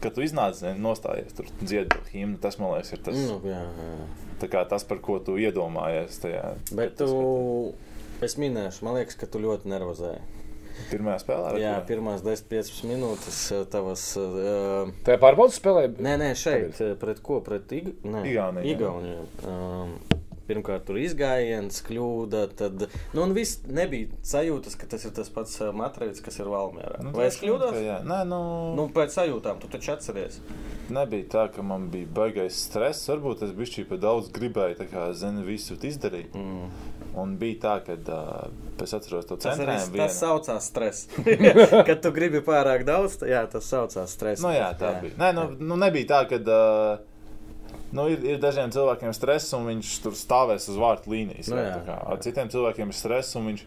[0.02, 3.40] kad tu iznāc, zini, nostājies, tur dziedi to himnu, tas, man liekas, ir tas, Nu,
[3.48, 4.06] jā, jā.
[4.42, 6.54] tā kā tas, par ko tu iedomājies tajā.
[6.76, 7.74] Bet tas, tu,
[8.24, 10.22] es minēšu, man liekas, ka tu ļoti nervozēji.
[10.90, 11.50] Pirmajā spēlē?
[11.54, 11.84] vai Jā, ko?
[11.86, 14.02] pirmās 10-15 minūtes eh, tavas.
[14.18, 15.84] Uh, Tā pārbaudas spēlē.
[16.02, 16.80] nē, nē, šeit.
[16.82, 17.38] eh, Pret ko?
[17.46, 18.72] Pret Ig nē, Igauniju.
[18.72, 19.22] Igauniju.
[19.46, 19.92] Um,
[20.48, 22.44] pirmkārt, tur izgājiens, kļūda.
[22.58, 26.50] Tad, nu, un viss nebija sajūtas, ka tas ir tas pats uh, Matrīs, kas ir
[26.52, 27.02] Valmērā.
[27.04, 27.78] Nu, Vai es kļūdos?
[27.82, 28.40] Jā, nē, nu,
[28.78, 30.40] nu, pēc sajūtām, tu taču atceries.
[30.92, 33.08] nebija tā, ka man bija baigais stress.
[33.10, 36.34] Varbūt es biju par daudz gribēju, tā kā zini, visu izdarīt.
[36.36, 36.68] Mm.
[37.20, 41.06] Un bija tā, ka uh, es atceros to Tas arī tas saucās stress.
[41.88, 44.42] Kad tu gribi pārāk daudz, jā, tas saucās stress.
[44.42, 45.14] Nu, jā, tā bija.
[45.20, 46.42] Nē, nu, nu nebija tā, ka.
[46.42, 47.10] Uh,
[47.94, 51.48] nu, ir, ir dažiem cilvēkiem stress, un viņš tur stāvēs uz vārtu līnijas.
[51.52, 51.98] Nu, jā, jā.
[52.12, 53.64] Ar citiem cilvēkiem ir stress, un viņš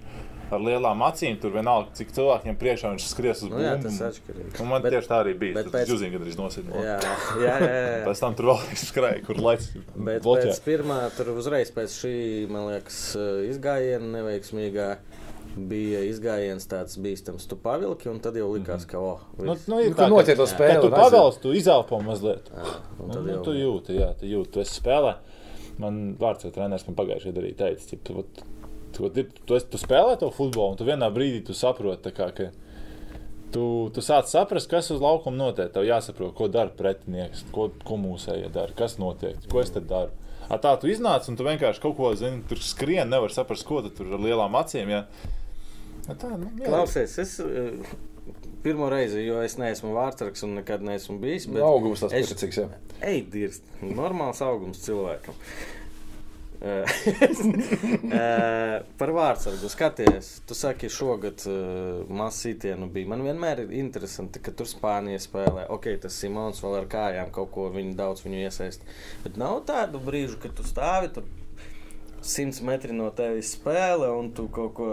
[0.47, 3.89] ar lielām acīm tur vienalga, cik cilvēkiem priekšā viņš skries uz Nu, jā, bumbu.
[3.89, 4.61] tas atšķirīgi.
[4.63, 5.53] Un man Bet- tieši tā arī bija.
[5.57, 6.69] Tad pēc- kad viņš nosit.
[6.71, 7.55] Jā, jā, jā.
[7.67, 8.05] jā.
[8.07, 10.47] Pēc tam tur vēl skrēja, kur laiks Bet bloķē.
[10.47, 12.15] pēc pirmā, tur uzreiz pēc šī,
[12.49, 13.01] man liekas,
[13.51, 14.89] izgājiena neveiksmīgā.
[15.57, 19.65] Bija izgājiens tāds bīstams, tu pavilki, un tad jau likās, ka, oh, Nu, viss.
[19.67, 19.95] nu, Nu, ir
[20.37, 22.51] to ka, spēli, kad tu un pavēlsi, tu izelpo mazliet.
[22.53, 25.15] Jā, un Nu, tad nu, jau tu jūti, jā, tu jūti, tu esi spēlē.
[25.79, 28.25] Man vārds jau treneris man pagājušajā gadā arī teica, ka tu,
[28.93, 32.13] tu, tu, tu, esi- tu spēlē to futbolu, un tu vienā brīdī tu saproti, tā
[32.17, 32.51] kā, ka
[33.53, 35.71] tu, tu sāc saprast, kas uz laukuma notiek.
[35.73, 40.11] Tev jāsaprot, ko dara pretinieks, ko, ko mūsējie dara, kas notiek, ko es tad daru.
[40.49, 43.81] A tā tu iznāc, un tu vienkārši kaut ko zini, tur skrien, nevar saprast, ko
[43.83, 44.89] tu tur ar lielām acīm.
[44.93, 45.01] Ja.
[46.07, 46.67] A Tā, nu, jā.
[46.69, 47.95] Klausies, es eh,
[48.63, 51.47] pirmo reizi, jo es neesmu vārdsargs un nekad neesmu bijis.
[51.51, 52.61] Bet Augums tas es- pieticīgs.
[52.63, 52.69] jā.
[53.01, 53.63] Ej, dirst.
[53.83, 55.35] Normāls augums cilvēkam.
[56.57, 56.89] Eh,
[58.97, 60.29] Par vārdsargu skaties.
[60.49, 63.09] Tu saki, šogad uh, mazs sitienu bija.
[63.11, 65.67] Man vienmēr ir interesanti, ka tur Spānija spēlē.
[65.73, 68.87] Ok, tas Simons vēl ar kājām kaut ko viņu daudz viņu iesaist.
[69.25, 71.27] Bet nav tādu brīžu, kad tu stāvi tur
[72.25, 74.89] simts metri no tevis spēle un tu kaut ko.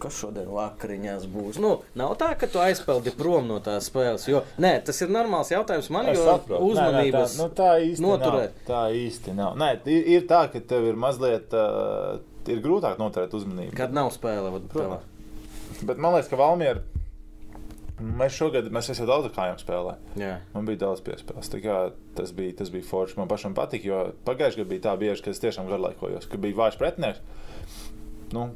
[0.00, 1.58] Kas šodien vakariņās būs?
[1.60, 4.24] Nu, nav tā, ka tu aizpeldi prom no tās spēles.
[4.30, 6.70] Jo, nē, tas ir normāls jautājums man, Es jo saprotu.
[6.72, 8.56] uzmanības Nē, nē, tā, nu, tā īsti noturēt.
[8.56, 8.66] Nav.
[8.70, 9.58] Tā īsti nav.
[9.60, 12.16] Nē, ir, ir tā, ka tev ir mazliet uh,
[12.48, 13.76] ir grūtāk noturēt uzmanību.
[13.76, 15.82] Kad nav spēle, tad Protams.
[15.84, 16.80] Bet man liekas, ka Valmiera.
[17.96, 20.08] Mēs šogad mēs jau daudz kājām spēlējām.
[20.20, 21.48] Jā, Man bija daudz piespēles.
[22.16, 23.16] Tas bija, tas bija forši.
[23.20, 26.58] Man pašam patīk, jo pagājušajā gadā bija tā bieži, ka es tiešām garlaikojos, ka bija
[26.60, 27.22] vājš pretinieks.
[28.36, 28.50] Nu,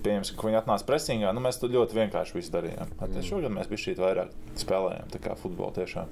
[0.00, 1.30] Pieņemsim, ka viņi atnāca presīgā.
[1.36, 2.94] Nu, mēs to ļoti vienkārši visu darījām.
[3.00, 3.18] Mm.
[3.26, 4.30] Šogad mēs bijām šeit vairāk
[4.62, 6.08] spēlējām, tā kā futbolu tiešām.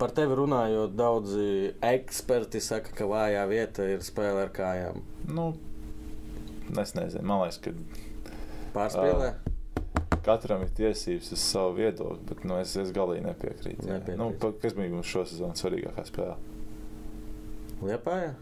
[0.00, 1.44] Par tevi runājot, daudzi
[1.86, 4.98] eksperti saka, ka vājā vieta ir spēle ar kājām.
[5.30, 5.52] Nu,
[6.82, 7.70] es nezinu, man liekas, ka
[8.74, 9.30] Pārspēlē.
[10.26, 13.86] katram ir tiesības uz savu viedokli, bet nu, es, es galīgi nepiekrītu.
[13.86, 14.00] jā.
[14.00, 14.18] Nepiekrīt.
[14.18, 16.34] Nu, pa- kas bija mums šo sezonu svarīgākā spēle?
[17.84, 18.34] Liepājā.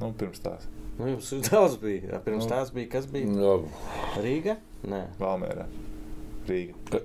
[0.00, 0.64] Nu, pirms tās
[1.00, 2.02] Nu, jums daudz bija.
[2.12, 2.50] Jā, Pirms Nu.
[2.52, 3.26] tās bija kas bija?
[3.32, 3.56] No,
[4.20, 4.58] Rīga?
[4.90, 5.02] Nē.
[5.20, 5.64] Valmērā,
[6.48, 7.00] Rīga.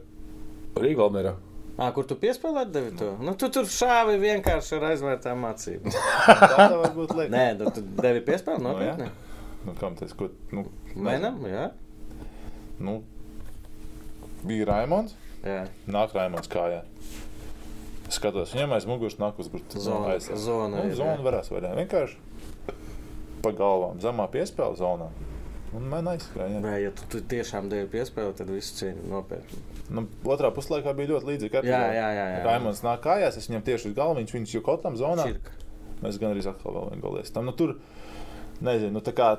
[0.76, 1.36] Rīgā Valmērā.
[1.76, 3.10] À, kur tu piespēlēji devi to?
[3.24, 5.90] Nu, tu tur šāvi vienkārši ar aizvērtām acīm.
[6.56, 7.32] Tā varbūt liek.
[7.34, 8.94] Nē, nu, tu devi piespēli Nu, jā.
[8.96, 9.10] nopietni.
[9.66, 10.64] Nu, kam tas, ko, nu,
[10.96, 11.66] Mēnam, jā.
[12.80, 13.02] Nu,
[14.48, 15.16] bija Raimons.
[15.44, 15.66] jā.
[15.92, 16.84] Nāk Raimons kājā.
[18.14, 19.80] Skatos, viņam aiz muguras nāk uz grūti.
[19.82, 21.24] Zona, zona Nu, ir, zona jā.
[21.26, 21.72] varēs vaļā.
[21.82, 22.20] Vienkārši
[23.46, 25.08] pa galvām, zemā piespēle zonā.
[25.76, 26.62] Un man aizskrēja.
[26.64, 29.60] Nē, ja tu, tu tiešām devi piespēli, tad viss cīņa nopietni.
[29.92, 31.64] Nu, otrā puslaikā bija ļoti līdzīga.
[31.68, 32.38] Jā, jā, jā, jā.
[32.46, 35.26] Raimons nāk kājās, es viņam tieši uz galvu, viņš, viņš jau kotlam zonā.
[35.28, 35.52] Čirka.
[36.00, 37.34] Mēs gan arī atkal vēl vienu golies.
[37.36, 37.76] Tam, nu, tur,
[38.64, 39.34] nezinu, nu, tā kā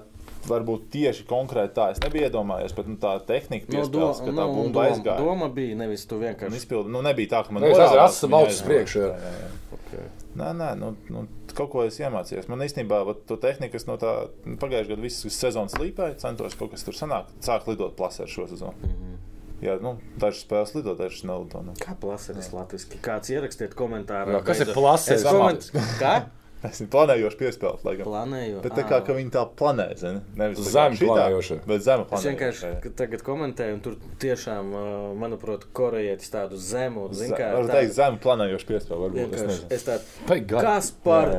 [0.46, 4.28] varbūt tieši konkrēti tā es nebiju iedomājies, bet nu, tā tehnika Nu, do, piespēles, ka
[4.28, 5.18] tā nu, bumba doma, aizgāja.
[5.24, 6.60] doma bija nevis tu vienkārši.
[6.60, 8.68] izpildi, nu, nebija tā, ka man Nevis morālās aizsver acis viņa ausis aizgāja.
[8.70, 9.08] priekšu, jā.
[9.08, 9.80] Jā, jā, jā.
[9.80, 10.06] Okay.
[10.36, 11.26] Nē, nē, nu, nu,
[11.56, 12.48] kaut ko es iemācījos.
[12.52, 14.12] Man īstenībā vat to tehniku, kas no tā
[14.44, 17.32] nu, pagājušā gada visas sezonas līpēja, centos kaut kas tur sanākt.
[17.44, 18.76] Sāk lidot plasē šo sezonu.
[18.82, 18.92] Mm Mhm.
[18.92, 19.16] -hmm.
[19.64, 21.62] Jā, nu, dažas spēles lido, dažas nelido.
[21.64, 21.72] Nu.
[21.80, 22.98] Kā plaseris latviešu?
[23.02, 24.34] Kāds ierakstiet komentārā?
[24.36, 24.66] Jā, kas ir
[25.14, 25.70] Es koment...
[26.00, 26.14] Kā?
[26.66, 28.09] Es esmu planējoši piespēlēt, laikam.
[28.10, 28.60] Planēju.
[28.64, 31.59] Bet tā kā ka viņi tā planē, zini, nevis tā kā Zem šitā, planējoša.
[31.66, 32.30] Bet zem Es planējoša.
[32.32, 34.72] vienkārši tagad komentēju, un tur tiešām,
[35.20, 39.38] manuprāt, korejietis tādu zemu, zinu, kā Varu teikt, zem planējoši piespēlēt, varbūt.
[39.47, 40.43] Es es tādu.
[40.56, 41.32] Kas par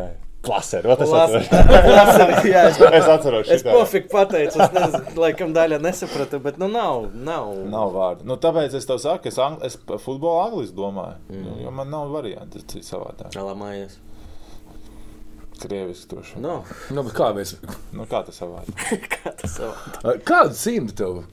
[0.48, 2.45] Klasē, ot es Plas- atceros.
[2.54, 7.08] Jā, es, Es atceros es pofīgi pateicu, es nezinu, laikam daļa nesapratu, bet nu nav,
[7.12, 7.49] nav.
[7.68, 8.28] Nav vārdu.
[8.30, 9.58] Nu, tāpēc es tev saku, es, ang...
[9.66, 9.76] es
[10.06, 11.18] futbolu angļuiski domāju.
[11.34, 11.41] Mm.
[11.44, 13.34] Nu, jo man nav variantu, savādāk.
[13.41, 13.98] Alamājies.
[15.64, 16.40] Krieviski toši.
[16.44, 16.60] No,
[16.94, 17.56] Nu, bet kā mēs.
[17.96, 18.74] Nu, kā tas savādāk?
[19.16, 20.14] kā tas savā?
[20.28, 21.24] Kādu simtu tev?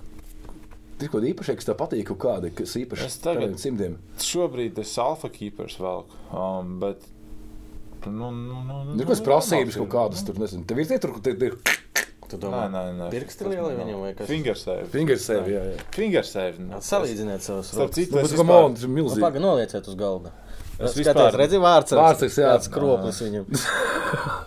[1.03, 3.97] Ir kaut kāda īpaša, kas tev patīk, kaut kāda, kas īpaša Es tagad- tādiem simtiem.
[4.23, 7.03] Šobrīd es alfa keepers velku, um, bet.
[8.07, 10.65] Nu, nu, nu, nu, Ir kaut kādas prasības, kaut kādas tur, nezinu.
[10.69, 11.59] Tev ir tie tur, kur te ir
[12.25, 13.07] Tu Nē, domā, nē, nē.
[13.13, 14.27] Pirksti lieli viņam vai kas?
[14.31, 14.87] Fingersave.
[14.89, 15.83] fingers sev, jā, jā.
[15.93, 16.57] Fingersave.
[16.59, 17.99] nu, Salīdziniet savus Starp rokas.
[17.99, 18.41] citu, Nu, tas ir
[18.89, 19.21] Nu, milzīgi.
[19.21, 20.33] Pagaid, nolieciet uz galda.
[20.79, 22.49] Es vispār- redzi, vārds Vārdsargs, jā.
[22.55, 23.45] Kāds kroplis viņam.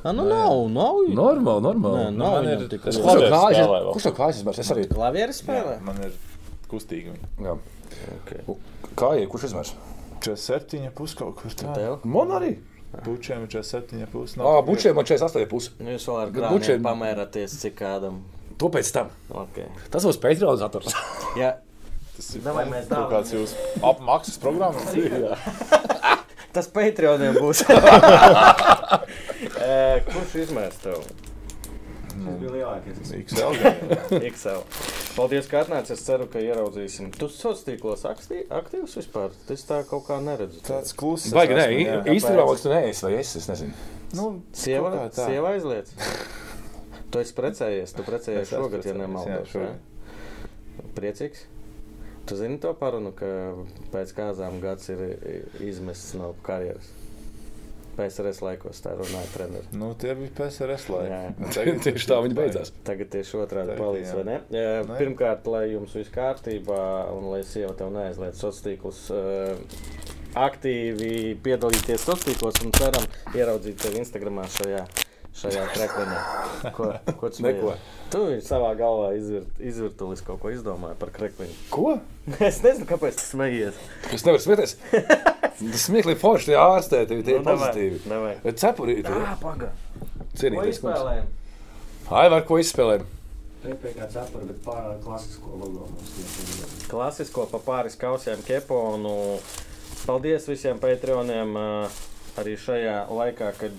[0.07, 0.99] Ah, nu nav, nav.
[1.11, 2.11] Normāli, Nē, normāli.
[2.15, 4.59] nav man ir- tik es Kurš to kājas izmērs?
[4.63, 4.85] Es arī.
[4.87, 5.73] Klavieris Jā, spēlē?
[5.83, 6.13] man ir
[6.71, 7.11] kustīgi.
[7.43, 7.57] Jā.
[8.21, 8.55] Okay.
[8.95, 9.27] Kā ir?
[9.27, 9.73] Kurš izmērs?
[10.23, 11.73] 47 pus kaut kur tā.
[11.75, 11.99] Tev?
[12.05, 12.53] Man arī.
[13.03, 14.37] Pučiem ir 47 pus.
[14.39, 15.71] Ā, bučiem man 48 pusi.
[15.83, 18.21] Nu, jūs vēl ar bučiem- pamēraties, cik kādam.
[18.57, 19.09] To pēc tam.
[19.29, 19.67] Okay.
[19.91, 20.95] Tas būs Patreonizators.
[21.37, 21.57] Jā,
[22.17, 23.11] Tas ir Davai mēs kaut dāvājam.
[23.13, 24.89] kāds jūsu apmaksas programmas.
[26.57, 27.63] tas Patreoniem būs.
[29.67, 31.01] Eh, Kurš izmērs tev?
[32.07, 33.11] Tas bija lielākais.
[33.19, 33.57] XL.
[34.31, 34.61] XL.
[35.17, 35.91] Paldies, ka atnācāt.
[35.93, 37.11] Es ceru, ka ieraudzīsim.
[37.13, 39.35] Tu sociālos tīklos aktīvs vispār.
[39.49, 40.61] Tas tā kaut kā neredzu.
[40.65, 41.27] Tāds kluss.
[41.35, 41.67] Baigi, nē,
[42.15, 43.75] īstenībā man tas neesi, vai es, es nezinu.
[44.17, 45.27] Nu, Sieva, kā tā.
[45.29, 45.93] sieva aizliedz.
[47.11, 47.93] Tu esi precējies.
[47.97, 49.53] Tu precējies Es šogad, ja nemaldos.
[50.97, 51.45] Priecīgs.
[52.27, 53.27] Tu zini to parunu, ka
[53.93, 55.03] pēc kāzām gads ir
[55.63, 56.89] izmests no karjeras.
[57.97, 59.69] PSRS laikos tā runāja treneris.
[59.73, 61.47] Nu, tie bija PSRS laiki.
[61.55, 62.71] Tagad Tieši tā viņi beidzās.
[62.85, 64.17] Tagad tieši otrādi jā.
[64.19, 64.37] vai ne?
[64.53, 64.65] Nē.
[64.99, 66.81] Pirmkārt, lai jums viss kārtībā
[67.15, 69.01] un lai sieva tev neaizliedz sociālos tīklus.
[70.37, 74.83] Aktīvi piedalīties sociālos tīklos un ceram ieraudzīt tevi Instagramā šajā,
[75.37, 76.19] šajā krekliņā.
[76.75, 76.89] Ko,
[77.19, 77.75] ko tu Neko.
[78.11, 81.55] Tu savā galvā izvirt, izvirtulis kaut ko izdomāji par krekliņu.
[81.73, 81.97] Ko?
[82.49, 83.77] es nezinu, kāpēc tu smējies.
[84.15, 84.77] Es nevaru smieties.
[85.57, 87.99] Tas smieklīgi forši tie ārstē, tie tie Nu, pozitīvi.
[88.05, 88.35] davai.
[88.43, 89.71] Bet cepurīti, Ah, paga.
[89.97, 90.77] Ko cienīties.
[90.77, 90.77] kungs.
[90.77, 91.29] izspēlējam?
[92.13, 93.05] Ai, var ko izspēlēt.
[93.63, 96.85] PPC cepura, bet pār klasisko logo mums ir.
[96.91, 99.15] klasisko pa pāris kausiem keponu.
[100.05, 101.65] Paldies visiem patroniem ā,
[102.39, 103.73] arī šajā laikā, kad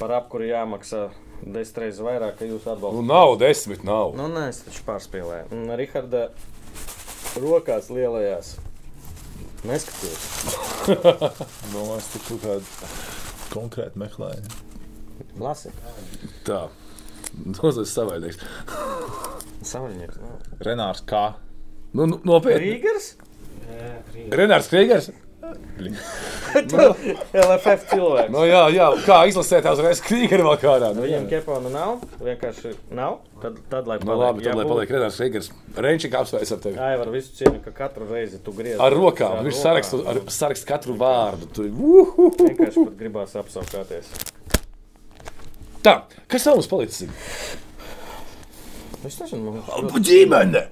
[0.00, 1.04] par apkuru jāmaksā
[1.44, 3.06] desmit reizes vairāk, ka jūs Nu, atbalstāt.
[3.08, 4.14] nav desmit, nav.
[4.18, 5.50] Nu, nē, es taču pārspīlēju.
[5.56, 6.26] Un Riharda
[7.40, 8.54] rokās lielajās.
[9.68, 10.26] Neskaties.
[10.88, 12.90] Domāju, es tur kaut kādu
[13.52, 14.58] konkrētu meklēju.
[15.40, 15.72] Lasi.
[16.48, 16.62] Tā.
[17.60, 18.40] Nozais savaidīgs.
[19.68, 20.16] Savaļnieks.
[20.20, 20.38] nav.
[20.64, 21.20] Renārs K.
[21.92, 22.78] Nu, nu, nopietni.
[22.80, 24.32] Krīt.
[24.40, 25.10] Renārs Kriegers.
[27.46, 28.30] LFF cilvēks.
[28.34, 30.90] Nu, jā, jā, kā izlasēt, uzreiz Kriegeri vēl kādā.
[30.96, 33.20] Nu, viņam kepona nav, vienkārši nav.
[33.40, 35.50] Tad, tad lai Nu, labi, tad lai paliek Renārs Kriegers.
[35.80, 36.80] Renčika apsveic ar tevi.
[36.82, 38.80] Ai, var visu cieņu, ka katru reizi tu griezi.
[38.82, 39.38] Ar rokām.
[39.38, 39.64] Ar Viņš rokām.
[39.68, 41.48] saraksta, ar, saraksta katru vārdu.
[41.56, 42.28] Tu, uhuhu.
[42.40, 44.10] Vienkārši pat gribās apsaukāties.
[45.80, 45.94] Tā,
[46.28, 47.08] kas vēl mums palicis?
[49.00, 50.66] Es nezinu, man Ap Ģimene!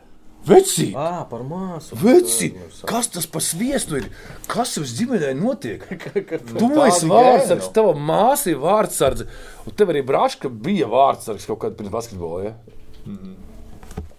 [0.49, 0.89] Veci!
[0.97, 1.97] Ah, par māsu.
[2.01, 2.51] Veci!
[2.89, 4.09] Kas tas par sviestu ir?
[4.51, 5.85] Kas jums ģimenē notiek?
[6.59, 9.27] Tu esi vārdsargs, tava māsa ir vārdsargs.
[9.69, 12.49] Un tev arī Braška bija vārdsargs kaut kādā pirms basketbola.
[12.49, 12.55] Ja?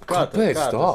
[0.10, 0.92] Kāpēc kā tā?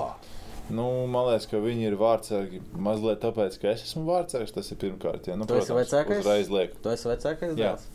[0.72, 4.54] Nu, man liekas, ka viņi ir vārdsargi mazliet tāpēc, ka es esmu vārdsargs.
[4.54, 5.28] Tas ir pirmkārt.
[5.28, 6.24] Jā, nu, Tu esi vecākais?
[6.24, 6.78] Uzreiz liek.
[6.80, 7.74] Tu esi vecākais Jā.
[7.74, 7.86] dēls?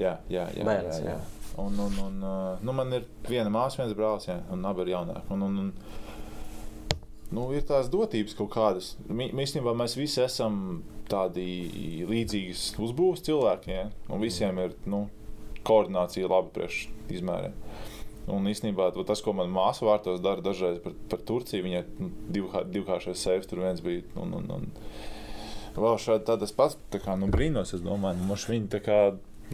[0.00, 0.64] Jā, jā, jā.
[0.64, 1.18] Bērns, jā, jā.
[1.18, 1.40] jā.
[1.60, 2.22] Un, un, un,
[2.64, 5.26] nu, man ir viena māsa, viens brālis, jā, un abi ir jaunāki.
[5.34, 5.98] Un, un, un,
[7.32, 8.92] nu, ir tās dotības kaut kādas.
[9.08, 15.06] Mi- Īstenībā mēs visi esam tādi līdzīgas uzbūves cilvēki, jā, un visiem ir nu,
[15.66, 16.78] koordinācija labi priekš
[17.12, 17.56] izmēriem.
[18.32, 23.18] Un īstenībā tas, ko manā māsā vārtos dara dažreiz par, par Turciju, viņai nu, divkāršais
[23.18, 24.04] seifs tur viens bija.
[24.22, 24.68] Un, un, un,
[25.74, 28.98] vēl šādi tādas pats tā kā, nu, brīnos, es domāju, nu, viņi tā kā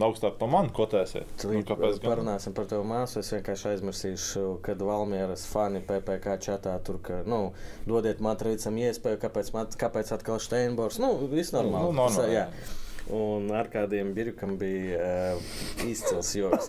[0.05, 1.29] augstāk par mani kotēsiet.
[1.45, 2.11] Nu, kāpēc gan?
[2.13, 3.19] Parunāsim par tevu māsu.
[3.23, 7.51] Es vienkārši aizmirsīšu, kad Valmieras fani PPC čatā tur, ka, nu,
[7.89, 10.99] dodiet Matricam iespēju, kāpēc, mat, kāpēc atkal Steinbors.
[11.03, 11.89] Nu, viss normāli.
[11.89, 12.45] Nu, normāli, Tas, jā.
[12.47, 12.77] jā.
[13.19, 14.99] Un ar kādiem birkam bija
[15.35, 15.53] uh,
[15.89, 16.67] izcils joks.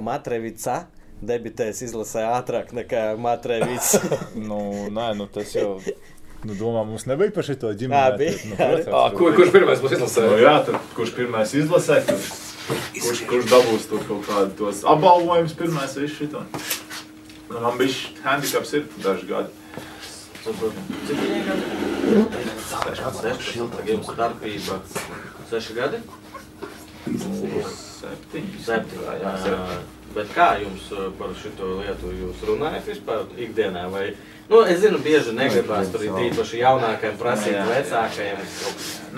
[0.00, 0.86] Matrevica
[1.24, 4.00] debitēs izlasē ātrāk nekā Matrevica.
[4.48, 4.60] Nu,
[4.92, 5.78] nē, nu tas jau.
[6.46, 8.18] Nu, domā, mums nebija par šito Jā, ģimeni.
[8.20, 8.34] bija.
[8.46, 10.42] Nu, Ā, protams, kur, kurš pirmais būs Nu, izlasējis?
[10.44, 12.26] jā, tad kurš pirmais izlasē, kurš,
[12.68, 16.44] kurš, kurš dabūs tur kaut kādus apbalvojumus, pirmais visu šito.
[17.50, 17.94] Nu, man bija
[18.24, 19.50] handicaps ir daži gadi.
[20.46, 21.64] Cik viņai gadi?
[22.94, 23.90] 16.
[23.90, 24.80] Jums starpība
[25.50, 26.02] 6 gadi?
[27.06, 28.64] Septiņi.
[28.66, 29.04] Septiņi.
[29.22, 29.60] Jā, jā.
[30.16, 31.50] Bet kā jums uh, par šo
[31.82, 33.84] lietu jūs runājat vispār ikdienā?
[33.92, 34.06] Vai,
[34.48, 38.40] nu, es zinu, bieži negribās tur ir īpaši jaunākajiem prasīt vecākajiem.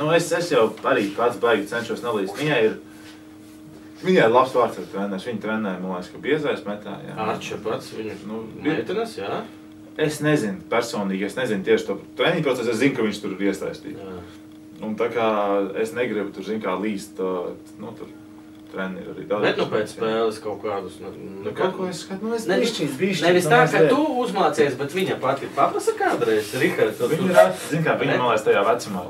[0.00, 2.34] Nu, es, es jau arī pats baigi cenšos nelīst.
[2.40, 2.74] Viņai ir,
[4.04, 5.26] viņai ir labs vārds treneris.
[5.28, 6.98] Viņa trenē, man liekas, ka biezais metā.
[7.06, 7.16] Jā.
[7.28, 9.42] Arča pats, viņu Nu, meitenes, jā?
[9.98, 12.70] Es nezinu personīgi, es nezinu tieši to treniņu procesu.
[12.70, 14.04] Es zinu, ka viņš tur ir iesaistīts.
[14.78, 15.26] Un tā kā
[15.82, 17.18] es negribu tur, zin kā, līst,
[17.82, 18.06] nu, tur
[18.70, 19.42] treniņi arī daudz.
[19.42, 21.00] Bet nu pēc spēles kaut kādus.
[21.02, 21.10] Nu,
[21.42, 23.98] Nu, kaut ko es skatu, nu, es Ne- bišķiņ, bišķiņ, Nevis nu, tā, ka tu
[24.22, 27.00] uzmācies, bet viņa pati paprasa kādreiz, Rihards.
[27.00, 29.02] Viņa ir, zin kā, viņa man liekas tajā vecumā.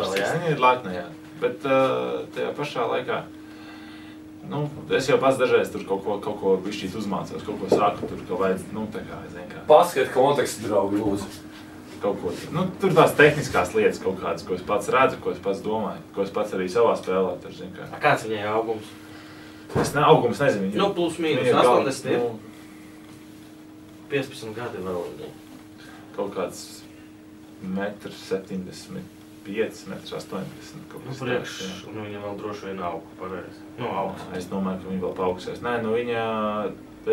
[0.00, 0.32] vēl, jā?
[0.38, 1.04] Viņa ir lepna, jā.
[1.42, 3.22] Bet uh, tajā pašā laikā,
[4.48, 8.06] nu, es jau pats dažreiz tur kaut ko, kaut ko bišķīt uzmācos, kaut ko saku,
[8.10, 9.62] tur kaut vajadz, nu, tā kā, zin kā.
[9.68, 11.28] Paskatiet kontekstu, draugi, lūdzu.
[12.02, 12.32] kaut ko.
[12.50, 16.00] Nu, tur tās tehniskās lietas, kaut kādas, ko es pats redzu, ko es pats domāju,
[16.14, 17.36] ko es pats arī savā spēlē.
[17.42, 17.86] Tur, zin, kā.
[18.02, 18.90] Kāds viņai augums?
[19.80, 20.64] es ne, augums nezinu.
[20.66, 22.18] viņa ir- Nu, plus mīnus viņa ir gal- 80 ir.
[22.18, 22.38] Nu,
[24.10, 25.04] 15 gadi vēl
[26.16, 26.82] kaut kāds
[27.62, 28.32] metrs
[29.44, 30.86] 75, metrs 80.
[30.88, 33.66] kaut Nu, kas priekš, tāds, nu, viņa vēl droši vien aug, pareizi.
[33.78, 34.24] Nu, augs.
[34.38, 35.62] Es domāju, ka viņa vēl paaugsies.
[35.64, 36.24] Nē, nu viņa,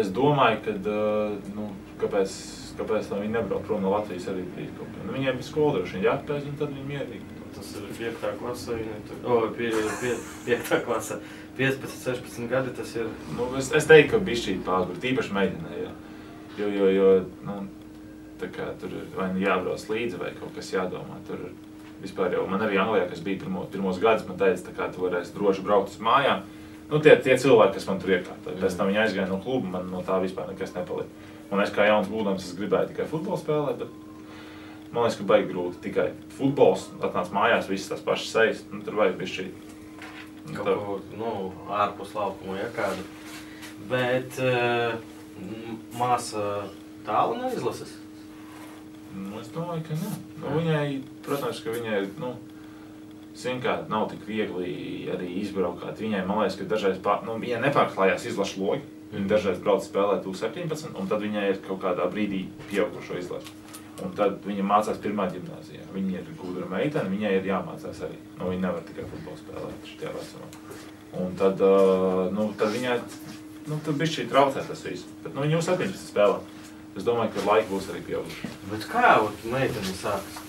[0.01, 0.76] es domāju, ka,
[1.56, 1.69] nu,
[2.01, 2.35] kāpēc,
[2.80, 5.06] kāpēc lai viņa nebrauc prom no Latvijas arī bija kaut kā.
[5.07, 7.35] Nu, viņai bija skola droši vien jāpēc, un tad viņa mierīgi.
[7.56, 8.27] Tas ir 5.
[8.38, 9.39] klase, viņa tur, o,
[10.45, 10.84] 5.
[10.85, 11.18] klase,
[11.57, 13.10] 15, 16 gadi, tas ir.
[13.34, 15.81] Nu, es, es teiktu, ka šī pārgāja, tīpaši meitenei.
[15.81, 15.95] Jā.
[16.60, 17.10] Jo, jo, jo
[17.47, 17.56] nu,
[18.39, 21.18] tā kā, tur ir vai nu jābrauc līdzi, vai kaut kas jādomā.
[21.27, 21.49] Tur
[22.04, 25.36] vispār jau man arī Anglijā, kas bija pirmo, pirmos gadus, man teica, ka tu varēsi
[25.36, 26.46] droši braukt uz mājām.
[26.90, 29.92] Nu, tie, tie cilvēki, kas man tur iekārtoja, pēc tam viņi aizgāja no kluba, man
[29.94, 31.28] no tā vispār nekas nepalika.
[31.50, 35.50] Un es kā jauns būdams, es gribēju tikai futbolu spēlēt, bet man liekas, ka baigi
[35.52, 36.08] grūti tikai
[36.38, 36.88] futbols.
[37.06, 39.48] Atnāc mājās, visas tās pašas sejas, nu, tur vajag šī.
[40.56, 41.34] Kaut ko nu,
[41.70, 43.06] ārpus laukuma, ja kāda.
[43.90, 44.98] Bet uh,
[45.98, 46.46] māsa
[47.06, 47.99] tālu neizlases.
[49.15, 50.14] Nu, es domāju, ka nē.
[50.44, 50.86] Nu, viņai,
[51.26, 52.07] protams, ka viņai ir.
[52.22, 52.36] Nu,
[53.64, 55.86] kā nav tik viegli arī izbraukt.
[55.99, 58.86] Viņai, man liekas, ka dažreiz pār, nu, viņai nepārklājās izlašu logi.
[59.10, 63.56] Viņa dažreiz brauc spēlēt U17, un tad viņai ir kaut kādā brīdī pieaugušo izlašu.
[64.06, 65.81] Un tad viņa mācās pirmā gimnājā.
[65.95, 68.19] Viņa ir gudra meitene, viņai ir jāmācās arī.
[68.38, 70.52] Nu, viņa nevar tikai futbolu spēlēt šajā vecumā.
[71.19, 72.99] Un tad, uh, nu, tad viņai
[73.68, 75.10] nu, tur bija šī traucē tas viss.
[75.23, 76.59] Bet nu, viņa jau 17 spēlē.
[76.98, 78.49] Es domāju, ka laika būs arī pieauguši.
[78.72, 79.11] Bet kā
[79.45, 80.40] meitene sākas?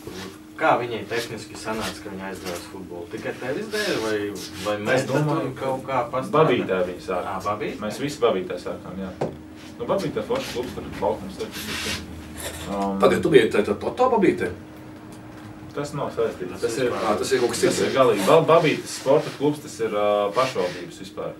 [0.60, 3.06] Kā viņai tehniski sanāca, ka viņa aizgāja futbolu?
[3.12, 4.16] Tikai tevis dēļ, vai,
[4.66, 6.34] vai mēs domājam, kaut kā pastāvēt?
[6.36, 7.28] Babītē viņa sāk.
[7.30, 7.80] Ā, Babītē?
[7.84, 9.08] Mēs visi babītē sākām, jā.
[9.78, 11.38] Nu, babītē forši klubs, tur laukums.
[12.68, 14.50] Um, Pagaidiet, tu biji tādā tā babītē.
[15.74, 16.50] tas nav saistīts.
[16.52, 17.96] Tas Tas ir, Ā, tas ir kaut kas tas ir cits.
[17.96, 18.26] galīgi.
[18.48, 21.32] Babītes sporta klubs, tas ir uh, pašvaldības vispār.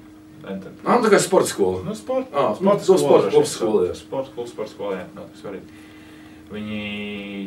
[0.44, 1.82] Ā, nu tā kā sporta skola.
[1.84, 3.94] Nu, sporta, Ā, nu, to sporta klubs skola, jā.
[3.98, 5.06] Sporta klubs, sporta skola, jā.
[5.14, 5.78] Nav tik svarīgi.
[6.50, 6.78] Viņi,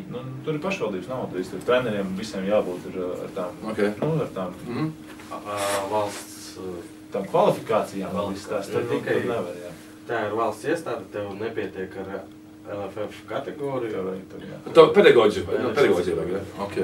[0.08, 3.82] nu, tur ir pašvaldības nauda, tur treneriem visiem jābūt ar, ar tām, Ok.
[4.00, 4.92] nu, ar tām, Mhm.
[5.34, 5.58] Ā,
[5.90, 6.70] Valsts, ā,
[7.12, 9.72] tām kvalifikācijām, vēl viss tās, nu, tikai- nevar, jā.
[10.08, 12.22] tā ir valsts iestāde, tev nepietiek ar
[12.70, 13.90] LFF kategoriju.
[13.92, 14.72] Tev vajag tur, jā.
[14.72, 15.58] Tā pedagoģija, vai?
[15.62, 16.42] Nu, pedagoģija vajag, jā.
[16.64, 16.76] Ok.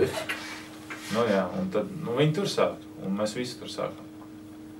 [1.14, 2.74] Nu, jā, un tad nu, viņi tur sāk,
[3.04, 4.06] un mēs visi tur sākām.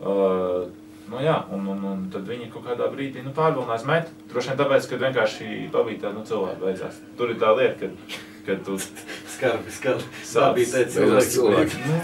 [0.01, 0.69] Uh,
[1.09, 4.11] nu, jā, un, un, un tad viņi kaut kādā brīdī nu, pārvilnās met.
[4.31, 7.01] Droši vien tāpēc, ka vienkārši pabīja nu, cilvēki beidzās.
[7.19, 8.77] Tur ir tā lieta, ka, ka tu
[9.35, 10.05] Skarbi, skarbi.
[10.35, 11.31] Tā Beidzās cilvēki.
[11.35, 11.77] cilvēki.
[11.87, 12.01] nu,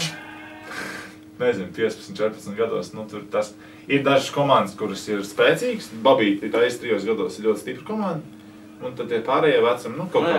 [1.39, 2.93] nezinu, 15, 14 gados.
[2.97, 3.53] Nu, tur tas
[3.87, 5.91] ir dažas komandas, kuras ir spēcīgas.
[6.03, 8.33] Babīte ir aiz trijos gados ir ļoti stipra komanda.
[8.77, 10.35] Un tad tie pārējie vecumi, nu, kaut kā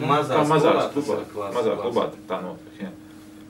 [0.00, 1.48] Nu, mazās kā klubā tas klubā.
[1.50, 1.82] ir Mazāk klasa.
[1.82, 2.92] klubā tā notiek, jā.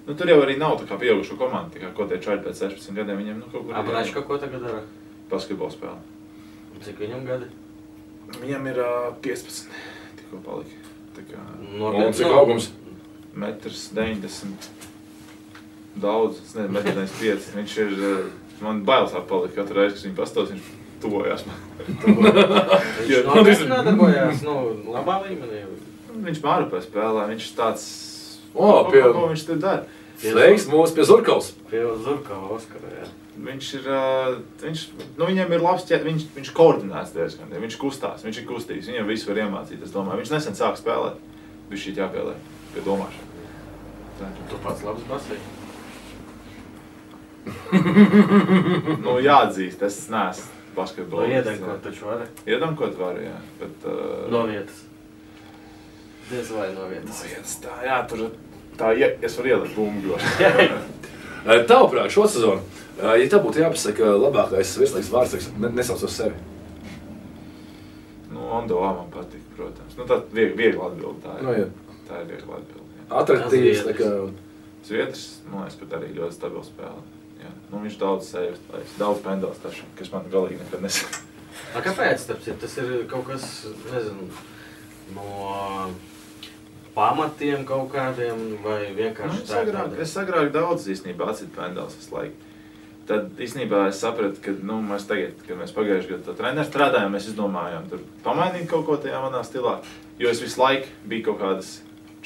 [0.09, 2.63] Nu, tur jau arī nav tā kā pieaugušo komanda, tā kā ko tie čaļi pēc
[2.65, 4.81] 16 gadiem viņiem, nu, kaut kur Abračka, ko tagad dara?
[5.29, 5.99] basketbolu spēlē.
[6.81, 7.49] Cik viņam gadi?
[8.41, 9.69] Viņam ir uh, 15,
[10.17, 10.81] tikko palika.
[11.19, 11.43] Tā kā
[11.83, 12.71] Un cik augums?
[13.39, 14.71] metrs 90.
[16.01, 17.53] Daudz, es nezinu, metrs 95.
[17.59, 18.33] Viņš ir, uh,
[18.65, 20.73] man bailes palika katru reizi, kad viņš pastāv, viņš
[21.03, 21.61] tuvojās man.
[22.99, 24.57] Viņš Jā, nopietni nodarbojās, nu,
[24.97, 25.61] labā līmenī.
[26.25, 27.85] Viņš mārupē spēlē, viņš tāds,
[28.59, 29.85] O, pie- ko viņš tur dara.
[30.19, 31.53] Sveiks, mūsu pie Zurkavas.
[31.71, 33.07] Pie Zurkava Oskara, jā.
[33.39, 33.85] Viņš ir,
[34.65, 34.81] viņš,
[35.15, 39.07] nu, viņam ir labs ķēt, viņš, viņš koordinēts diezgan, viņš kustās, viņš ir kustīgs, viņam
[39.13, 40.19] visu var iemācīt, es domāju.
[40.25, 41.21] Viņš nesen sāk spēlēt,
[41.71, 42.35] viņš šī jāpielē
[42.75, 43.47] pie domāšana.
[44.19, 44.33] Tā.
[44.51, 45.39] Tu pats labs basī.
[49.05, 51.33] Nu, jāatzīst, es neesmu To basketbolists.
[51.39, 52.27] iedenkot taču vari.
[52.47, 53.87] Iedankot var, jā, bet...
[53.89, 54.83] Uh, No vietas.
[56.29, 57.23] Diez vai no vietas.
[57.25, 58.29] vietas tā, jā, tur
[58.79, 60.19] tā, ja, es varu ielikt bumbu.
[61.49, 62.61] Eh, Tavuprāt, šo sezonu,
[62.99, 66.35] eh, ja tev būtu jāpasaka labākais virslīgas vārds, ne, nesauc uz sevi.
[68.35, 69.95] nu, Ondoā man patīk, protams.
[69.97, 71.47] Nu, tā viegli, viegli atbild, tā ir.
[71.47, 71.95] Nu, jā.
[72.11, 72.91] tā ir viegli atbild.
[72.99, 73.07] jā.
[73.23, 74.11] Atradīs, tā kā...
[74.89, 77.07] Zviedrs, man liekas, pat arī ļoti stabils spēle.
[77.39, 77.55] Jā.
[77.71, 78.61] Nu, viņš daudz sēž,
[78.99, 81.25] daudz pendels taču, kas man galīgi nekad nesaka.
[81.77, 82.55] A, kāpēc citu?
[82.61, 83.47] tas ir kaut kas,
[83.89, 84.29] nezinu,
[85.17, 85.27] no
[86.99, 92.17] pamatiem kaut kādiem vai Nu, vienkārši es agrāk, es agrāk daudz īstenībā atsitu pendels visu
[92.17, 92.47] laiku.
[93.09, 97.31] Tad īstenībā es sapratu, ka nu, mēs tagad, kad mēs pagājušajā gadā treniņā strādājām, mēs
[97.31, 99.79] izdomājām, tur pamainīt kaut ko tajā manā stilā.
[100.21, 101.71] Jo es visu laiku biju kaut kādas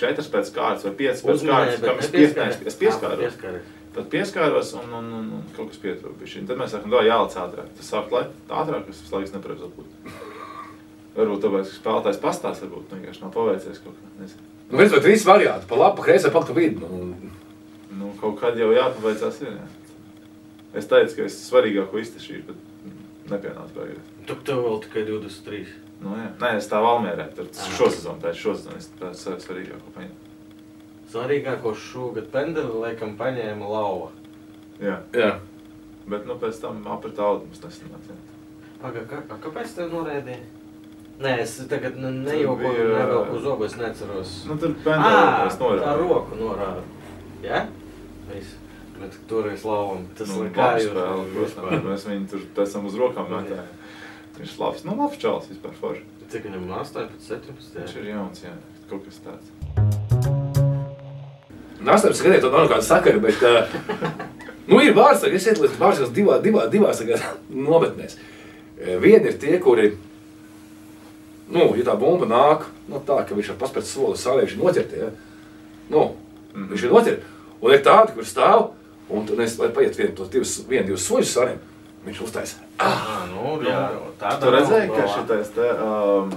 [0.01, 2.67] četras pēc kārtas vai piecas pēc kārtas, kam es pieskāros.
[2.67, 3.39] Es pieskāros.
[3.93, 6.27] Tad pieskāros un, un, un, un kaut kas pietrūka.
[6.49, 7.73] Tad mēs sākām, ka jālec ātrāk.
[7.79, 10.32] Tas sāk lēt ātrāk, es visu laiku nepareizi atpūtu.
[11.17, 14.11] Varbūt tāpēc, ka spēlētājs pastāsta, varbūt vienkārši nav paveicies kaut kā.
[14.23, 14.49] Nezinu.
[14.71, 16.81] Nu, viens vai trīs varianti, pa labi, pa kreisi, pa pa vidu.
[16.89, 17.31] Nu,
[17.93, 19.43] Nu, kaut kad jau jāpaveicās.
[19.45, 19.67] Ir, jā.
[20.81, 24.07] Es teicu, ka es svarīgāko iztešīju, bet nepienāca beigās.
[24.27, 25.67] Tu tev vēl tikai 23.
[26.01, 26.31] Nu, jā.
[26.41, 27.69] Nē, es tā valmērē, tad Ah.
[27.77, 30.17] šosezon, pēc šosezon es tā svarīgāko paņēmu.
[31.13, 34.09] Svarīgāko šogad pendeli laikam paņēma lauva.
[34.81, 35.35] Jā, jā.
[36.09, 38.09] bet nu pēc tam aprit audu mums nesanāca.
[38.09, 38.17] jā.
[38.81, 40.41] Paga, kā, kāpēc tev norēdīja?
[41.21, 44.45] Nē, es tagad ne- nejokoju, bija- nevelku uz zobu, es neceros.
[44.49, 46.09] Nu, tur es tā norādu.
[46.09, 46.83] roku norāda.
[47.43, 47.67] Jā?
[48.33, 48.55] Viss.
[49.01, 53.27] Bet toreiz lauvam, tas Nu, kā jūs spēle, protams, mēs viņu tur tam uz rokām
[53.29, 53.41] Jā.
[53.43, 53.67] metājām.
[54.39, 56.03] Viņš ir labs, nu labs čalis vispār forši.
[56.31, 57.75] Cik viņam 18, 17?
[57.77, 58.53] Viņš ir jauns, jā,
[58.91, 59.47] kaut kas tāds.
[61.83, 63.67] Nāstāps skatīt, tur nav nekāda sakara, bet, uh,
[64.71, 67.03] nu, ir vārds, tagad es ietlīdzu vārds divā, divā, divās
[67.51, 68.17] nometnēs.
[69.03, 69.97] Vieni ir tie, kuri,
[71.53, 75.11] nu, ja tā bumba nāk, nu, tā, ka viņš ir paspēc soli savieši noķert, ja?
[75.93, 76.11] nu,
[76.53, 76.67] Mhm.
[76.73, 77.21] viņš ir noķert,
[77.63, 78.67] un ir tādi, kur stāv,
[79.09, 81.59] un tad es, lai paiet vienu, tos divus, vienu, divus soļus sariem,
[82.05, 82.59] viņš uztaisa.
[82.79, 83.79] Ah, nu, jā,
[84.21, 86.31] tā Tu redzēji, ka šitais te um,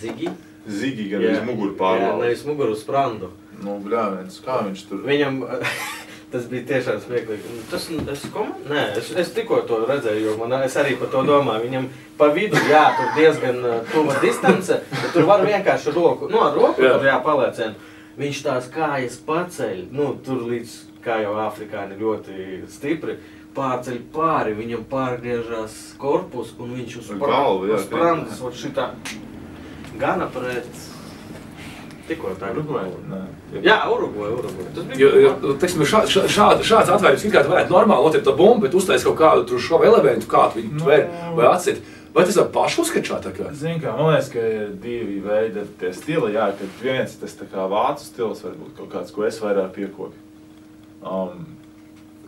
[0.00, 0.30] Zigi?
[0.68, 1.32] zigi gan Jā.
[1.36, 2.22] uz muguru Jā, pārvalda.
[2.24, 3.28] nevis muguru sprandu.
[3.62, 5.02] Nu, bļāviens, kā viņš tur...
[5.04, 5.42] Viņam
[6.34, 7.60] tas bija tiešām smieklīgi.
[7.70, 8.56] Tas es, komu?
[8.66, 11.68] Nē, es, es tikko to redzēju, jo man, es arī par to domāju.
[11.68, 11.86] Viņam
[12.18, 16.58] pa vidu, jā, tur diezgan uh, tuva distance, bet tur var vienkārši roku, nu, ar
[16.58, 16.96] roku Jā.
[16.96, 17.92] tur jāpaliecina.
[18.18, 20.74] Viņš tās kājas paceļ, nu, tur līdz,
[21.04, 23.16] kā jau afrikāni ļoti stipri,
[23.54, 28.88] pārceļ pāri, viņam pārgriežās korpus, un viņš uz Ar galvu, jā, sprandas, ot šitā,
[29.98, 30.70] gana pret,
[32.08, 32.50] tikko tā.
[32.54, 32.84] Urugvai?
[33.10, 33.20] Nē.
[33.64, 33.76] Jā,
[34.84, 38.24] bija Jo, jo teiksim, šā, šā, šāda, šāds atvērums ir kā tu varētu normāli notikt
[38.28, 40.84] to bumbu, bet uztaisīt kaut kādu tur šo elementu, kā tu viņu Nu.
[40.84, 41.06] tver
[41.38, 41.80] vai atcīt.
[42.14, 43.48] Vai tas ir pašu uzskatšā tā kā?
[43.58, 46.34] Zini, kā man liekas, ka ir divi veidi tie stili.
[46.36, 49.72] Jā, ka viens ir tas tā kā vācu stils, varbūt kaut kāds, ko es vairāk
[49.74, 50.14] piekopu.
[51.02, 51.42] Um,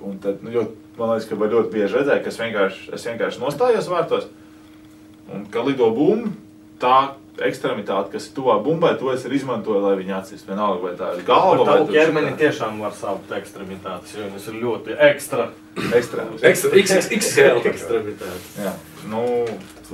[0.02, 0.64] un tad, nu, jo,
[0.98, 4.26] man liekas, ka var ļoti bieži redzēt, ka es vienkārši, es vienkārši nostājos vārtos
[5.32, 6.34] un ka lido bumba,
[6.82, 6.96] tā
[7.44, 10.48] ekstremitāte, kas ir tuvā bumbai, to es arī izmantoju, lai viņi atsist.
[10.48, 14.50] Vienalga, vai tā ir galva Par vai tavu ķermeni tiešām var saukt ekstremitātes, jo viņas
[14.50, 15.48] ir ļoti ekstra.
[15.92, 17.58] Ekstra, XXL.
[17.60, 17.72] tā kā.
[17.74, 18.46] Ekstremitātes.
[18.56, 18.72] Jā,
[19.10, 19.24] nu,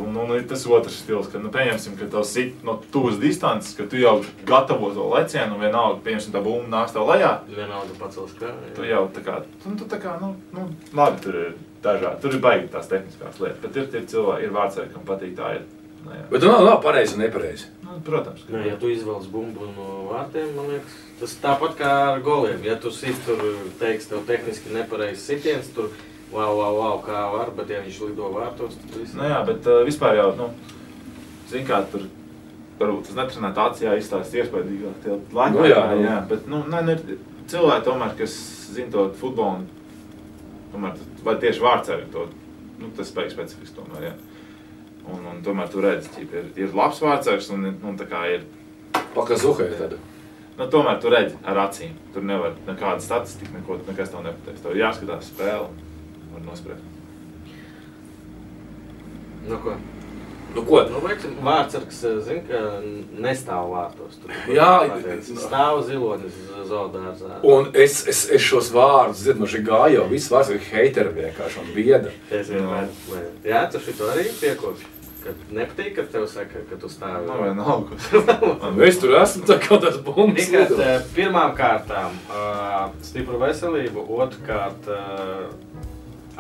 [0.05, 3.75] un, un ir tas otrs stils, ka, nu, pieņemsim, ka tev sit no tuvas distances,
[3.79, 4.15] ka tu jau
[4.47, 7.35] gatavo to lecienu, un vienalga, pieņemsim, tā bumba nāks tev lejā.
[7.51, 8.73] Vienalga pacels kāju.
[8.79, 11.53] Tu jau tā kā, tu, tu tā kā, nu, nu, labi, tur ir
[11.83, 15.35] dažādi, tur ir baigi tās tehniskās lietas, bet ir tie cilvēki, ir vārdsēji, kam patīk
[15.39, 15.71] tā ir.
[16.03, 16.23] Nu, jā.
[16.31, 17.69] Bet tu nav, nav pareizi un nepareizi.
[17.85, 21.91] nu, protams, ka Nē, ja tu izvēlies bumbu no vārtiem, man liekas, tas tāpat kā
[22.13, 22.63] ar goliem.
[22.67, 23.43] Ja tu sit tur,
[23.81, 25.93] teiks, tev tehniski nepareizs sitiens, tur
[26.33, 29.15] wow, wow, wow, kā var, bet ja viņš lido vārtos, tad viss.
[29.19, 30.49] Nu, jā, bet uh, vispār jau, nu,
[31.53, 32.09] zin kā tur,
[32.81, 35.59] varbūt tas netrenēt acījā izstāst iespējīgāk tie laiki.
[35.59, 36.03] Nu, jā, nu.
[36.07, 37.23] jā, bet, nu, nu, ir
[37.53, 38.37] cilvēki tomēr, kas
[38.73, 39.69] zina to futbolu,
[40.73, 42.27] tomēr, vai tieši vārdsēri to,
[42.81, 44.15] nu, tas spēks specifiski tomēr, jā.
[45.11, 48.45] Un, un tomēr tu redzi, ka ir, ir labs vārdsērs, un, un tā kā ir,
[49.17, 49.99] Pakazuhē tāda.
[50.59, 51.97] nu, tomēr tu redzi ar acīm.
[52.15, 54.63] Tur nevar nekāda statistika, neko, nekas tev nepateiks.
[54.63, 55.69] Tev ir jāskatās spēle,
[56.23, 56.87] un var nospriest.
[59.49, 59.75] Nu, ko?
[60.55, 60.83] Nu, ko?
[60.93, 62.61] Nu, veiksim, vārdsargs, zin, ka
[63.25, 64.19] nestāv vārtos.
[64.23, 65.41] Tur, Jā, pateic, nu.
[65.41, 66.37] stāv zilonis
[66.69, 67.39] zaudārzā.
[67.49, 71.15] Un es, es, es šos vārdus, zinu, no šī gāja jau viss vārds ir heiteri
[71.21, 72.13] vienkārši un bieda.
[72.31, 74.91] Es vienmēr, vai- jā, tu šito arī piekopši.
[75.23, 77.29] Kad nepatīk, kad tev saka, ka tu stāvi.
[77.29, 77.95] Nu, vienalga.
[78.89, 80.49] Es tur esmu tā kā tas bumbas.
[80.51, 85.45] Tikai eh, pirmām kārtām uh, stipru veselību, otrkārt uh,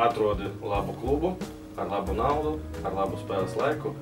[0.03, 1.31] atrodi labu klubu,
[1.79, 3.95] ar labu naudu, ar labu spēles laiku.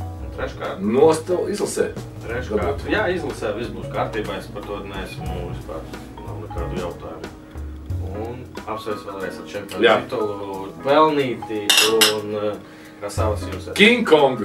[0.00, 1.90] Un treškārt, Nostavu izlasē.
[2.26, 5.80] treškārt, jā, izlasē viss būs kārtībā, es par to neesmu vispār,
[6.20, 7.36] nav nekādu jautājumu.
[8.10, 9.50] Un apsveic vēlreiz ar Jā.
[9.52, 11.60] čempionu titulu, pelnīti
[12.18, 12.56] un uh,
[13.00, 13.76] kā savas jūs esat.
[13.78, 14.42] King Kong.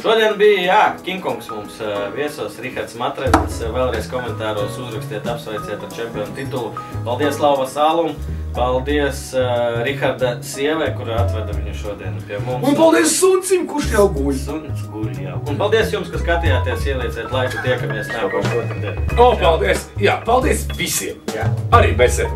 [0.00, 3.58] Šodien bija jā, Kingkongs mums uh, viesos, Rihards Matrēns.
[3.74, 6.72] Vēlreiz komentāros uzrakstiet, apsveiciet ar čempionu titulu.
[7.04, 8.14] Paldies Lauva Sālum!
[8.52, 12.66] Paldies uh, Riharda sievai, kur atveda viņu šodien pie mums.
[12.68, 14.32] Un paldies suncim, kurš jau guļ.
[14.42, 15.38] Suns guļ jau.
[15.48, 19.04] Un paldies jums, kas skatījāties, ielieciet laiku, tiekamies nākošais otrdien.
[19.16, 19.88] O, paldies!
[20.02, 21.22] Jā, paldies visiem!
[21.32, 21.48] Jā.
[21.72, 22.28] Arī Besē!